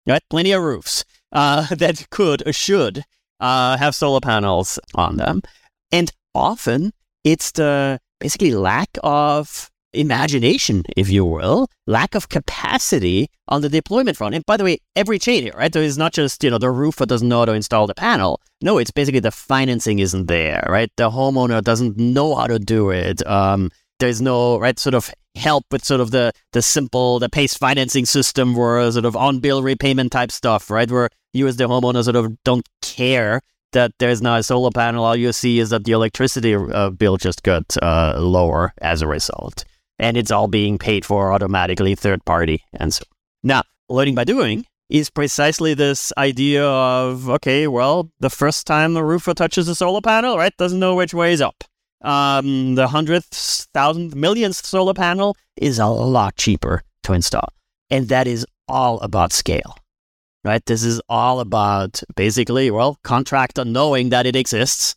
right? 0.07 0.23
Plenty 0.31 0.53
of 0.53 0.63
roofs 0.63 1.05
uh, 1.33 1.67
that 1.75 2.09
could 2.11 2.47
or 2.47 2.53
should 2.53 3.05
uh, 3.41 3.77
have 3.77 3.95
solar 3.95 4.21
panels 4.21 4.79
on 4.95 5.17
them, 5.17 5.43
and 5.93 6.11
often 6.35 6.93
it's 7.25 7.53
the 7.53 7.99
basically 8.21 8.55
lack 8.55 8.89
of 9.03 9.71
imagination, 9.97 10.85
if 10.97 11.09
you 11.11 11.25
will, 11.25 11.69
lack 11.87 12.15
of 12.15 12.29
capacity 12.29 13.29
on 13.49 13.63
the 13.63 13.69
deployment 13.69 14.17
front. 14.17 14.35
And 14.35 14.45
by 14.47 14.57
the 14.57 14.65
way, 14.65 14.79
every 14.95 15.19
chain 15.19 15.43
here, 15.45 15.55
right? 15.57 15.73
There 15.73 15.83
is 15.83 15.99
not 15.99 16.13
just, 16.13 16.43
you 16.45 16.51
know, 16.51 16.59
the 16.59 16.71
roofer 16.71 17.07
doesn't 17.07 17.29
know 17.29 17.41
how 17.41 17.47
to 17.47 17.53
install 17.53 17.87
the 17.87 17.95
panel. 17.95 18.41
No, 18.61 18.79
it's 18.79 18.91
basically 18.91 19.21
the 19.21 19.31
financing 19.31 19.99
isn't 19.99 20.27
there, 20.27 20.67
right? 20.69 20.91
The 20.97 21.11
homeowner 21.11 21.63
doesn't 21.63 21.97
know 21.97 22.35
how 22.35 22.47
to 22.47 22.59
do 22.59 22.91
it. 22.91 23.27
Um, 23.27 23.71
there's 23.99 24.21
no, 24.21 24.59
right, 24.59 24.79
sort 24.79 24.95
of 24.95 25.11
help 25.35 25.65
with 25.71 25.85
sort 25.85 26.01
of 26.01 26.11
the, 26.11 26.33
the 26.53 26.63
simple, 26.63 27.19
the 27.19 27.29
PACE 27.29 27.55
financing 27.55 28.07
system 28.07 28.55
where 28.55 28.91
sort 28.91 29.05
of 29.05 29.17
on 29.17 29.41
bill 29.41 29.63
repayment 29.63 30.13
type 30.13 30.33
stuff, 30.33 30.71
right? 30.71 30.91
Where 30.91 31.11
you 31.33 31.47
as 31.47 31.57
the 31.57 31.65
homeowner 31.65 32.03
sort 32.05 32.17
of 32.17 32.43
don't 32.45 32.67
care 32.83 33.41
that 33.73 33.93
there's 33.99 34.23
now 34.23 34.37
a 34.37 34.43
solar 34.43 34.71
panel. 34.71 35.05
All 35.05 35.17
you 35.17 35.33
see 35.33 35.59
is 35.59 35.71
that 35.71 35.85
the 35.85 35.93
electricity 35.93 36.55
uh, 36.55 36.91
bill 36.91 37.17
just 37.17 37.43
got 37.43 37.77
uh, 37.83 38.19
lower 38.19 38.73
as 38.81 39.03
a 39.03 39.07
result 39.07 39.65
and 39.99 40.17
it's 40.17 40.31
all 40.31 40.49
being 40.49 40.79
paid 40.79 41.05
for 41.05 41.33
automatically 41.33 41.95
third 41.95 42.25
party 42.25 42.63
and 42.75 42.93
so. 42.93 43.05
Now 43.43 43.63
learning 43.89 44.15
by 44.15 44.25
doing 44.25 44.67
is 44.89 45.11
precisely 45.11 45.75
this 45.75 46.13
idea 46.17 46.65
of 46.65 47.29
okay 47.29 47.67
well 47.67 48.11
the 48.21 48.31
first 48.31 48.67
time 48.67 48.95
the 48.95 49.05
roofer 49.05 49.35
touches 49.35 49.69
a 49.69 49.75
solar 49.75 50.01
panel 50.01 50.37
right 50.37 50.57
doesn't 50.57 50.79
know 50.79 50.95
which 50.95 51.15
way 51.15 51.33
is 51.33 51.41
up. 51.41 51.65
Um, 52.03 52.75
the 52.75 52.89
hundredth 52.89 53.69
thousandth 53.73 54.15
millionth 54.15 54.65
solar 54.65 54.95
panel 54.95 55.37
is 55.57 55.79
a 55.79 55.87
lot 55.87 56.37
cheaper 56.37 56.83
to 57.05 57.13
install. 57.13 57.49
And 57.91 58.09
that 58.09 58.27
is 58.27 58.47
all 58.69 59.01
about 59.01 59.33
scale 59.33 59.77
right? 60.47 60.65
This 60.65 60.85
is 60.85 61.03
all 61.09 61.41
about 61.41 62.03
basically 62.15 62.71
well 62.71 62.99
contractor 63.03 63.65
knowing 63.65 64.11
that 64.11 64.27
it 64.27 64.37
exists 64.37 64.95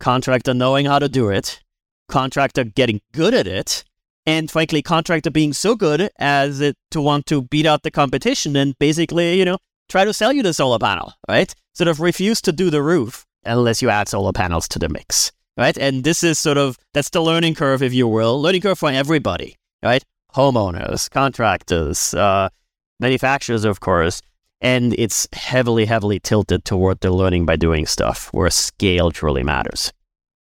contractor 0.00 0.54
knowing 0.54 0.86
how 0.86 0.98
to 0.98 1.08
do 1.08 1.28
it 1.28 1.60
contractor 2.08 2.64
getting 2.64 3.00
good 3.12 3.34
at 3.34 3.46
it 3.46 3.84
and 4.26 4.50
frankly, 4.50 4.82
contractor 4.82 5.30
being 5.30 5.52
so 5.52 5.76
good 5.76 6.10
as 6.18 6.60
it 6.60 6.76
to 6.90 7.00
want 7.00 7.26
to 7.26 7.42
beat 7.42 7.64
out 7.64 7.84
the 7.84 7.90
competition 7.90 8.56
and 8.56 8.76
basically, 8.78 9.38
you 9.38 9.44
know, 9.44 9.58
try 9.88 10.04
to 10.04 10.12
sell 10.12 10.32
you 10.32 10.42
the 10.42 10.52
solar 10.52 10.78
panel, 10.78 11.12
right? 11.28 11.54
Sort 11.74 11.88
of 11.88 12.00
refuse 12.00 12.40
to 12.42 12.52
do 12.52 12.68
the 12.68 12.82
roof 12.82 13.24
unless 13.44 13.80
you 13.80 13.88
add 13.88 14.08
solar 14.08 14.32
panels 14.32 14.66
to 14.68 14.78
the 14.78 14.88
mix, 14.88 15.30
right? 15.56 15.78
And 15.78 16.02
this 16.02 16.24
is 16.24 16.38
sort 16.38 16.58
of 16.58 16.76
that's 16.92 17.10
the 17.10 17.22
learning 17.22 17.54
curve, 17.54 17.82
if 17.82 17.94
you 17.94 18.08
will, 18.08 18.40
learning 18.40 18.62
curve 18.62 18.78
for 18.78 18.90
everybody, 18.90 19.56
right? 19.82 20.02
Homeowners, 20.34 21.08
contractors, 21.08 22.12
uh, 22.12 22.48
manufacturers, 22.98 23.64
of 23.64 23.80
course. 23.80 24.20
And 24.60 24.94
it's 24.98 25.28
heavily, 25.34 25.84
heavily 25.84 26.18
tilted 26.18 26.64
toward 26.64 27.00
the 27.00 27.10
learning 27.10 27.46
by 27.46 27.56
doing 27.56 27.86
stuff 27.86 28.28
where 28.32 28.50
scale 28.50 29.10
truly 29.10 29.42
matters. 29.42 29.92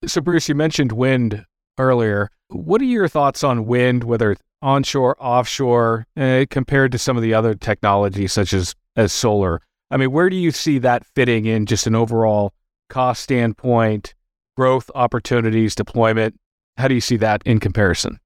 So, 0.06 0.20
Bruce, 0.20 0.50
you 0.50 0.56
mentioned 0.56 0.92
wind 0.92 1.46
earlier. 1.78 2.30
What 2.50 2.82
are 2.82 2.86
your 2.86 3.08
thoughts 3.08 3.44
on 3.44 3.68
wind, 3.68 4.04
whether 4.04 4.36
onshore, 4.62 5.16
offshore, 5.20 6.08
uh, 6.18 6.46
compared 6.50 6.92
to 6.92 6.98
some 6.98 7.16
of 7.16 7.22
the 7.22 7.34
other 7.34 7.54
technologies 7.54 8.34
such 8.34 8.54
as 8.54 8.76
as 8.96 9.14
solar? 9.14 9.62
I 9.92 9.98
mean, 9.98 10.12
where 10.12 10.30
do 10.30 10.36
you 10.36 10.52
see 10.52 10.80
that 10.80 11.06
fitting 11.06 11.46
in 11.46 11.68
just 11.68 11.86
an 11.86 11.96
overall 11.96 12.54
cost 12.90 13.22
standpoint, 13.22 14.16
growth 14.58 14.90
opportunities, 14.96 15.76
deployment? 15.76 16.40
How 16.78 16.88
do 16.88 16.96
you 16.96 17.02
see 17.02 17.18
that 17.18 17.44
in 17.46 17.60
comparison? 17.60 18.20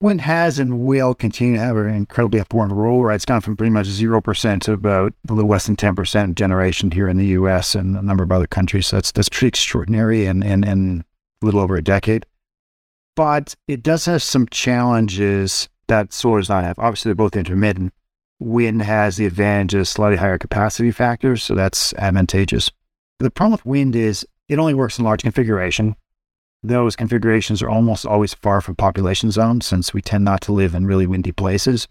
Wind 0.00 0.22
has 0.22 0.58
and 0.58 0.80
will 0.80 1.14
continue 1.14 1.54
to 1.54 1.62
have 1.62 1.76
an 1.76 1.88
incredibly 1.88 2.40
important 2.40 2.76
role, 2.76 3.04
right? 3.04 3.14
It's 3.14 3.24
gone 3.24 3.40
from 3.40 3.56
pretty 3.56 3.70
much 3.70 3.86
0% 3.86 4.60
to 4.62 4.72
about 4.72 5.14
a 5.28 5.32
little 5.32 5.48
less 5.48 5.66
than 5.66 5.76
10% 5.76 6.34
generation 6.34 6.90
here 6.90 7.08
in 7.08 7.16
the 7.16 7.26
US 7.28 7.74
and 7.74 7.96
a 7.96 8.02
number 8.02 8.24
of 8.24 8.32
other 8.32 8.46
countries. 8.46 8.88
So 8.88 8.96
that's, 8.96 9.12
that's 9.12 9.28
pretty 9.28 9.46
extraordinary 9.46 10.26
and, 10.26 10.44
and 10.44 10.64
a 10.66 11.04
little 11.46 11.60
over 11.60 11.76
a 11.76 11.82
decade 11.82 12.26
but 13.16 13.56
it 13.66 13.82
does 13.82 14.04
have 14.04 14.22
some 14.22 14.46
challenges 14.48 15.68
that 15.88 16.12
solar 16.12 16.38
does 16.40 16.48
not 16.48 16.62
have. 16.62 16.78
Obviously, 16.78 17.08
they're 17.08 17.16
both 17.16 17.36
intermittent. 17.36 17.92
Wind 18.38 18.82
has 18.82 19.16
the 19.16 19.26
advantage 19.26 19.74
of 19.74 19.88
slightly 19.88 20.18
higher 20.18 20.38
capacity 20.38 20.90
factors, 20.90 21.42
so 21.42 21.54
that's 21.54 21.94
advantageous. 21.94 22.70
The 23.18 23.30
problem 23.30 23.52
with 23.52 23.66
wind 23.66 23.96
is 23.96 24.26
it 24.48 24.58
only 24.58 24.74
works 24.74 24.98
in 24.98 25.04
large 25.04 25.22
configuration. 25.22 25.96
Those 26.62 26.96
configurations 26.96 27.62
are 27.62 27.70
almost 27.70 28.04
always 28.04 28.34
far 28.34 28.60
from 28.60 28.76
population 28.76 29.30
zones 29.30 29.66
since 29.66 29.94
we 29.94 30.02
tend 30.02 30.24
not 30.24 30.42
to 30.42 30.52
live 30.52 30.74
in 30.74 30.86
really 30.86 31.06
windy 31.06 31.32
places. 31.32 31.88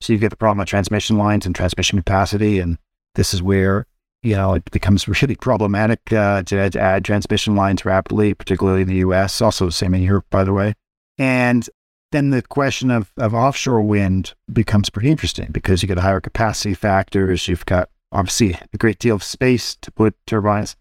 So 0.00 0.12
you 0.12 0.18
get 0.18 0.30
the 0.30 0.36
problem 0.36 0.60
of 0.60 0.66
transmission 0.66 1.16
lines 1.16 1.46
and 1.46 1.54
transmission 1.54 1.98
capacity, 1.98 2.58
and 2.58 2.76
this 3.14 3.32
is 3.32 3.42
where 3.42 3.86
you 4.26 4.34
know, 4.34 4.54
it 4.54 4.68
becomes 4.72 5.06
really 5.06 5.36
problematic 5.36 6.12
uh, 6.12 6.42
to, 6.42 6.68
to, 6.68 6.80
add 6.80 7.04
transmission 7.04 7.54
lines 7.54 7.84
rapidly, 7.84 8.34
particularly 8.34 8.82
in 8.82 8.88
the 8.88 8.96
US, 8.96 9.40
also 9.40 9.66
the 9.66 9.72
same 9.72 9.94
in 9.94 10.02
Europe, 10.02 10.26
by 10.30 10.42
the 10.42 10.52
way. 10.52 10.74
And 11.16 11.68
then 12.10 12.30
the 12.30 12.42
question 12.42 12.90
of, 12.90 13.12
of 13.16 13.34
offshore 13.34 13.82
wind 13.82 14.34
becomes 14.52 14.90
pretty 14.90 15.10
interesting 15.10 15.50
because 15.52 15.80
you 15.80 15.86
get 15.86 15.98
higher 15.98 16.20
capacity 16.20 16.74
factors. 16.74 17.46
You've 17.46 17.66
got 17.66 17.88
obviously 18.10 18.58
a 18.72 18.76
great 18.78 18.98
deal 18.98 19.14
of 19.14 19.22
space 19.22 19.76
to 19.76 19.92
put 19.92 20.16
turbines. 20.26 20.74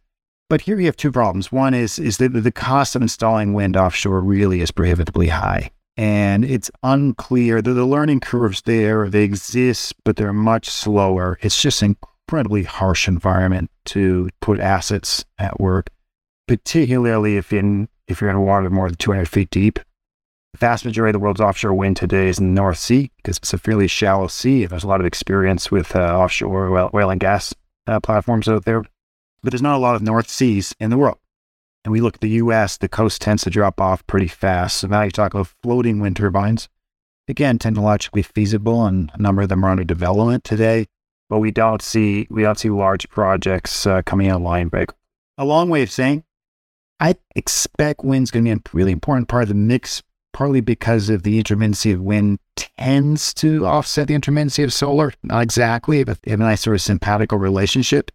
But 0.49 0.61
here 0.61 0.79
you 0.79 0.87
have 0.87 0.97
two 0.97 1.11
problems. 1.11 1.51
One 1.51 1.75
is, 1.75 1.99
is 1.99 2.17
that 2.17 2.29
the 2.29 2.51
cost 2.51 2.95
of 2.95 3.03
installing 3.03 3.53
wind 3.53 3.77
offshore 3.77 4.21
really 4.21 4.61
is 4.61 4.71
prohibitively 4.71 5.27
high. 5.27 5.69
And 5.97 6.43
it's 6.43 6.71
unclear. 6.81 7.61
The, 7.61 7.73
the 7.73 7.85
learning 7.85 8.21
curves 8.21 8.63
there, 8.63 9.07
they 9.07 9.23
exist, 9.23 9.93
but 10.03 10.15
they're 10.15 10.33
much 10.33 10.67
slower. 10.67 11.37
It's 11.41 11.61
just 11.61 11.83
incredible 11.83 12.14
incredibly 12.27 12.63
harsh 12.63 13.07
environment 13.07 13.69
to 13.85 14.29
put 14.41 14.59
assets 14.59 15.25
at 15.37 15.59
work, 15.59 15.89
particularly 16.47 17.37
if 17.37 17.53
in 17.53 17.87
if 18.07 18.21
you're 18.21 18.29
in 18.29 18.41
water 18.41 18.69
more 18.69 18.87
than 18.87 18.97
200 18.97 19.27
feet 19.27 19.49
deep. 19.49 19.79
The 20.53 20.59
vast 20.59 20.85
majority 20.85 21.09
of 21.09 21.13
the 21.13 21.19
world's 21.19 21.41
offshore 21.41 21.73
wind 21.73 21.97
today 21.97 22.29
is 22.29 22.39
in 22.39 22.53
the 22.53 22.61
North 22.61 22.77
Sea 22.77 23.11
because 23.17 23.37
it's 23.37 23.53
a 23.53 23.57
fairly 23.57 23.87
shallow 23.87 24.27
sea. 24.27 24.65
There's 24.65 24.83
a 24.83 24.87
lot 24.87 25.01
of 25.01 25.05
experience 25.05 25.69
with 25.69 25.95
uh, 25.95 26.17
offshore 26.17 26.69
oil, 26.69 26.89
oil, 26.93 27.09
and 27.09 27.19
gas 27.19 27.53
uh, 27.87 27.99
platforms 27.99 28.47
out 28.47 28.65
there, 28.65 28.81
but 28.81 29.51
there's 29.51 29.61
not 29.61 29.75
a 29.75 29.79
lot 29.79 29.95
of 29.95 30.01
North 30.01 30.29
Seas 30.29 30.73
in 30.79 30.89
the 30.89 30.97
world. 30.97 31.17
And 31.83 31.91
we 31.91 32.01
look 32.01 32.15
at 32.15 32.21
the 32.21 32.29
U.S., 32.29 32.77
the 32.77 32.87
coast 32.87 33.21
tends 33.21 33.43
to 33.43 33.51
drop 33.51 33.79
off 33.79 34.07
pretty 34.07 34.27
fast. 34.27 34.77
So 34.77 34.87
now 34.87 35.03
you 35.03 35.11
talk 35.11 35.35
about 35.35 35.53
floating 35.61 35.99
wind 35.99 36.15
turbines. 36.15 36.67
Again, 37.27 37.59
technologically 37.59 38.23
feasible, 38.23 38.85
and 38.85 39.11
a 39.13 39.21
number 39.21 39.43
of 39.43 39.49
them 39.49 39.63
are 39.63 39.69
under 39.69 39.83
development 39.83 40.43
today 40.43 40.87
but 41.29 41.39
we 41.39 41.51
don't 41.51 41.81
see 41.81 42.27
we 42.29 42.43
don't 42.43 42.59
see 42.59 42.69
large 42.69 43.09
projects 43.09 43.85
uh, 43.85 44.01
coming 44.03 44.31
online. 44.31 44.67
But 44.69 44.93
a 45.37 45.45
long 45.45 45.69
way 45.69 45.83
of 45.83 45.91
saying 45.91 46.23
I 46.99 47.15
expect 47.35 48.03
wind's 48.03 48.31
going 48.31 48.45
to 48.45 48.55
be 48.55 48.59
a 48.59 48.61
really 48.73 48.91
important 48.91 49.27
part 49.27 49.43
of 49.43 49.49
the 49.49 49.55
mix, 49.55 50.01
partly 50.33 50.61
because 50.61 51.09
of 51.09 51.23
the 51.23 51.41
intermittency 51.41 51.93
of 51.93 52.01
wind 52.01 52.39
tends 52.55 53.33
to 53.35 53.65
offset 53.65 54.07
the 54.07 54.13
intermittency 54.13 54.63
of 54.63 54.73
solar. 54.73 55.13
Not 55.23 55.41
exactly, 55.41 56.03
but 56.03 56.21
they 56.21 56.31
have 56.31 56.39
a 56.39 56.43
nice 56.43 56.61
sort 56.61 56.75
of 56.75 56.81
simpatico 56.81 57.35
relationship. 57.35 58.11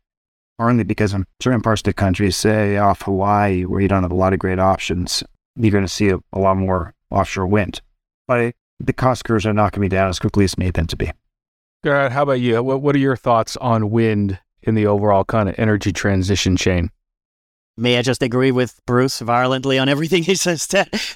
Partly 0.59 0.85
because 0.85 1.15
in 1.15 1.27
certain 1.41 1.63
parts 1.63 1.81
of 1.81 1.85
the 1.85 1.93
country, 1.95 2.31
say 2.31 2.77
off 2.77 3.03
Hawaii, 3.03 3.65
where 3.65 3.81
you 3.81 3.89
don't 3.89 4.03
have 4.03 4.13
a 4.13 4.17
lot 4.17 4.35
of 4.35 4.39
great 4.39 4.59
options, 4.59 5.23
you're 5.57 5.73
going 5.73 5.85
to 5.85 5.89
see 5.89 6.11
a, 6.11 6.19
a 6.33 6.39
lot 6.39 6.57
more 6.57 6.95
offshore 7.11 7.47
wind. 7.47 7.81
But 8.29 8.55
the 8.79 8.93
cost 8.93 9.25
curves 9.25 9.47
are 9.47 9.55
not 9.55 9.73
going 9.73 9.83
to 9.83 9.89
be 9.91 9.97
down 9.97 10.09
as 10.09 10.19
quickly 10.19 10.45
as 10.45 10.59
made 10.59 10.75
them 10.75 10.87
to 10.87 10.97
be. 10.97 11.13
Gernot, 11.85 12.13
how 12.13 12.25
about 12.25 12.41
you? 12.41 12.63
What, 12.63 12.83
what 12.83 12.95
are 12.95 12.99
your 12.99 13.17
thoughts 13.17 13.57
on 13.57 13.91
wind 13.91 14.39
in 14.63 14.75
the 14.75 14.87
overall 14.87 15.25
kind 15.25 15.49
of 15.49 15.59
energy 15.59 15.93
transition 15.93 16.57
chain? 16.57 16.91
May 17.77 17.97
I 17.97 18.03
just 18.03 18.23
agree 18.23 18.53
with 18.53 18.79
Bruce 18.87 19.21
violently 19.21 19.79
on 19.79 19.89
everything 19.89 20.23
he 20.25 20.35
says? 20.35 20.69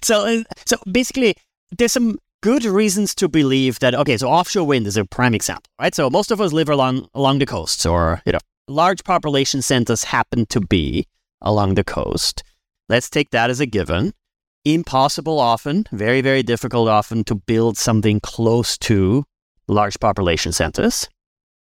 So, 0.03 0.27
uh, 0.27 0.43
so 0.65 0.77
basically, 0.91 1.37
there's 1.77 1.93
some 1.93 2.19
good 2.43 2.65
reasons 2.65 3.15
to 3.17 3.29
believe 3.29 3.79
that. 3.81 3.95
Okay, 3.95 4.17
so 4.17 4.29
offshore 4.29 4.67
wind 4.67 4.87
is 4.87 4.97
a 4.97 5.05
prime 5.05 5.35
example, 5.35 5.71
right? 5.79 5.95
So 5.95 6.09
most 6.09 6.31
of 6.31 6.41
us 6.41 6.53
live 6.53 6.71
along 6.71 7.09
along 7.12 7.41
the 7.41 7.47
coasts, 7.47 7.85
or 7.85 8.23
you 8.25 8.33
know, 8.33 8.39
large 8.67 9.05
population 9.05 9.61
centers 9.61 10.05
happen 10.05 10.47
to 10.47 10.61
be 10.61 11.07
along 11.43 11.75
the 11.75 11.85
coast. 11.85 12.43
Let's 12.89 13.11
take 13.11 13.31
that 13.31 13.51
as 13.51 13.61
a 13.61 13.67
given. 13.67 14.15
Impossible 14.65 15.39
often, 15.39 15.87
very 15.93 16.23
very 16.23 16.43
difficult 16.43 16.89
often 16.89 17.25
to 17.25 17.35
build 17.35 17.77
something 17.77 18.21
close 18.21 18.79
to 18.79 19.25
large 19.69 19.99
population 20.01 20.53
centers 20.53 21.09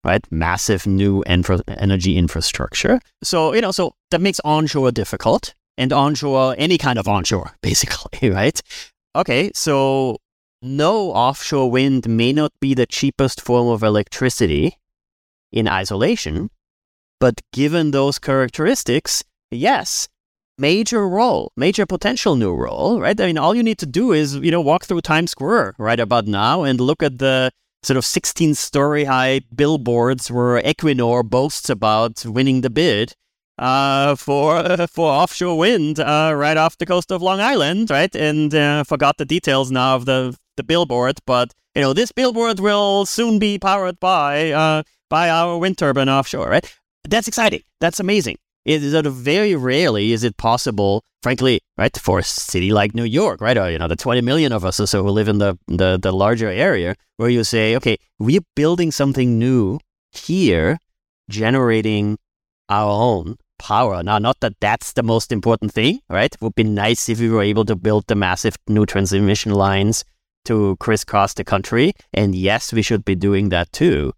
right? 0.04 0.24
Massive 0.30 0.86
new 0.86 1.24
infra- 1.26 1.62
energy 1.66 2.16
infrastructure. 2.16 3.00
So, 3.22 3.54
you 3.54 3.60
know, 3.60 3.72
so 3.72 3.94
that 4.10 4.20
makes 4.20 4.38
onshore 4.44 4.92
difficult 4.92 5.54
and 5.76 5.92
onshore, 5.92 6.54
any 6.58 6.78
kind 6.78 6.98
of 6.98 7.08
onshore, 7.08 7.52
basically, 7.62 8.30
right? 8.30 8.60
Okay, 9.16 9.50
so 9.54 10.18
no 10.62 11.10
offshore 11.12 11.70
wind 11.70 12.08
may 12.08 12.32
not 12.32 12.52
be 12.60 12.74
the 12.74 12.86
cheapest 12.86 13.40
form 13.40 13.68
of 13.68 13.82
electricity 13.82 14.76
in 15.52 15.68
isolation, 15.68 16.50
but 17.20 17.40
given 17.52 17.90
those 17.90 18.18
characteristics, 18.18 19.22
yes, 19.50 20.08
major 20.58 21.08
role, 21.08 21.52
major 21.56 21.86
potential 21.86 22.36
new 22.36 22.54
role, 22.54 23.00
right? 23.00 23.20
I 23.20 23.26
mean, 23.26 23.38
all 23.38 23.54
you 23.54 23.62
need 23.62 23.78
to 23.78 23.86
do 23.86 24.12
is, 24.12 24.36
you 24.36 24.50
know, 24.50 24.60
walk 24.60 24.84
through 24.84 25.00
Times 25.00 25.30
Square 25.30 25.74
right 25.78 26.00
about 26.00 26.26
now 26.26 26.64
and 26.64 26.80
look 26.80 27.02
at 27.02 27.18
the 27.18 27.50
sort 27.84 27.96
of 27.96 28.04
16 28.04 28.54
story 28.54 29.04
high 29.04 29.40
billboards 29.54 30.30
where 30.30 30.60
Equinor 30.62 31.22
boasts 31.28 31.68
about 31.68 32.24
winning 32.24 32.62
the 32.62 32.70
bid 32.70 33.14
uh, 33.58 34.16
for 34.16 34.86
for 34.86 35.10
offshore 35.10 35.58
wind 35.58 36.00
uh, 36.00 36.32
right 36.34 36.56
off 36.56 36.78
the 36.78 36.86
coast 36.86 37.12
of 37.12 37.22
Long 37.22 37.40
Island, 37.40 37.90
right? 37.90 38.14
And 38.14 38.54
uh, 38.54 38.84
forgot 38.84 39.18
the 39.18 39.24
details 39.24 39.70
now 39.70 39.96
of 39.96 40.06
the 40.06 40.36
the 40.56 40.64
billboard, 40.64 41.18
but 41.26 41.52
you 41.74 41.82
know 41.82 41.92
this 41.92 42.12
billboard 42.12 42.60
will 42.60 43.06
soon 43.06 43.38
be 43.38 43.58
powered 43.58 44.00
by 44.00 44.50
uh, 44.50 44.82
by 45.10 45.30
our 45.30 45.58
wind 45.58 45.78
turbine 45.78 46.08
offshore, 46.08 46.48
right? 46.48 46.72
That's 47.08 47.28
exciting. 47.28 47.62
That's 47.80 48.00
amazing. 48.00 48.36
It 48.64 48.82
is 48.82 48.94
of 48.94 49.14
very 49.14 49.54
rarely 49.54 50.12
is 50.12 50.24
it 50.24 50.36
possible, 50.36 51.02
frankly, 51.22 51.60
right, 51.76 51.94
for 51.98 52.20
a 52.20 52.22
city 52.22 52.72
like 52.72 52.94
New 52.94 53.04
York, 53.04 53.40
right, 53.40 53.58
or 53.58 53.70
you 53.70 53.78
know, 53.78 53.88
the 53.88 53.96
20 53.96 54.22
million 54.22 54.52
of 54.52 54.64
us 54.64 54.80
or 54.80 54.86
so 54.86 55.02
who 55.02 55.10
live 55.10 55.28
in 55.28 55.38
the, 55.38 55.58
the 55.68 55.98
the 56.00 56.12
larger 56.12 56.48
area, 56.48 56.94
where 57.18 57.28
you 57.28 57.44
say, 57.44 57.76
okay, 57.76 57.98
we're 58.18 58.40
building 58.56 58.90
something 58.90 59.38
new 59.38 59.78
here, 60.12 60.78
generating 61.28 62.18
our 62.70 62.90
own 62.90 63.36
power. 63.58 64.02
Now, 64.02 64.18
not 64.18 64.40
that 64.40 64.54
that's 64.60 64.94
the 64.94 65.02
most 65.02 65.30
important 65.30 65.72
thing, 65.72 66.00
right? 66.08 66.32
It 66.34 66.40
would 66.40 66.54
be 66.54 66.64
nice 66.64 67.08
if 67.08 67.20
we 67.20 67.28
were 67.28 67.42
able 67.42 67.66
to 67.66 67.76
build 67.76 68.06
the 68.06 68.14
massive 68.14 68.56
new 68.66 68.86
transmission 68.86 69.52
lines 69.52 70.04
to 70.46 70.76
crisscross 70.76 71.34
the 71.34 71.44
country, 71.44 71.92
and 72.14 72.34
yes, 72.34 72.72
we 72.72 72.82
should 72.82 73.04
be 73.04 73.14
doing 73.14 73.50
that 73.50 73.72
too 73.72 74.12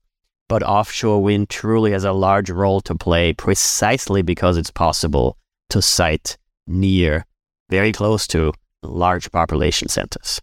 but 0.49 0.63
offshore 0.63 1.23
wind 1.23 1.49
truly 1.49 1.93
has 1.93 2.05
a 2.05 2.13
large 2.13 2.51
role 2.51 2.81
to 2.83 2.95
play 2.95 3.33
precisely 3.33 4.23
because 4.23 4.57
it's 4.57 4.71
possible 4.71 5.37
to 5.71 5.83
site 5.83 6.37
near, 6.67 7.27
very 7.71 7.93
close 7.93 8.27
to 8.29 8.53
large 8.83 9.31
population 9.33 9.89
centers. 9.89 10.41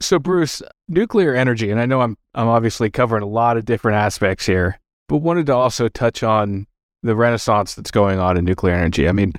So, 0.00 0.18
Bruce, 0.18 0.62
nuclear 0.88 1.34
energy, 1.34 1.70
and 1.70 1.80
I 1.80 1.86
know 1.86 2.00
I'm 2.00 2.16
I'm 2.34 2.48
obviously 2.48 2.90
covering 2.90 3.22
a 3.22 3.28
lot 3.28 3.56
of 3.56 3.64
different 3.64 3.96
aspects 3.96 4.44
here, 4.44 4.80
but 5.08 5.18
wanted 5.18 5.46
to 5.46 5.54
also 5.54 5.88
touch 5.88 6.22
on 6.22 6.66
the 7.02 7.14
renaissance 7.14 7.74
that's 7.74 7.90
going 7.90 8.18
on 8.18 8.36
in 8.36 8.44
nuclear 8.44 8.74
energy. 8.74 9.08
I 9.08 9.12
mean, 9.12 9.34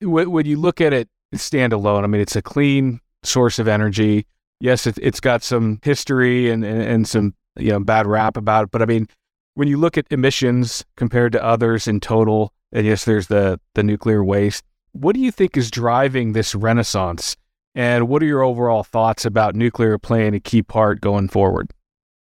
when 0.00 0.46
you 0.46 0.58
look 0.58 0.80
at 0.80 0.92
it 0.92 1.08
standalone, 1.34 2.04
I 2.04 2.06
mean, 2.06 2.20
it's 2.20 2.36
a 2.36 2.42
clean 2.42 3.00
source 3.22 3.58
of 3.58 3.68
energy. 3.68 4.26
Yes, 4.60 4.86
it, 4.86 5.02
has 5.02 5.20
got 5.20 5.42
some 5.42 5.80
history 5.82 6.50
and, 6.50 6.64
and, 6.64 6.82
and 6.82 7.08
some 7.08 7.34
you 7.56 7.70
know 7.70 7.80
bad 7.80 8.06
rap 8.06 8.36
about 8.36 8.64
it. 8.64 8.70
But 8.70 8.82
I 8.82 8.86
mean, 8.86 9.06
when 9.54 9.68
you 9.68 9.76
look 9.76 9.98
at 9.98 10.06
emissions 10.10 10.84
compared 10.96 11.32
to 11.32 11.44
others 11.44 11.88
in 11.88 12.00
total, 12.00 12.52
and 12.72 12.86
yes, 12.86 13.04
there's 13.04 13.26
the 13.28 13.60
the 13.74 13.82
nuclear 13.82 14.24
waste. 14.24 14.64
What 14.92 15.14
do 15.14 15.20
you 15.20 15.30
think 15.30 15.56
is 15.56 15.70
driving 15.70 16.32
this 16.32 16.54
renaissance? 16.54 17.36
And 17.74 18.08
what 18.08 18.22
are 18.22 18.26
your 18.26 18.42
overall 18.42 18.82
thoughts 18.82 19.24
about 19.24 19.54
nuclear 19.54 19.98
playing 19.98 20.34
a 20.34 20.40
key 20.40 20.62
part 20.62 21.00
going 21.00 21.28
forward? 21.28 21.70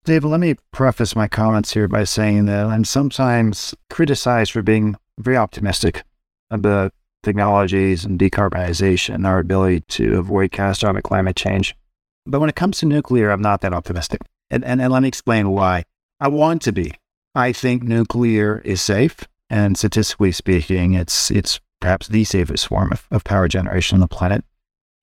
David, 0.06 0.28
let 0.28 0.40
me 0.40 0.56
preface 0.72 1.16
my 1.16 1.28
comments 1.28 1.74
here 1.74 1.88
by 1.88 2.04
saying 2.04 2.46
that 2.46 2.66
I'm 2.66 2.86
sometimes 2.86 3.74
criticized 3.90 4.52
for 4.52 4.62
being 4.62 4.96
very 5.18 5.38
optimistic 5.38 6.04
about 6.50 6.94
technologies 7.24 8.04
and 8.04 8.20
decarbonization 8.20 9.16
and 9.16 9.26
our 9.26 9.40
ability 9.40 9.82
to 9.88 10.20
avoid 10.20 10.52
catastrophic 10.52 11.04
climate 11.04 11.36
change. 11.36 11.76
But 12.26 12.40
when 12.40 12.50
it 12.50 12.56
comes 12.56 12.80
to 12.80 12.86
nuclear, 12.86 13.32
I'm 13.32 13.42
not 13.42 13.62
that 13.62 13.74
optimistic. 13.74 14.22
And, 14.54 14.64
and, 14.64 14.80
and 14.80 14.94
let 14.94 15.02
me 15.02 15.08
explain 15.08 15.50
why. 15.50 15.84
I 16.20 16.28
want 16.28 16.62
to 16.64 16.72
be. 16.72 16.94
I 17.34 17.52
think 17.54 17.82
nuclear 17.82 18.60
is 18.60 18.82
safe. 18.82 19.28
And 19.50 19.78
statistically 19.78 20.32
speaking, 20.32 20.94
it's, 20.94 21.32
it's 21.32 21.60
perhaps 21.82 22.08
the 22.08 22.24
safest 22.24 22.68
form 22.68 22.92
of, 22.92 23.08
of 23.10 23.24
power 23.24 23.48
generation 23.48 23.96
on 23.96 24.00
the 24.02 24.08
planet. 24.08 24.46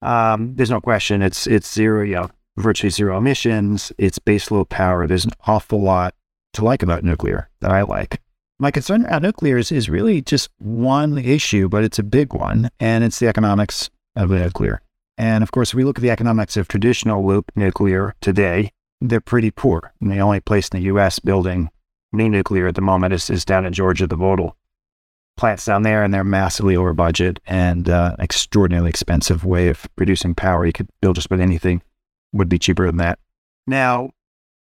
Um, 0.03 0.55
there's 0.55 0.71
no 0.71 0.81
question 0.81 1.21
it's, 1.21 1.47
it's 1.49 1.73
zero, 1.73 2.05
you 2.05 2.15
know, 2.15 2.31
virtually 2.57 2.91
zero 2.91 3.19
emissions. 3.19 3.93
It's 3.99 4.21
baseload 4.21 4.69
power. 4.69 5.07
There's 5.07 5.25
an 5.25 5.33
awful 5.47 5.83
lot 5.83 6.15
to 6.55 6.65
like 6.65 6.85
about 6.85 7.03
nuclear 7.03 7.51
that 7.61 7.73
I 7.73 7.83
like. 7.83 8.21
My 8.61 8.71
concern 8.71 9.05
about 9.05 9.23
nuclear 9.23 9.59
is, 9.59 9.73
is 9.73 9.91
really 9.91 10.23
just 10.23 10.49
one 10.59 11.19
issue, 11.19 11.69
but 11.69 11.83
it's 11.83 11.99
a 11.99 12.05
big 12.05 12.35
one, 12.35 12.71
and 12.79 13.03
it's 13.03 13.19
the 13.19 13.27
economics 13.27 13.91
of 14.15 14.31
nuclear. 14.31 14.81
And 15.19 15.43
of 15.43 15.51
course, 15.51 15.75
we 15.75 15.83
look 15.83 15.99
at 15.99 16.03
the 16.03 16.11
economics 16.11 16.57
of 16.57 16.69
traditional 16.69 17.27
loop 17.27 17.51
nuclear 17.57 18.15
today, 18.21 18.71
they're 19.01 19.21
pretty 19.21 19.51
poor. 19.51 19.93
And 20.01 20.11
the 20.11 20.19
only 20.19 20.41
place 20.41 20.69
in 20.69 20.79
the 20.79 20.87
U.S. 20.87 21.19
building 21.19 21.71
new 22.13 22.29
nuclear 22.29 22.67
at 22.69 22.75
the 22.75 22.81
moment 22.81 23.15
is, 23.15 23.31
is 23.31 23.45
down 23.45 23.65
in 23.65 23.73
Georgia, 23.73 24.07
the 24.07 24.17
Vogtle 24.17 24.53
plants 25.37 25.65
down 25.65 25.83
there, 25.83 26.03
and 26.03 26.13
they're 26.13 26.23
massively 26.23 26.77
over 26.77 26.93
budget 26.93 27.41
and 27.47 27.89
uh, 27.89 28.15
extraordinarily 28.19 28.91
expensive 28.91 29.45
way 29.45 29.69
of 29.69 29.89
producing 29.97 30.35
power. 30.35 30.67
You 30.67 30.73
could 30.73 30.89
build 31.01 31.17
just 31.17 31.27
about 31.27 31.41
anything 31.41 31.83
would 32.33 32.49
be 32.49 32.59
cheaper 32.59 32.87
than 32.87 32.99
that. 32.99 33.19
Now, 33.67 34.11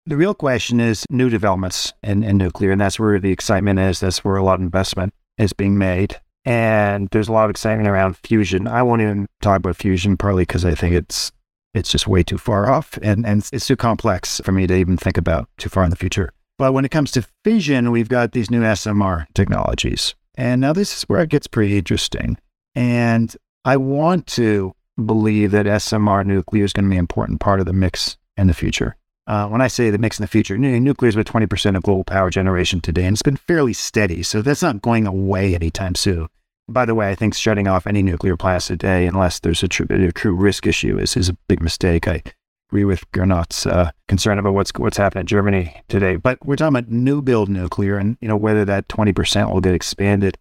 the 0.05 0.17
real 0.17 0.33
question 0.33 0.79
is 0.79 1.05
new 1.09 1.29
developments 1.29 1.93
in, 2.01 2.23
in 2.23 2.37
nuclear, 2.37 2.71
and 2.71 2.81
that's 2.81 2.99
where 2.99 3.19
the 3.19 3.31
excitement 3.31 3.79
is. 3.79 3.99
That's 3.99 4.23
where 4.25 4.35
a 4.35 4.43
lot 4.43 4.55
of 4.55 4.61
investment 4.61 5.13
is 5.37 5.53
being 5.53 5.77
made. 5.77 6.19
And 6.43 7.07
there's 7.11 7.29
a 7.29 7.31
lot 7.31 7.45
of 7.45 7.51
excitement 7.51 7.87
around 7.87 8.17
fusion. 8.17 8.67
I 8.67 8.83
won't 8.83 9.01
even 9.01 9.27
talk 9.41 9.57
about 9.57 9.77
fusion, 9.77 10.17
partly 10.17 10.41
because 10.41 10.65
I 10.65 10.75
think 10.75 10.93
it's 10.93 11.31
it's 11.73 11.91
just 11.91 12.07
way 12.07 12.23
too 12.23 12.37
far 12.37 12.69
off 12.69 12.97
and, 13.01 13.25
and 13.25 13.47
it's 13.51 13.67
too 13.67 13.75
complex 13.75 14.41
for 14.43 14.51
me 14.51 14.67
to 14.67 14.75
even 14.75 14.97
think 14.97 15.17
about 15.17 15.49
too 15.57 15.69
far 15.69 15.83
in 15.83 15.89
the 15.89 15.95
future. 15.95 16.31
But 16.57 16.73
when 16.73 16.85
it 16.85 16.91
comes 16.91 17.11
to 17.11 17.27
fission, 17.43 17.91
we've 17.91 18.09
got 18.09 18.31
these 18.31 18.51
new 18.51 18.61
SMR 18.61 19.25
technologies. 19.33 20.15
And 20.35 20.61
now 20.61 20.73
this 20.73 20.95
is 20.95 21.03
where 21.03 21.21
it 21.21 21.29
gets 21.29 21.47
pretty 21.47 21.77
interesting. 21.77 22.37
And 22.75 23.35
I 23.65 23.77
want 23.77 24.27
to 24.27 24.73
believe 25.03 25.51
that 25.51 25.65
SMR 25.65 26.25
nuclear 26.25 26.63
is 26.63 26.73
going 26.73 26.85
to 26.85 26.89
be 26.89 26.95
an 26.95 26.99
important 26.99 27.39
part 27.39 27.59
of 27.59 27.65
the 27.65 27.73
mix 27.73 28.17
in 28.37 28.47
the 28.47 28.53
future. 28.53 28.95
Uh, 29.25 29.47
when 29.47 29.61
I 29.61 29.67
say 29.67 29.89
the 29.89 29.97
mix 29.97 30.19
in 30.19 30.23
the 30.23 30.27
future, 30.27 30.57
nuclear 30.57 31.09
is 31.09 31.15
about 31.15 31.27
20% 31.27 31.77
of 31.77 31.83
global 31.83 32.03
power 32.03 32.29
generation 32.29 32.81
today, 32.81 33.05
and 33.05 33.15
it's 33.15 33.21
been 33.21 33.37
fairly 33.37 33.73
steady. 33.73 34.21
So 34.21 34.41
that's 34.41 34.61
not 34.61 34.81
going 34.81 35.07
away 35.07 35.55
anytime 35.55 35.95
soon. 35.95 36.27
By 36.69 36.85
the 36.85 36.95
way, 36.95 37.09
I 37.09 37.15
think 37.15 37.35
shutting 37.35 37.67
off 37.67 37.85
any 37.85 38.01
nuclear 38.01 38.37
plants 38.37 38.67
today, 38.67 39.05
unless 39.05 39.39
there's 39.39 39.63
a 39.63 39.67
true, 39.67 39.85
a 39.89 40.11
true 40.11 40.33
risk 40.33 40.65
issue, 40.65 40.97
is, 40.97 41.17
is 41.17 41.27
a 41.27 41.37
big 41.47 41.61
mistake. 41.61 42.07
I 42.07 42.23
agree 42.69 42.85
with 42.85 43.09
Gernot's 43.11 43.65
uh, 43.65 43.91
concern 44.07 44.39
about 44.39 44.53
what's 44.53 44.71
what's 44.77 44.97
happening 44.97 45.21
in 45.21 45.27
Germany 45.27 45.81
today. 45.89 46.15
But 46.15 46.43
we're 46.45 46.55
talking 46.55 46.75
about 46.75 46.89
new 46.89 47.21
build 47.21 47.49
nuclear, 47.49 47.97
and 47.97 48.17
you 48.21 48.27
know 48.27 48.37
whether 48.37 48.63
that 48.65 48.87
20% 48.87 49.51
will 49.51 49.61
get 49.61 49.75
expanded. 49.75 50.37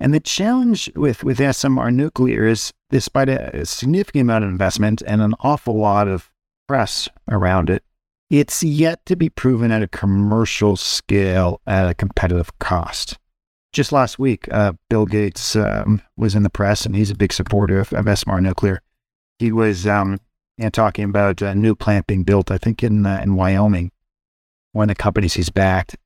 And 0.00 0.14
the 0.14 0.20
challenge 0.20 0.90
with 0.96 1.24
with 1.24 1.38
SMR 1.38 1.94
nuclear 1.94 2.46
is, 2.46 2.72
despite 2.88 3.28
a, 3.28 3.60
a 3.60 3.66
significant 3.66 4.22
amount 4.22 4.44
of 4.44 4.50
investment 4.50 5.02
and 5.06 5.20
an 5.20 5.34
awful 5.40 5.78
lot 5.78 6.08
of 6.08 6.30
press 6.66 7.06
around 7.28 7.68
it, 7.68 7.84
it's 8.30 8.62
yet 8.62 9.04
to 9.04 9.14
be 9.14 9.28
proven 9.28 9.70
at 9.70 9.82
a 9.82 9.88
commercial 9.88 10.76
scale 10.76 11.60
at 11.66 11.88
a 11.88 11.94
competitive 11.94 12.58
cost. 12.58 13.18
Just 13.72 13.92
last 13.92 14.18
week, 14.18 14.48
uh, 14.52 14.72
Bill 14.88 15.06
Gates 15.06 15.54
um, 15.54 16.02
was 16.16 16.34
in 16.34 16.42
the 16.42 16.50
press, 16.50 16.84
and 16.84 16.96
he's 16.96 17.10
a 17.10 17.16
big 17.16 17.32
supporter 17.32 17.80
of, 17.80 17.92
of 17.92 18.06
SMR 18.06 18.42
nuclear. 18.42 18.82
He 19.38 19.52
was 19.52 19.86
um, 19.86 20.18
talking 20.72 21.04
about 21.04 21.40
a 21.40 21.54
new 21.54 21.74
plant 21.74 22.06
being 22.06 22.24
built, 22.24 22.50
I 22.50 22.58
think 22.58 22.82
in 22.82 23.06
uh, 23.06 23.20
in 23.22 23.36
Wyoming, 23.36 23.92
one 24.72 24.90
of 24.90 24.96
the 24.96 25.02
companies 25.02 25.34
he's 25.34 25.50
backed, 25.50 25.96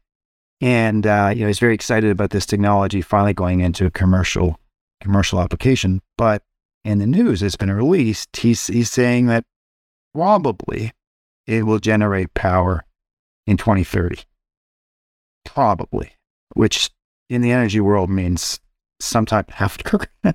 and 0.61 1.07
uh, 1.07 1.33
you 1.35 1.43
know 1.43 1.49
he's 1.49 1.59
very 1.59 1.75
excited 1.75 2.11
about 2.11 2.31
this 2.31 2.47
technology 2.47 3.01
finally 3.01 3.35
going 3.35 3.61
into 3.61 3.87
a 3.87 3.91
commercial 3.91 4.59
commercial 5.01 5.41
application. 5.41 6.01
But 6.17 6.43
in 6.85 6.99
the 6.99 7.07
news 7.07 7.41
that's 7.41 7.57
been 7.57 7.73
released, 7.73 8.37
he's 8.37 8.67
he's 8.67 8.91
saying 8.91 9.27
that 9.27 9.45
probably 10.15 10.93
it 11.47 11.67
will 11.67 11.79
generate 11.79 12.35
power 12.35 12.85
in 13.47 13.57
2030. 13.57 14.23
Probably, 15.45 16.13
which 16.55 16.91
in 17.29 17.41
the 17.41 17.51
energy 17.51 17.81
world 17.81 18.11
means 18.11 18.61
sometime 19.01 19.47
after. 19.59 19.85
Cook. 19.85 20.11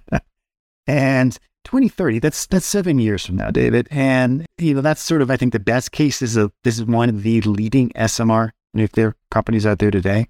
And 0.90 1.38
2030, 1.66 2.18
that's 2.18 2.48
that's 2.48 2.66
seven 2.66 2.98
years 2.98 3.24
from 3.24 3.36
now, 3.36 3.52
David. 3.52 3.88
And 3.92 4.44
you 4.58 4.74
know, 4.74 4.82
that's 4.82 5.02
sort 5.02 5.22
of 5.22 5.30
I 5.30 5.38
think 5.38 5.54
the 5.54 5.60
best 5.60 5.92
case 5.92 6.24
is 6.24 6.36
a 6.36 6.52
this 6.64 6.80
is 6.80 6.86
one 6.86 7.10
of 7.10 7.22
the 7.22 7.42
leading 7.42 7.92
SMR 7.92 8.50
nuclear 8.74 9.16
companies 9.30 9.68
out 9.68 9.78
there 9.78 9.92
today. 9.92 10.30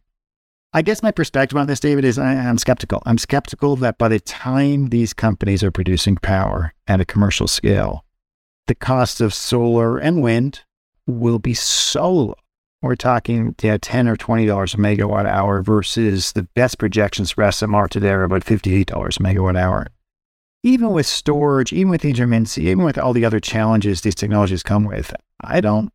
I 0.74 0.82
guess 0.82 1.01
my 1.01 1.12
perspective 1.12 1.57
on 1.57 1.68
this, 1.68 1.80
David, 1.80 2.03
is 2.03 2.20
I, 2.20 2.34
am 2.34 2.57
skeptical. 2.57 3.01
I'm 3.05 3.18
skeptical 3.18 3.78
that 3.78 3.97
by 3.97 4.10
the 4.10 4.20
time 4.20 4.89
these 4.89 5.14
companies 5.14 5.64
are 5.64 5.72
producing 5.72 6.18
power 6.18 6.74
at 6.88 6.99
a 6.99 7.05
commercial 7.05 7.47
scale, 7.47 8.03
the 8.68 8.76
cost 8.76 9.22
of 9.22 9.34
solar 9.34 9.97
and 9.97 10.22
wind 10.22 10.66
will 11.07 11.39
be 11.39 11.53
so 11.53 12.12
low 12.12 12.36
we're 12.82 12.96
talking 12.96 13.56
yeah, 13.62 13.78
ten 13.78 14.08
or 14.08 14.16
twenty 14.16 14.46
dollars 14.46 14.74
a 14.74 14.78
megawatt 14.78 15.26
hour 15.26 15.62
versus 15.62 16.32
the 16.32 16.44
best 16.44 16.78
projections 16.78 17.32
for 17.32 17.44
SMR 17.44 17.90
today 17.90 18.10
are 18.10 18.24
about 18.24 18.44
fifty-eight 18.44 18.88
dollars 18.88 19.18
a 19.18 19.20
megawatt 19.20 19.58
hour. 19.58 19.88
Even 20.64 20.92
with 20.92 21.06
storage, 21.06 21.72
even 21.72 21.90
with 21.90 22.02
intermittency, 22.02 22.64
even 22.64 22.84
with 22.84 22.98
all 22.98 23.14
the 23.14 23.26
other 23.26 23.40
challenges 23.40 24.02
these 24.02 24.16
technologies 24.16 24.64
come 24.64 24.84
with, 24.84 25.14
I 25.42 25.62
don't, 25.62 25.92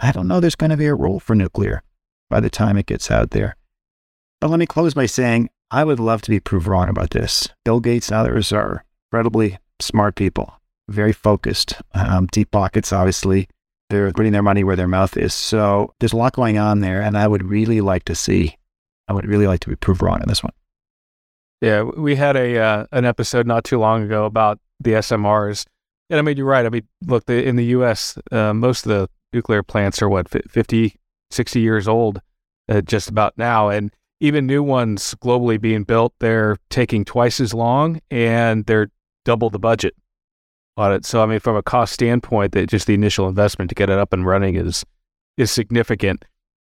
I 0.00 0.10
don't 0.10 0.26
know 0.26 0.40
there's 0.40 0.56
going 0.56 0.70
to 0.70 0.76
be 0.76 0.86
a 0.86 0.94
role 0.94 1.20
for 1.20 1.36
nuclear 1.36 1.82
by 2.28 2.40
the 2.40 2.50
time 2.50 2.76
it 2.76 2.86
gets 2.86 3.10
out 3.10 3.30
there. 3.30 3.56
But 4.40 4.50
let 4.50 4.58
me 4.58 4.66
close 4.66 4.94
by 4.94 5.06
saying 5.06 5.50
I 5.70 5.84
would 5.84 6.00
love 6.00 6.22
to 6.22 6.30
be 6.30 6.40
proved 6.40 6.66
wrong 6.66 6.88
about 6.88 7.10
this. 7.10 7.48
Bill 7.64 7.80
Gates 7.80 8.08
and 8.08 8.16
others 8.16 8.52
are 8.52 8.84
incredibly 9.06 9.58
smart 9.80 10.16
people, 10.16 10.52
very 10.88 11.12
focused, 11.12 11.74
um, 11.94 12.26
deep 12.32 12.50
pockets, 12.50 12.92
obviously 12.92 13.48
they're 13.90 14.12
putting 14.12 14.32
their 14.32 14.42
money 14.42 14.64
where 14.64 14.76
their 14.76 14.88
mouth 14.88 15.16
is. 15.16 15.34
So 15.34 15.94
there's 15.98 16.12
a 16.12 16.16
lot 16.16 16.34
going 16.34 16.58
on 16.58 16.80
there, 16.80 17.00
and 17.00 17.16
I 17.16 17.26
would 17.26 17.48
really 17.48 17.80
like 17.80 18.04
to 18.04 18.14
see. 18.14 18.56
I 19.08 19.12
would 19.12 19.26
really 19.26 19.46
like 19.46 19.60
to 19.60 19.70
be 19.70 19.76
proved 19.76 20.02
wrong 20.02 20.20
in 20.22 20.28
this 20.28 20.42
one. 20.42 20.52
Yeah, 21.60 21.82
we 21.82 22.14
had 22.14 22.36
a 22.36 22.58
uh, 22.58 22.86
an 22.92 23.04
episode 23.04 23.46
not 23.46 23.64
too 23.64 23.78
long 23.78 24.02
ago 24.04 24.24
about 24.24 24.60
the 24.80 24.92
SMRs, 24.92 25.66
and 26.10 26.18
I 26.18 26.22
mean 26.22 26.36
you're 26.36 26.46
right. 26.46 26.66
I 26.66 26.68
mean, 26.68 26.86
look, 27.06 27.24
the, 27.26 27.42
in 27.42 27.56
the 27.56 27.64
U.S., 27.66 28.18
uh, 28.30 28.52
most 28.52 28.86
of 28.86 28.90
the 28.90 29.08
nuclear 29.32 29.62
plants 29.62 30.00
are 30.00 30.08
what 30.08 30.28
50, 30.28 30.96
60 31.30 31.60
years 31.60 31.88
old, 31.88 32.20
uh, 32.68 32.80
just 32.82 33.08
about 33.08 33.36
now, 33.36 33.68
and 33.70 33.92
even 34.20 34.46
new 34.46 34.62
ones 34.62 35.14
globally 35.22 35.60
being 35.60 35.84
built, 35.84 36.12
they're 36.18 36.56
taking 36.70 37.04
twice 37.04 37.40
as 37.40 37.54
long 37.54 38.00
and 38.10 38.66
they're 38.66 38.90
double 39.24 39.50
the 39.50 39.58
budget 39.58 39.94
So 41.02 41.22
I 41.22 41.26
mean, 41.26 41.40
from 41.40 41.56
a 41.56 41.62
cost 41.62 41.92
standpoint, 41.92 42.52
that 42.52 42.68
just 42.68 42.86
the 42.86 42.94
initial 42.94 43.28
investment 43.28 43.68
to 43.70 43.74
get 43.74 43.90
it 43.90 43.98
up 43.98 44.12
and 44.12 44.24
running 44.24 44.54
is 44.56 44.84
is 45.36 45.50
significant. 45.50 46.24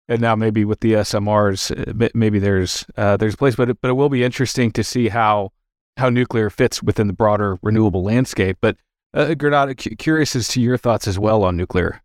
And 0.08 0.20
now 0.20 0.34
maybe 0.34 0.64
with 0.64 0.80
the 0.80 0.94
SMRs, 0.94 2.04
uh, 2.04 2.08
maybe 2.14 2.38
there's 2.38 2.84
uh, 2.96 3.16
there's 3.16 3.34
a 3.34 3.36
place, 3.36 3.56
but 3.56 3.70
it, 3.70 3.78
but 3.80 3.88
it 3.88 3.94
will 3.94 4.08
be 4.08 4.24
interesting 4.24 4.70
to 4.72 4.84
see 4.84 5.08
how 5.08 5.50
how 5.96 6.10
nuclear 6.10 6.50
fits 6.50 6.82
within 6.82 7.06
the 7.06 7.12
broader 7.12 7.58
renewable 7.62 8.02
landscape. 8.02 8.58
But 8.60 8.76
uh, 9.14 9.34
cu- 9.34 9.96
curious 9.96 10.34
as 10.36 10.48
to 10.48 10.60
your 10.60 10.76
thoughts 10.76 11.06
as 11.06 11.18
well 11.18 11.44
on 11.44 11.56
nuclear. 11.56 12.02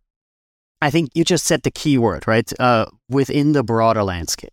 I 0.80 0.90
think 0.90 1.10
you 1.14 1.24
just 1.24 1.44
said 1.44 1.62
the 1.62 1.70
key 1.70 1.98
word, 1.98 2.26
right? 2.28 2.50
Uh, 2.60 2.86
within 3.08 3.52
the 3.52 3.64
broader 3.64 4.04
landscape. 4.04 4.52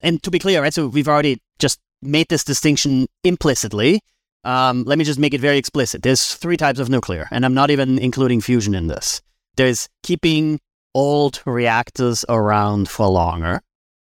And 0.00 0.22
to 0.22 0.30
be 0.30 0.38
clear, 0.38 0.62
right? 0.62 0.72
So 0.72 0.86
we've 0.86 1.08
already 1.08 1.42
just 1.58 1.80
made 2.00 2.28
this 2.28 2.44
distinction 2.44 3.06
implicitly 3.24 4.00
um, 4.44 4.84
let 4.84 4.98
me 4.98 5.04
just 5.04 5.18
make 5.18 5.34
it 5.34 5.40
very 5.40 5.58
explicit. 5.58 6.02
There's 6.02 6.34
three 6.34 6.56
types 6.56 6.78
of 6.78 6.88
nuclear, 6.88 7.28
and 7.30 7.44
I'm 7.44 7.54
not 7.54 7.70
even 7.70 7.98
including 7.98 8.40
fusion 8.40 8.74
in 8.74 8.86
this. 8.86 9.20
There's 9.56 9.88
keeping 10.02 10.60
old 10.94 11.42
reactors 11.44 12.24
around 12.28 12.88
for 12.88 13.06
longer. 13.08 13.60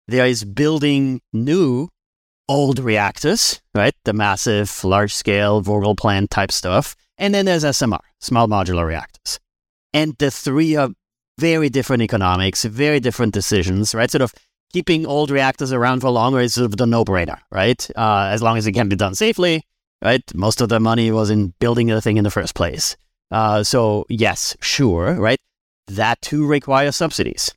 There 0.08 0.26
is 0.26 0.44
building 0.44 1.20
new 1.32 1.88
old 2.48 2.78
reactors, 2.78 3.60
right? 3.74 3.94
The 4.04 4.12
massive, 4.12 4.84
large 4.84 5.14
scale 5.14 5.62
Vogtle 5.62 5.96
plant 5.96 6.30
type 6.30 6.52
stuff. 6.52 6.96
And 7.18 7.34
then 7.34 7.46
there's 7.46 7.64
SMR, 7.64 8.00
small 8.20 8.48
modular 8.48 8.86
reactors. 8.86 9.38
And 9.92 10.14
the 10.18 10.30
three 10.30 10.76
are 10.76 10.90
very 11.38 11.68
different 11.68 12.02
economics, 12.02 12.64
very 12.64 13.00
different 13.00 13.32
decisions, 13.32 13.94
right? 13.94 14.10
Sort 14.10 14.22
of 14.22 14.34
keeping 14.72 15.06
old 15.06 15.30
reactors 15.30 15.72
around 15.72 16.00
for 16.00 16.10
longer 16.10 16.40
is 16.40 16.54
sort 16.54 16.66
of 16.66 16.76
the 16.76 16.86
no 16.86 17.04
brainer, 17.04 17.38
right? 17.50 17.88
Uh, 17.96 18.28
as 18.30 18.42
long 18.42 18.56
as 18.56 18.66
it 18.66 18.72
can 18.72 18.88
be 18.88 18.96
done 18.96 19.14
safely, 19.14 19.62
right? 20.02 20.22
Most 20.34 20.60
of 20.60 20.68
the 20.68 20.80
money 20.80 21.10
was 21.10 21.30
in 21.30 21.54
building 21.60 21.86
the 21.88 22.00
thing 22.00 22.16
in 22.16 22.24
the 22.24 22.30
first 22.30 22.54
place. 22.54 22.96
Uh, 23.30 23.62
so 23.64 24.04
yes, 24.08 24.56
sure, 24.60 25.14
right? 25.14 25.38
That 25.86 26.20
too 26.22 26.46
requires 26.46 26.96
subsidies. 26.96 27.50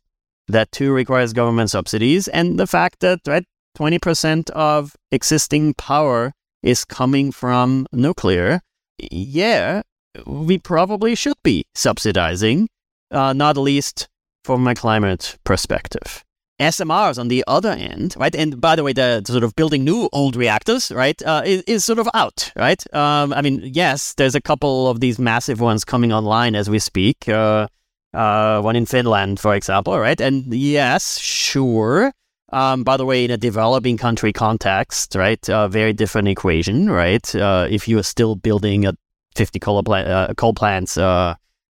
That 0.47 0.71
too 0.71 0.93
requires 0.93 1.33
government 1.33 1.71
subsidies, 1.71 2.27
and 2.27 2.59
the 2.59 2.67
fact 2.67 2.99
that 2.99 3.19
right, 3.27 3.45
twenty 3.75 3.99
percent 3.99 4.49
of 4.51 4.95
existing 5.11 5.73
power 5.73 6.33
is 6.61 6.85
coming 6.85 7.31
from 7.31 7.87
nuclear. 7.91 8.61
Yeah, 8.99 9.81
we 10.25 10.57
probably 10.57 11.15
should 11.15 11.37
be 11.43 11.65
subsidizing, 11.75 12.67
uh, 13.11 13.33
not 13.33 13.57
least 13.57 14.07
from 14.43 14.67
a 14.67 14.75
climate 14.75 15.37
perspective. 15.43 16.24
SMRs 16.59 17.19
on 17.19 17.27
the 17.27 17.43
other 17.47 17.71
end, 17.71 18.15
right? 18.17 18.33
And 18.33 18.61
by 18.61 18.75
the 18.75 18.83
way, 18.83 18.93
the 18.93 19.21
sort 19.25 19.43
of 19.43 19.55
building 19.55 19.83
new 19.83 20.09
old 20.13 20.35
reactors, 20.35 20.91
right, 20.91 21.21
uh, 21.23 21.41
is, 21.45 21.61
is, 21.63 21.83
sort 21.83 21.99
of 21.99 22.07
out, 22.13 22.51
right? 22.55 22.81
Um, 22.93 23.33
I 23.33 23.41
mean, 23.41 23.61
yes, 23.63 24.13
there's 24.13 24.35
a 24.35 24.41
couple 24.41 24.87
of 24.87 24.99
these 24.99 25.19
massive 25.19 25.59
ones 25.59 25.83
coming 25.83 26.13
online 26.13 26.55
as 26.55 26.69
we 26.69 26.79
speak. 26.79 27.27
Uh, 27.27 27.67
uh, 28.13 28.61
one 28.61 28.77
in 28.77 28.85
Finland, 28.85 29.39
for 29.39 29.53
example, 29.53 29.99
right? 29.99 30.19
And 30.21 30.53
yes, 30.53 31.19
sure. 31.19 32.13
Um, 32.53 32.83
by 32.83 32.95
the 32.95 33.05
way, 33.05 33.25
in 33.25 33.31
a 33.31 33.37
developing 33.37 33.97
country 33.97 34.31
context, 34.31 35.15
right, 35.15 35.43
a 35.49 35.67
very 35.67 35.91
different 35.91 36.29
equation, 36.29 36.89
right? 36.89 37.35
Uh, 37.35 37.67
if 37.69 37.87
you 37.87 37.99
are 37.99 38.03
still 38.03 38.35
building 38.35 38.85
a 38.85 38.93
50 39.35 39.59
coal, 39.59 39.83
uh, 39.91 40.33
coal 40.35 40.53
plants 40.53 40.97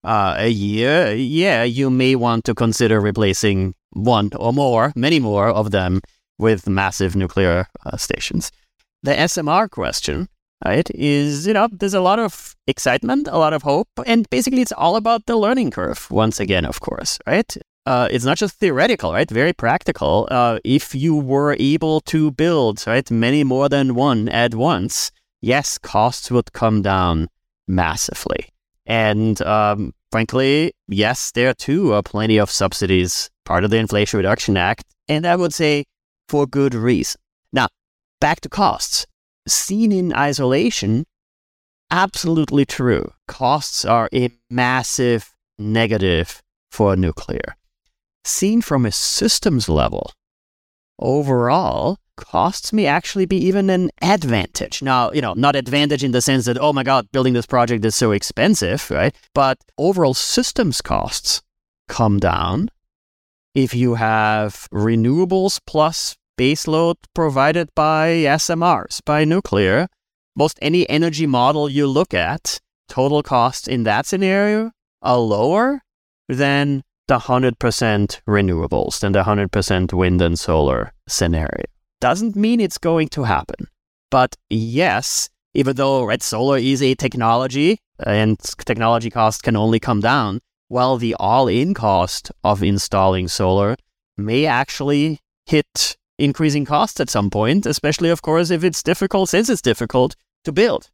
uh, 0.04 0.36
a 0.38 0.50
year, 0.50 1.14
yeah, 1.14 1.64
you 1.64 1.90
may 1.90 2.16
want 2.16 2.46
to 2.46 2.56
consider 2.56 3.00
replacing 3.00 3.76
one 3.92 4.30
or 4.36 4.54
more, 4.54 4.94
many 4.96 5.20
more 5.20 5.50
of 5.50 5.72
them 5.72 6.02
with 6.38 6.70
massive 6.70 7.16
nuclear 7.16 7.66
uh, 7.86 7.98
stations. 7.98 8.52
The 9.04 9.12
SMR 9.12 9.70
question, 9.70 10.30
right, 10.66 10.90
is, 10.94 11.48
you 11.48 11.54
know, 11.54 11.68
there's 11.72 11.94
a 11.94 12.02
lot 12.02 12.20
of 12.20 12.56
excitement, 12.68 13.28
a 13.30 13.38
lot 13.38 13.54
of 13.54 13.64
hope, 13.64 13.90
and 14.06 14.30
basically 14.30 14.62
it's 14.62 14.72
all 14.72 14.96
about 14.96 15.26
the 15.26 15.36
learning 15.36 15.72
curve, 15.72 16.10
once 16.10 16.40
again, 16.40 16.66
of 16.66 16.80
course, 16.82 17.20
right? 17.28 17.58
Uh, 17.86 18.08
it's 18.12 18.26
not 18.26 18.38
just 18.38 18.56
theoretical, 18.56 19.14
right? 19.14 19.30
Very 19.30 19.54
practical. 19.54 20.28
Uh, 20.30 20.60
if 20.64 20.94
you 20.94 21.16
were 21.16 21.56
able 21.60 22.02
to 22.02 22.32
build, 22.32 22.84
right, 22.86 23.10
many 23.10 23.44
more 23.44 23.68
than 23.68 23.96
one 23.96 24.30
at 24.30 24.54
once, 24.54 25.12
yes, 25.42 25.78
costs 25.78 26.30
would 26.30 26.54
come 26.54 26.82
down 26.82 27.30
massively. 27.68 28.50
And 28.90 29.40
um, 29.44 29.94
frankly, 30.12 30.74
yes, 30.88 31.32
there 31.32 31.54
too 31.54 31.94
are 31.94 32.02
plenty 32.02 32.38
of 32.40 32.50
subsidies 32.50 33.30
part 33.46 33.64
of 33.64 33.70
the 33.70 33.78
Inflation 33.78 34.18
Reduction 34.18 34.58
Act, 34.58 34.84
and 35.08 35.26
I 35.26 35.36
would 35.36 35.54
say 35.54 35.86
for 36.28 36.48
good 36.48 36.74
reason. 36.74 37.22
Now, 37.54 37.68
back 38.20 38.42
to 38.42 38.50
costs. 38.50 39.06
Seen 39.48 39.92
in 39.92 40.14
isolation, 40.14 41.06
absolutely 41.92 42.66
true. 42.66 43.14
Costs 43.28 43.86
are 43.86 44.10
a 44.14 44.32
massive 44.50 45.34
negative 45.58 46.42
for 46.72 46.96
nuclear. 46.96 47.56
Seen 48.26 48.62
from 48.62 48.86
a 48.86 48.92
systems 48.92 49.70
level, 49.70 50.12
overall, 51.00 51.98
costs 52.20 52.72
may 52.74 52.86
actually 52.86 53.26
be 53.26 53.38
even 53.38 53.70
an 53.70 53.90
advantage. 54.02 54.82
Now, 54.82 55.12
you 55.12 55.22
know, 55.22 55.34
not 55.34 55.56
advantage 55.56 56.04
in 56.04 56.12
the 56.12 56.22
sense 56.22 56.46
that, 56.46 56.58
oh 56.60 56.74
my 56.74 56.84
God, 56.84 57.08
building 57.12 57.34
this 57.34 57.46
project 57.46 57.84
is 57.86 57.96
so 57.96 58.12
expensive, 58.12 58.90
right? 58.92 59.16
But 59.34 59.58
overall 59.78 60.14
systems 60.14 60.82
costs 60.82 61.42
come 61.88 62.20
down 62.20 62.70
if 63.56 63.74
you 63.74 63.96
have 63.96 64.68
renewables 64.72 65.60
plus 65.66 66.16
baseload 66.38 66.96
provided 67.14 67.70
by 67.76 68.10
SMRs, 68.10 69.04
by 69.04 69.26
nuclear, 69.26 69.88
most 70.36 70.58
any 70.62 70.90
energy 70.90 71.28
model 71.28 71.70
you 71.70 71.88
look 71.88 72.14
at, 72.14 72.60
total 72.88 73.22
costs 73.24 73.68
in 73.68 73.84
that 73.84 74.06
scenario 74.06 74.72
are 75.02 75.18
lower 75.18 75.82
than 76.28 76.84
the 77.08 77.18
100% 77.20 78.22
renewables, 78.28 79.00
than 79.00 79.12
the 79.12 79.24
100% 79.24 79.94
wind 79.94 80.22
and 80.22 80.38
solar 80.38 80.94
scenario. 81.08 81.66
Doesn't 82.00 82.36
mean 82.36 82.60
it's 82.60 82.78
going 82.78 83.10
to 83.10 83.24
happen. 83.24 83.68
But 84.12 84.36
yes, 84.50 85.30
even 85.54 85.76
though 85.76 86.04
red 86.04 86.24
solar 86.24 86.58
is 86.58 86.82
a 86.82 86.96
technology 86.96 87.80
and 88.06 88.40
technology 88.66 89.10
cost 89.10 89.44
can 89.44 89.56
only 89.56 89.80
come 89.80 90.00
down, 90.00 90.40
while 90.68 90.98
the 90.98 91.16
all-in 91.16 91.74
cost 91.74 92.32
of 92.44 92.64
installing 92.64 93.28
solar 93.28 93.76
may 94.18 94.46
actually 94.46 95.20
hit 95.46 95.98
increasing 96.18 96.66
costs 96.66 97.00
at 97.00 97.10
some 97.10 97.30
point, 97.30 97.66
especially 97.66 98.10
of 98.10 98.22
course 98.22 98.52
if 98.52 98.64
it's 98.64 98.84
difficult, 98.84 99.30
since 99.30 99.50
it's 99.50 99.62
difficult 99.62 100.16
to 100.44 100.52
build 100.52 100.90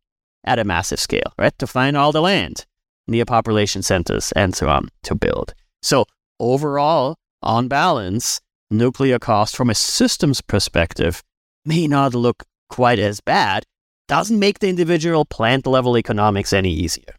at 0.45 0.59
a 0.59 0.63
massive 0.63 0.99
scale, 0.99 1.33
right? 1.37 1.57
To 1.59 1.67
find 1.67 1.97
all 1.97 2.11
the 2.11 2.21
land 2.21 2.65
near 3.07 3.25
population 3.25 3.81
centers 3.81 4.31
and 4.31 4.55
so 4.55 4.69
on 4.69 4.89
to 5.03 5.15
build. 5.15 5.53
So 5.81 6.05
overall, 6.39 7.17
on 7.41 7.67
balance, 7.67 8.41
nuclear 8.69 9.19
cost 9.19 9.55
from 9.55 9.69
a 9.69 9.75
systems 9.75 10.41
perspective 10.41 11.23
may 11.65 11.87
not 11.87 12.13
look 12.13 12.43
quite 12.69 12.99
as 12.99 13.21
bad, 13.21 13.63
doesn't 14.07 14.39
make 14.39 14.59
the 14.59 14.69
individual 14.69 15.25
plant 15.25 15.65
level 15.65 15.97
economics 15.97 16.53
any 16.53 16.71
easier. 16.71 17.15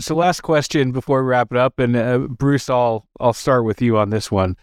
So, 0.00 0.14
last 0.14 0.42
question 0.42 0.92
before 0.92 1.22
we 1.22 1.30
wrap 1.30 1.50
it 1.50 1.58
up, 1.58 1.78
and 1.78 1.96
uh, 1.96 2.18
Bruce, 2.18 2.70
I'll 2.70 3.08
I'll 3.18 3.32
start 3.32 3.64
with 3.64 3.82
you 3.82 3.98
on 3.98 4.10
this 4.10 4.30
one. 4.30 4.56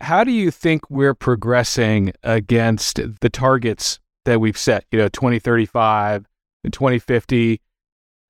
How 0.00 0.24
do 0.24 0.32
you 0.32 0.50
think 0.50 0.90
we're 0.90 1.14
progressing 1.14 2.12
against 2.22 3.00
the 3.20 3.30
targets 3.30 4.00
that 4.24 4.40
we've 4.40 4.58
set? 4.58 4.84
You 4.90 4.98
know, 4.98 5.08
2035 5.08 6.26
and 6.64 6.72
2050. 6.72 7.60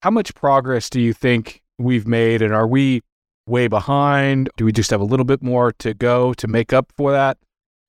How 0.03 0.11
much 0.11 0.35
progress 0.35 0.91
do 0.91 1.01
you 1.01 1.15
think 1.15 1.63
we've 1.79 2.07
made, 2.07 2.43
and 2.43 2.53
are 2.53 2.67
we 2.67 3.03
way 3.47 3.69
behind? 3.69 4.51
Do 4.57 4.65
we 4.65 4.73
just 4.73 4.91
have 4.91 5.01
a 5.01 5.05
little 5.05 5.25
bit 5.25 5.43
more 5.43 5.73
to 5.73 5.95
go 5.95 6.35
to 6.35 6.47
make 6.47 6.73
up 6.73 6.93
for 6.97 7.13
that? 7.13 7.39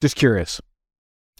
Just 0.01 0.15
curious. 0.15 0.61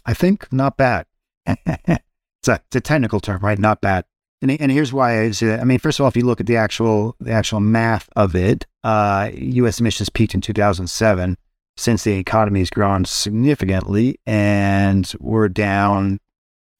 I 0.04 0.14
think 0.14 0.52
not 0.52 0.76
bad. 0.76 1.06
it's, 1.46 2.48
a, 2.48 2.60
it's 2.66 2.76
a 2.76 2.80
technical 2.80 3.20
term, 3.20 3.40
right? 3.40 3.58
Not 3.58 3.80
bad. 3.80 4.04
And, 4.40 4.50
and 4.50 4.70
here's 4.70 4.92
why 4.92 5.22
I 5.22 5.30
say 5.32 5.46
that. 5.46 5.60
I 5.60 5.64
mean, 5.64 5.78
first 5.78 5.98
of 5.98 6.04
all, 6.04 6.08
if 6.08 6.16
you 6.16 6.24
look 6.24 6.40
at 6.40 6.46
the 6.46 6.56
actual 6.56 7.16
the 7.20 7.32
actual 7.32 7.60
math 7.60 8.08
of 8.14 8.34
it, 8.36 8.66
uh, 8.84 9.30
U.S. 9.34 9.80
emissions 9.80 10.08
peaked 10.08 10.34
in 10.34 10.40
2007. 10.40 11.36
Since 11.76 12.02
the 12.02 12.14
economy 12.14 12.58
has 12.60 12.70
grown 12.70 13.04
significantly, 13.04 14.18
and 14.26 15.12
we're 15.20 15.48
down, 15.48 16.18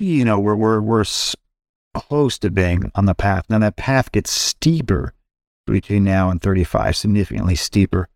you 0.00 0.24
know, 0.24 0.40
we're 0.40 0.56
we're 0.56 0.80
we're 0.80 1.04
close 1.94 2.38
to 2.38 2.50
being 2.50 2.90
on 2.94 3.06
the 3.06 3.14
path. 3.14 3.44
Now 3.48 3.58
that 3.60 3.76
path 3.76 4.10
gets 4.10 4.30
steeper 4.30 5.12
between 5.72 6.04
now 6.04 6.30
and 6.30 6.40
35, 6.40 6.96
significantly 6.96 7.54
steeper. 7.54 8.08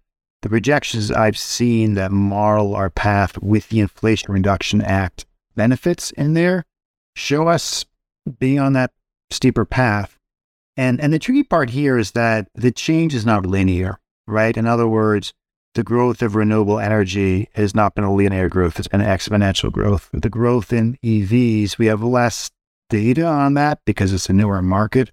The 0.43 0.49
projections 0.49 1.11
I've 1.11 1.39
seen 1.39 1.95
that 1.95 2.11
model 2.11 2.75
our 2.75 2.91
path 2.91 3.39
with 3.39 3.69
the 3.69 3.81
Inflation 3.81 4.33
Reduction 4.33 4.83
Act 4.83 5.25
benefits 5.55 6.11
in 6.13 6.35
there 6.35 6.65
show 7.15 7.49
us 7.49 7.85
being 8.39 8.59
on 8.59 8.73
that 8.73 8.93
steeper 9.31 9.65
path. 9.65 10.19
And, 10.77 11.01
and 11.01 11.13
the 11.13 11.19
tricky 11.19 11.43
part 11.43 11.71
here 11.71 11.99
is 11.99 12.13
that 12.13 12.49
the 12.55 12.73
change 12.73 13.15
is 13.15 13.27
not 13.27 13.47
linear, 13.47 14.01
right? 14.27 14.57
In 14.57 14.67
other 14.67 14.89
words, 14.89 15.33
the 15.75 15.83
growth 15.83 16.23
of 16.23 16.35
renewable 16.35 16.79
energy 16.79 17.49
has 17.55 17.75
not 17.75 17.95
been 17.95 18.05
a 18.05 18.15
linear 18.15 18.49
growth, 18.49 18.79
it's 18.79 18.89
been 18.89 19.01
exponential 19.01 19.71
growth. 19.71 20.11
The 20.13 20.29
growth 20.29 20.73
in 20.73 20.99
EVs, 21.03 21.79
we 21.79 21.87
have 21.87 22.03
less 22.03 22.51
data 22.91 23.25
on 23.25 23.55
that 23.55 23.81
because 23.87 24.13
it's 24.13 24.29
a 24.29 24.33
newer 24.33 24.61
market. 24.61 25.11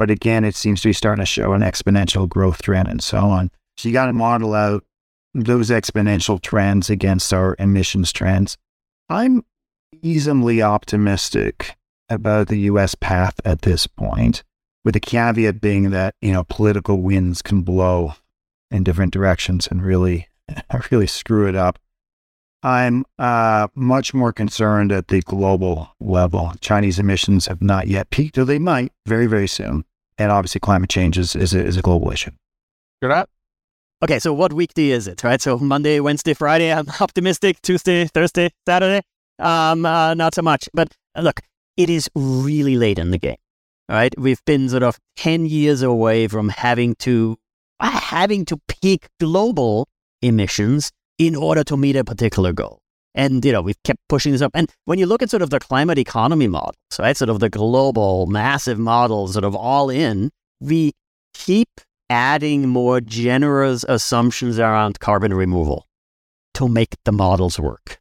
But 0.00 0.10
again, 0.10 0.46
it 0.46 0.56
seems 0.56 0.80
to 0.80 0.88
be 0.88 0.94
starting 0.94 1.20
to 1.20 1.26
show 1.26 1.52
an 1.52 1.60
exponential 1.60 2.26
growth 2.26 2.62
trend 2.62 2.88
and 2.88 3.02
so 3.02 3.18
on. 3.18 3.50
So 3.76 3.86
you 3.86 3.92
got 3.92 4.06
to 4.06 4.14
model 4.14 4.54
out 4.54 4.82
those 5.34 5.68
exponential 5.68 6.40
trends 6.40 6.88
against 6.88 7.34
our 7.34 7.54
emissions 7.58 8.10
trends. 8.10 8.56
I'm 9.10 9.44
easily 10.00 10.62
optimistic 10.62 11.76
about 12.08 12.48
the 12.48 12.60
US 12.60 12.94
path 12.94 13.40
at 13.44 13.60
this 13.60 13.86
point, 13.86 14.42
with 14.86 14.94
the 14.94 15.00
caveat 15.00 15.60
being 15.60 15.90
that, 15.90 16.14
you 16.22 16.32
know, 16.32 16.44
political 16.44 17.02
winds 17.02 17.42
can 17.42 17.60
blow 17.60 18.14
in 18.70 18.82
different 18.82 19.12
directions 19.12 19.66
and 19.66 19.82
really, 19.82 20.28
really 20.90 21.08
screw 21.08 21.46
it 21.46 21.54
up. 21.54 21.78
I'm 22.62 23.04
uh, 23.18 23.68
much 23.74 24.14
more 24.14 24.32
concerned 24.32 24.92
at 24.92 25.08
the 25.08 25.20
global 25.20 25.94
level. 26.00 26.54
Chinese 26.62 26.98
emissions 26.98 27.48
have 27.48 27.60
not 27.60 27.86
yet 27.86 28.08
peaked, 28.08 28.36
though 28.36 28.44
they 28.44 28.58
might 28.58 28.92
very, 29.04 29.26
very 29.26 29.46
soon. 29.46 29.84
And 30.20 30.30
obviously, 30.30 30.60
climate 30.60 30.90
change 30.90 31.16
is, 31.16 31.34
is, 31.34 31.54
a, 31.54 31.64
is 31.64 31.78
a 31.78 31.80
global 31.80 32.12
issue. 32.12 32.30
You're 33.00 33.10
at. 33.10 33.30
Okay, 34.02 34.18
so 34.18 34.34
what 34.34 34.52
weekday 34.52 34.90
is 34.90 35.08
it, 35.08 35.24
right? 35.24 35.40
So 35.40 35.58
Monday, 35.58 35.98
Wednesday, 35.98 36.34
Friday, 36.34 36.70
I'm 36.70 36.86
optimistic. 37.00 37.62
Tuesday, 37.62 38.04
Thursday, 38.04 38.50
Saturday, 38.68 39.00
um, 39.38 39.86
uh, 39.86 40.12
not 40.12 40.34
so 40.34 40.42
much. 40.42 40.68
But 40.74 40.94
uh, 41.16 41.22
look, 41.22 41.40
it 41.78 41.88
is 41.88 42.10
really 42.14 42.76
late 42.76 42.98
in 42.98 43.12
the 43.12 43.18
game, 43.18 43.38
right? 43.88 44.12
We've 44.18 44.44
been 44.44 44.68
sort 44.68 44.82
of 44.82 44.98
10 45.16 45.46
years 45.46 45.80
away 45.80 46.28
from 46.28 46.50
having 46.50 46.96
to 46.96 47.38
having 47.80 48.44
to 48.44 48.60
peak 48.68 49.06
global 49.20 49.88
emissions 50.20 50.92
in 51.16 51.34
order 51.34 51.64
to 51.64 51.78
meet 51.78 51.96
a 51.96 52.04
particular 52.04 52.52
goal. 52.52 52.80
And, 53.14 53.44
you 53.44 53.52
know, 53.52 53.60
we've 53.60 53.82
kept 53.82 54.00
pushing 54.08 54.32
this 54.32 54.42
up. 54.42 54.52
And 54.54 54.70
when 54.84 54.98
you 54.98 55.06
look 55.06 55.22
at 55.22 55.30
sort 55.30 55.42
of 55.42 55.50
the 55.50 55.58
climate 55.58 55.98
economy 55.98 56.46
models, 56.46 56.76
right, 56.98 57.16
sort 57.16 57.28
of 57.28 57.40
the 57.40 57.50
global 57.50 58.26
massive 58.26 58.78
models, 58.78 59.32
sort 59.32 59.44
of 59.44 59.54
all 59.54 59.90
in, 59.90 60.30
we 60.60 60.92
keep 61.34 61.68
adding 62.08 62.68
more 62.68 63.00
generous 63.00 63.84
assumptions 63.88 64.58
around 64.58 65.00
carbon 65.00 65.34
removal 65.34 65.86
to 66.54 66.68
make 66.68 66.94
the 67.04 67.12
models 67.12 67.58
work. 67.58 67.98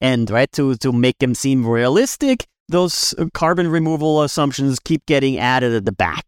And, 0.00 0.28
right, 0.30 0.50
to, 0.52 0.74
to 0.76 0.92
make 0.92 1.18
them 1.18 1.34
seem 1.34 1.66
realistic, 1.66 2.46
those 2.68 3.14
uh, 3.18 3.26
carbon 3.32 3.68
removal 3.68 4.22
assumptions 4.22 4.78
keep 4.78 5.06
getting 5.06 5.38
added 5.38 5.72
at 5.72 5.84
the 5.84 5.92
back. 5.92 6.24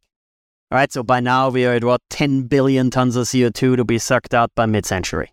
All 0.70 0.78
right, 0.78 0.92
so 0.92 1.02
by 1.02 1.20
now 1.20 1.48
we 1.48 1.64
are 1.64 1.74
at 1.74 1.84
what 1.84 2.00
10 2.10 2.44
billion 2.44 2.90
tons 2.90 3.16
of 3.16 3.26
CO2 3.26 3.76
to 3.76 3.84
be 3.84 3.98
sucked 3.98 4.34
out 4.34 4.50
by 4.54 4.66
mid-century, 4.66 5.32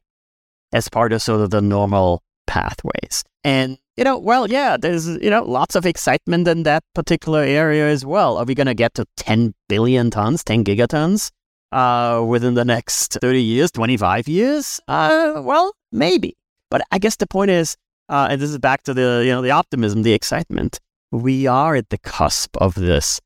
as 0.72 0.90
part 0.90 1.12
of 1.12 1.22
sort 1.22 1.42
of 1.42 1.50
the 1.50 1.62
normal 1.62 2.22
pathways. 2.54 3.24
And 3.44 3.78
you 3.98 4.04
know, 4.04 4.18
well, 4.18 4.50
yeah, 4.50 4.78
there's 4.78 5.08
you 5.08 5.30
know 5.30 5.44
lots 5.44 5.76
of 5.76 5.86
excitement 5.86 6.48
in 6.48 6.64
that 6.64 6.84
particular 6.94 7.42
area 7.42 7.88
as 7.88 8.06
well. 8.06 8.38
Are 8.38 8.46
we 8.46 8.56
going 8.56 8.68
to 8.68 8.76
get 8.76 8.94
to 8.96 9.06
10 9.18 9.54
billion 9.68 10.12
tons, 10.12 10.44
10 10.44 10.64
gigatons, 10.64 11.32
uh, 11.72 12.24
within 12.24 12.54
the 12.54 12.66
next 12.66 13.18
30 13.22 13.42
years, 13.42 13.72
25 13.72 14.28
years? 14.28 14.80
Uh, 14.88 15.42
well, 15.44 15.74
maybe. 15.92 16.36
But 16.70 16.82
I 16.92 17.00
guess 17.00 17.16
the 17.18 17.28
point 17.28 17.52
is, 17.52 17.76
uh, 18.10 18.28
and 18.30 18.40
this 18.42 18.50
is 18.50 18.60
back 18.60 18.84
to 18.84 18.94
the 18.94 19.24
you 19.26 19.32
know 19.32 19.42
the 19.42 19.52
optimism, 19.52 20.04
the 20.04 20.14
excitement 20.14 20.80
we 21.12 21.46
are 21.46 21.76
at 21.76 21.90
the 21.90 22.00
cusp 22.00 22.58
of 22.58 22.74
this 22.74 23.22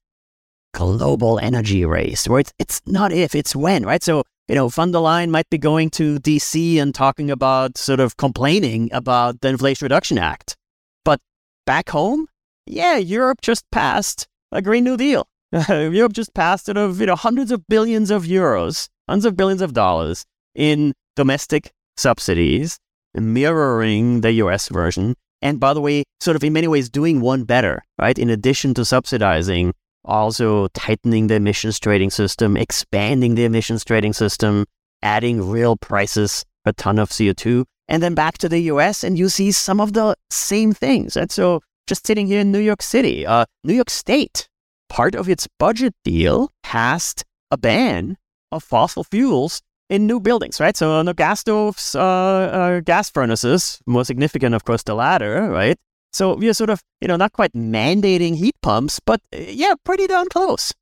global 0.73 1.39
energy 1.39 1.85
race 1.85 2.27
where 2.27 2.41
it's, 2.41 2.53
it's 2.59 2.81
not 2.85 3.11
if, 3.13 3.33
it's 3.33 3.55
when, 3.55 3.85
right? 3.85 4.03
So, 4.03 4.23
you 4.47 4.55
know, 4.55 4.69
von 4.69 4.91
der 4.91 4.99
Leyen 4.99 5.29
might 5.29 5.49
be 5.49 5.57
going 5.57 5.89
to 5.91 6.19
DC 6.19 6.77
and 6.77 6.95
talking 6.95 7.29
about 7.29 7.77
sort 7.77 7.99
of 7.99 8.17
complaining 8.17 8.89
about 8.93 9.41
the 9.41 9.49
Inflation 9.49 9.85
Reduction 9.85 10.17
Act. 10.17 10.55
But 11.03 11.19
back 11.65 11.89
home, 11.89 12.27
yeah, 12.65 12.97
Europe 12.97 13.41
just 13.41 13.65
passed 13.71 14.27
a 14.51 14.61
Green 14.61 14.83
New 14.83 14.97
Deal. 14.97 15.27
Europe 15.69 16.13
just 16.13 16.33
passed 16.33 16.65
sort 16.65 16.77
of, 16.77 16.99
you 16.99 17.07
know, 17.07 17.15
hundreds 17.15 17.51
of 17.51 17.67
billions 17.67 18.11
of 18.11 18.23
euros, 18.23 18.87
hundreds 19.07 19.25
of 19.25 19.37
billions 19.37 19.61
of 19.61 19.73
dollars 19.73 20.25
in 20.55 20.93
domestic 21.15 21.71
subsidies, 21.97 22.77
mirroring 23.13 24.21
the 24.21 24.31
US 24.33 24.69
version. 24.69 25.15
And 25.41 25.59
by 25.59 25.73
the 25.73 25.81
way, 25.81 26.03
sort 26.19 26.35
of 26.35 26.43
in 26.43 26.53
many 26.53 26.67
ways 26.67 26.89
doing 26.89 27.21
one 27.21 27.43
better, 27.43 27.83
right? 27.99 28.17
In 28.17 28.29
addition 28.29 28.73
to 28.75 28.85
subsidizing, 28.85 29.73
also 30.07 30.67
tightening 30.69 31.27
the 31.27 31.35
emissions 31.35 31.79
trading 31.79 32.09
system, 32.09 32.57
expanding 32.57 33.35
the 33.35 33.45
emissions 33.45 33.83
trading 33.83 34.13
system, 34.13 34.65
adding 35.03 35.47
real 35.49 35.75
prices 35.77 36.45
per 36.65 36.71
ton 36.71 36.97
of 36.97 37.09
CO2, 37.09 37.65
and 37.87 38.01
then 38.01 38.15
back 38.15 38.37
to 38.39 38.49
the 38.49 38.59
US, 38.71 39.03
and 39.03 39.17
you 39.17 39.29
see 39.29 39.51
some 39.51 39.79
of 39.79 39.93
the 39.93 40.15
same 40.29 40.73
things. 40.73 41.15
And 41.15 41.31
so, 41.31 41.61
just 41.87 42.05
sitting 42.05 42.27
here 42.27 42.41
in 42.41 42.51
New 42.51 42.59
York 42.59 42.81
City, 42.81 43.25
uh, 43.25 43.45
New 43.63 43.73
York 43.73 43.89
State, 43.89 44.49
part 44.89 45.15
of 45.15 45.29
its 45.29 45.47
budget 45.59 45.93
deal 46.03 46.49
passed 46.63 47.23
a 47.51 47.57
ban 47.57 48.17
of 48.51 48.63
fossil 48.63 49.03
fuels 49.03 49.61
in 49.89 50.05
new 50.05 50.19
buildings, 50.19 50.59
right? 50.59 50.75
So 50.75 51.01
the 51.03 51.13
gas 51.13 51.41
stoves, 51.41 51.95
uh, 51.95 52.01
uh, 52.01 52.79
gas 52.81 53.09
furnaces, 53.09 53.79
more 53.85 54.03
significant, 54.03 54.53
of 54.53 54.65
course, 54.65 54.83
the 54.83 54.95
latter, 54.95 55.49
right? 55.49 55.77
So 56.13 56.35
we're 56.35 56.53
sort 56.53 56.69
of, 56.69 56.81
you 57.01 57.07
know, 57.07 57.15
not 57.15 57.33
quite 57.33 57.53
mandating 57.53 58.35
heat 58.35 58.55
pumps, 58.61 58.99
but 59.05 59.21
uh, 59.33 59.39
yeah, 59.39 59.73
pretty 59.83 60.07
darn 60.07 60.27
close, 60.29 60.73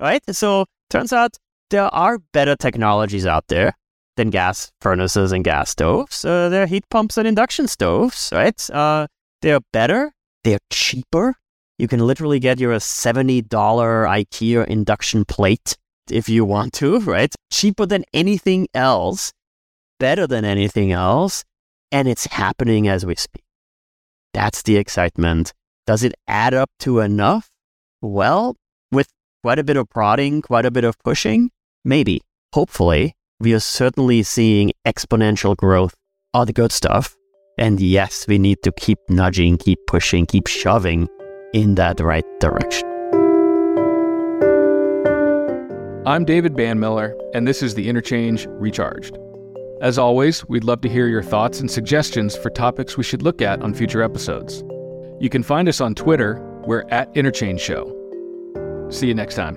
right? 0.00 0.22
So 0.34 0.66
turns 0.90 1.12
out 1.12 1.36
there 1.70 1.92
are 1.94 2.18
better 2.32 2.56
technologies 2.56 3.26
out 3.26 3.48
there 3.48 3.74
than 4.16 4.30
gas 4.30 4.70
furnaces 4.80 5.32
and 5.32 5.44
gas 5.44 5.70
stoves. 5.70 6.24
Uh, 6.24 6.48
there 6.48 6.62
are 6.62 6.66
heat 6.66 6.84
pumps 6.90 7.16
and 7.16 7.26
induction 7.26 7.68
stoves, 7.68 8.30
right? 8.32 8.70
Uh, 8.70 9.06
they're 9.42 9.60
better, 9.72 10.12
they're 10.44 10.60
cheaper. 10.70 11.34
You 11.78 11.88
can 11.88 12.00
literally 12.00 12.38
get 12.38 12.58
your 12.58 12.74
$70 12.76 13.48
IKEA 13.48 14.66
induction 14.66 15.24
plate 15.24 15.76
if 16.10 16.28
you 16.28 16.44
want 16.44 16.72
to, 16.74 17.00
right? 17.00 17.34
Cheaper 17.52 17.86
than 17.86 18.04
anything 18.14 18.68
else, 18.72 19.32
better 19.98 20.26
than 20.26 20.44
anything 20.44 20.92
else, 20.92 21.44
and 21.92 22.08
it's 22.08 22.26
happening 22.26 22.88
as 22.88 23.04
we 23.04 23.16
speak. 23.16 23.45
That's 24.36 24.60
the 24.64 24.76
excitement. 24.76 25.54
Does 25.86 26.02
it 26.02 26.12
add 26.28 26.52
up 26.52 26.68
to 26.80 27.00
enough? 27.00 27.48
Well, 28.02 28.54
with 28.92 29.08
quite 29.42 29.58
a 29.58 29.64
bit 29.64 29.78
of 29.78 29.88
prodding, 29.88 30.42
quite 30.42 30.66
a 30.66 30.70
bit 30.70 30.84
of 30.84 30.98
pushing, 31.02 31.50
maybe. 31.86 32.20
Hopefully, 32.52 33.14
we 33.40 33.54
are 33.54 33.60
certainly 33.60 34.22
seeing 34.22 34.72
exponential 34.86 35.56
growth, 35.56 35.94
all 36.34 36.44
the 36.44 36.52
good 36.52 36.70
stuff. 36.70 37.16
And 37.56 37.80
yes, 37.80 38.26
we 38.28 38.36
need 38.36 38.58
to 38.64 38.72
keep 38.72 38.98
nudging, 39.08 39.56
keep 39.56 39.78
pushing, 39.86 40.26
keep 40.26 40.46
shoving 40.46 41.08
in 41.54 41.76
that 41.76 41.98
right 42.00 42.26
direction. 42.38 42.86
I'm 46.04 46.26
David 46.26 46.52
Banmiller, 46.52 47.18
and 47.32 47.48
this 47.48 47.62
is 47.62 47.74
the 47.74 47.88
Interchange 47.88 48.46
Recharged. 48.50 49.16
As 49.80 49.98
always, 49.98 50.48
we'd 50.48 50.64
love 50.64 50.80
to 50.82 50.88
hear 50.88 51.06
your 51.06 51.22
thoughts 51.22 51.60
and 51.60 51.70
suggestions 51.70 52.34
for 52.34 52.48
topics 52.48 52.96
we 52.96 53.04
should 53.04 53.22
look 53.22 53.42
at 53.42 53.60
on 53.60 53.74
future 53.74 54.02
episodes. 54.02 54.64
You 55.20 55.28
can 55.28 55.42
find 55.42 55.68
us 55.68 55.82
on 55.82 55.94
Twitter. 55.94 56.40
We're 56.66 56.84
at 56.88 57.14
Interchange 57.14 57.60
Show. 57.60 57.92
See 58.90 59.06
you 59.06 59.14
next 59.14 59.34
time. 59.34 59.56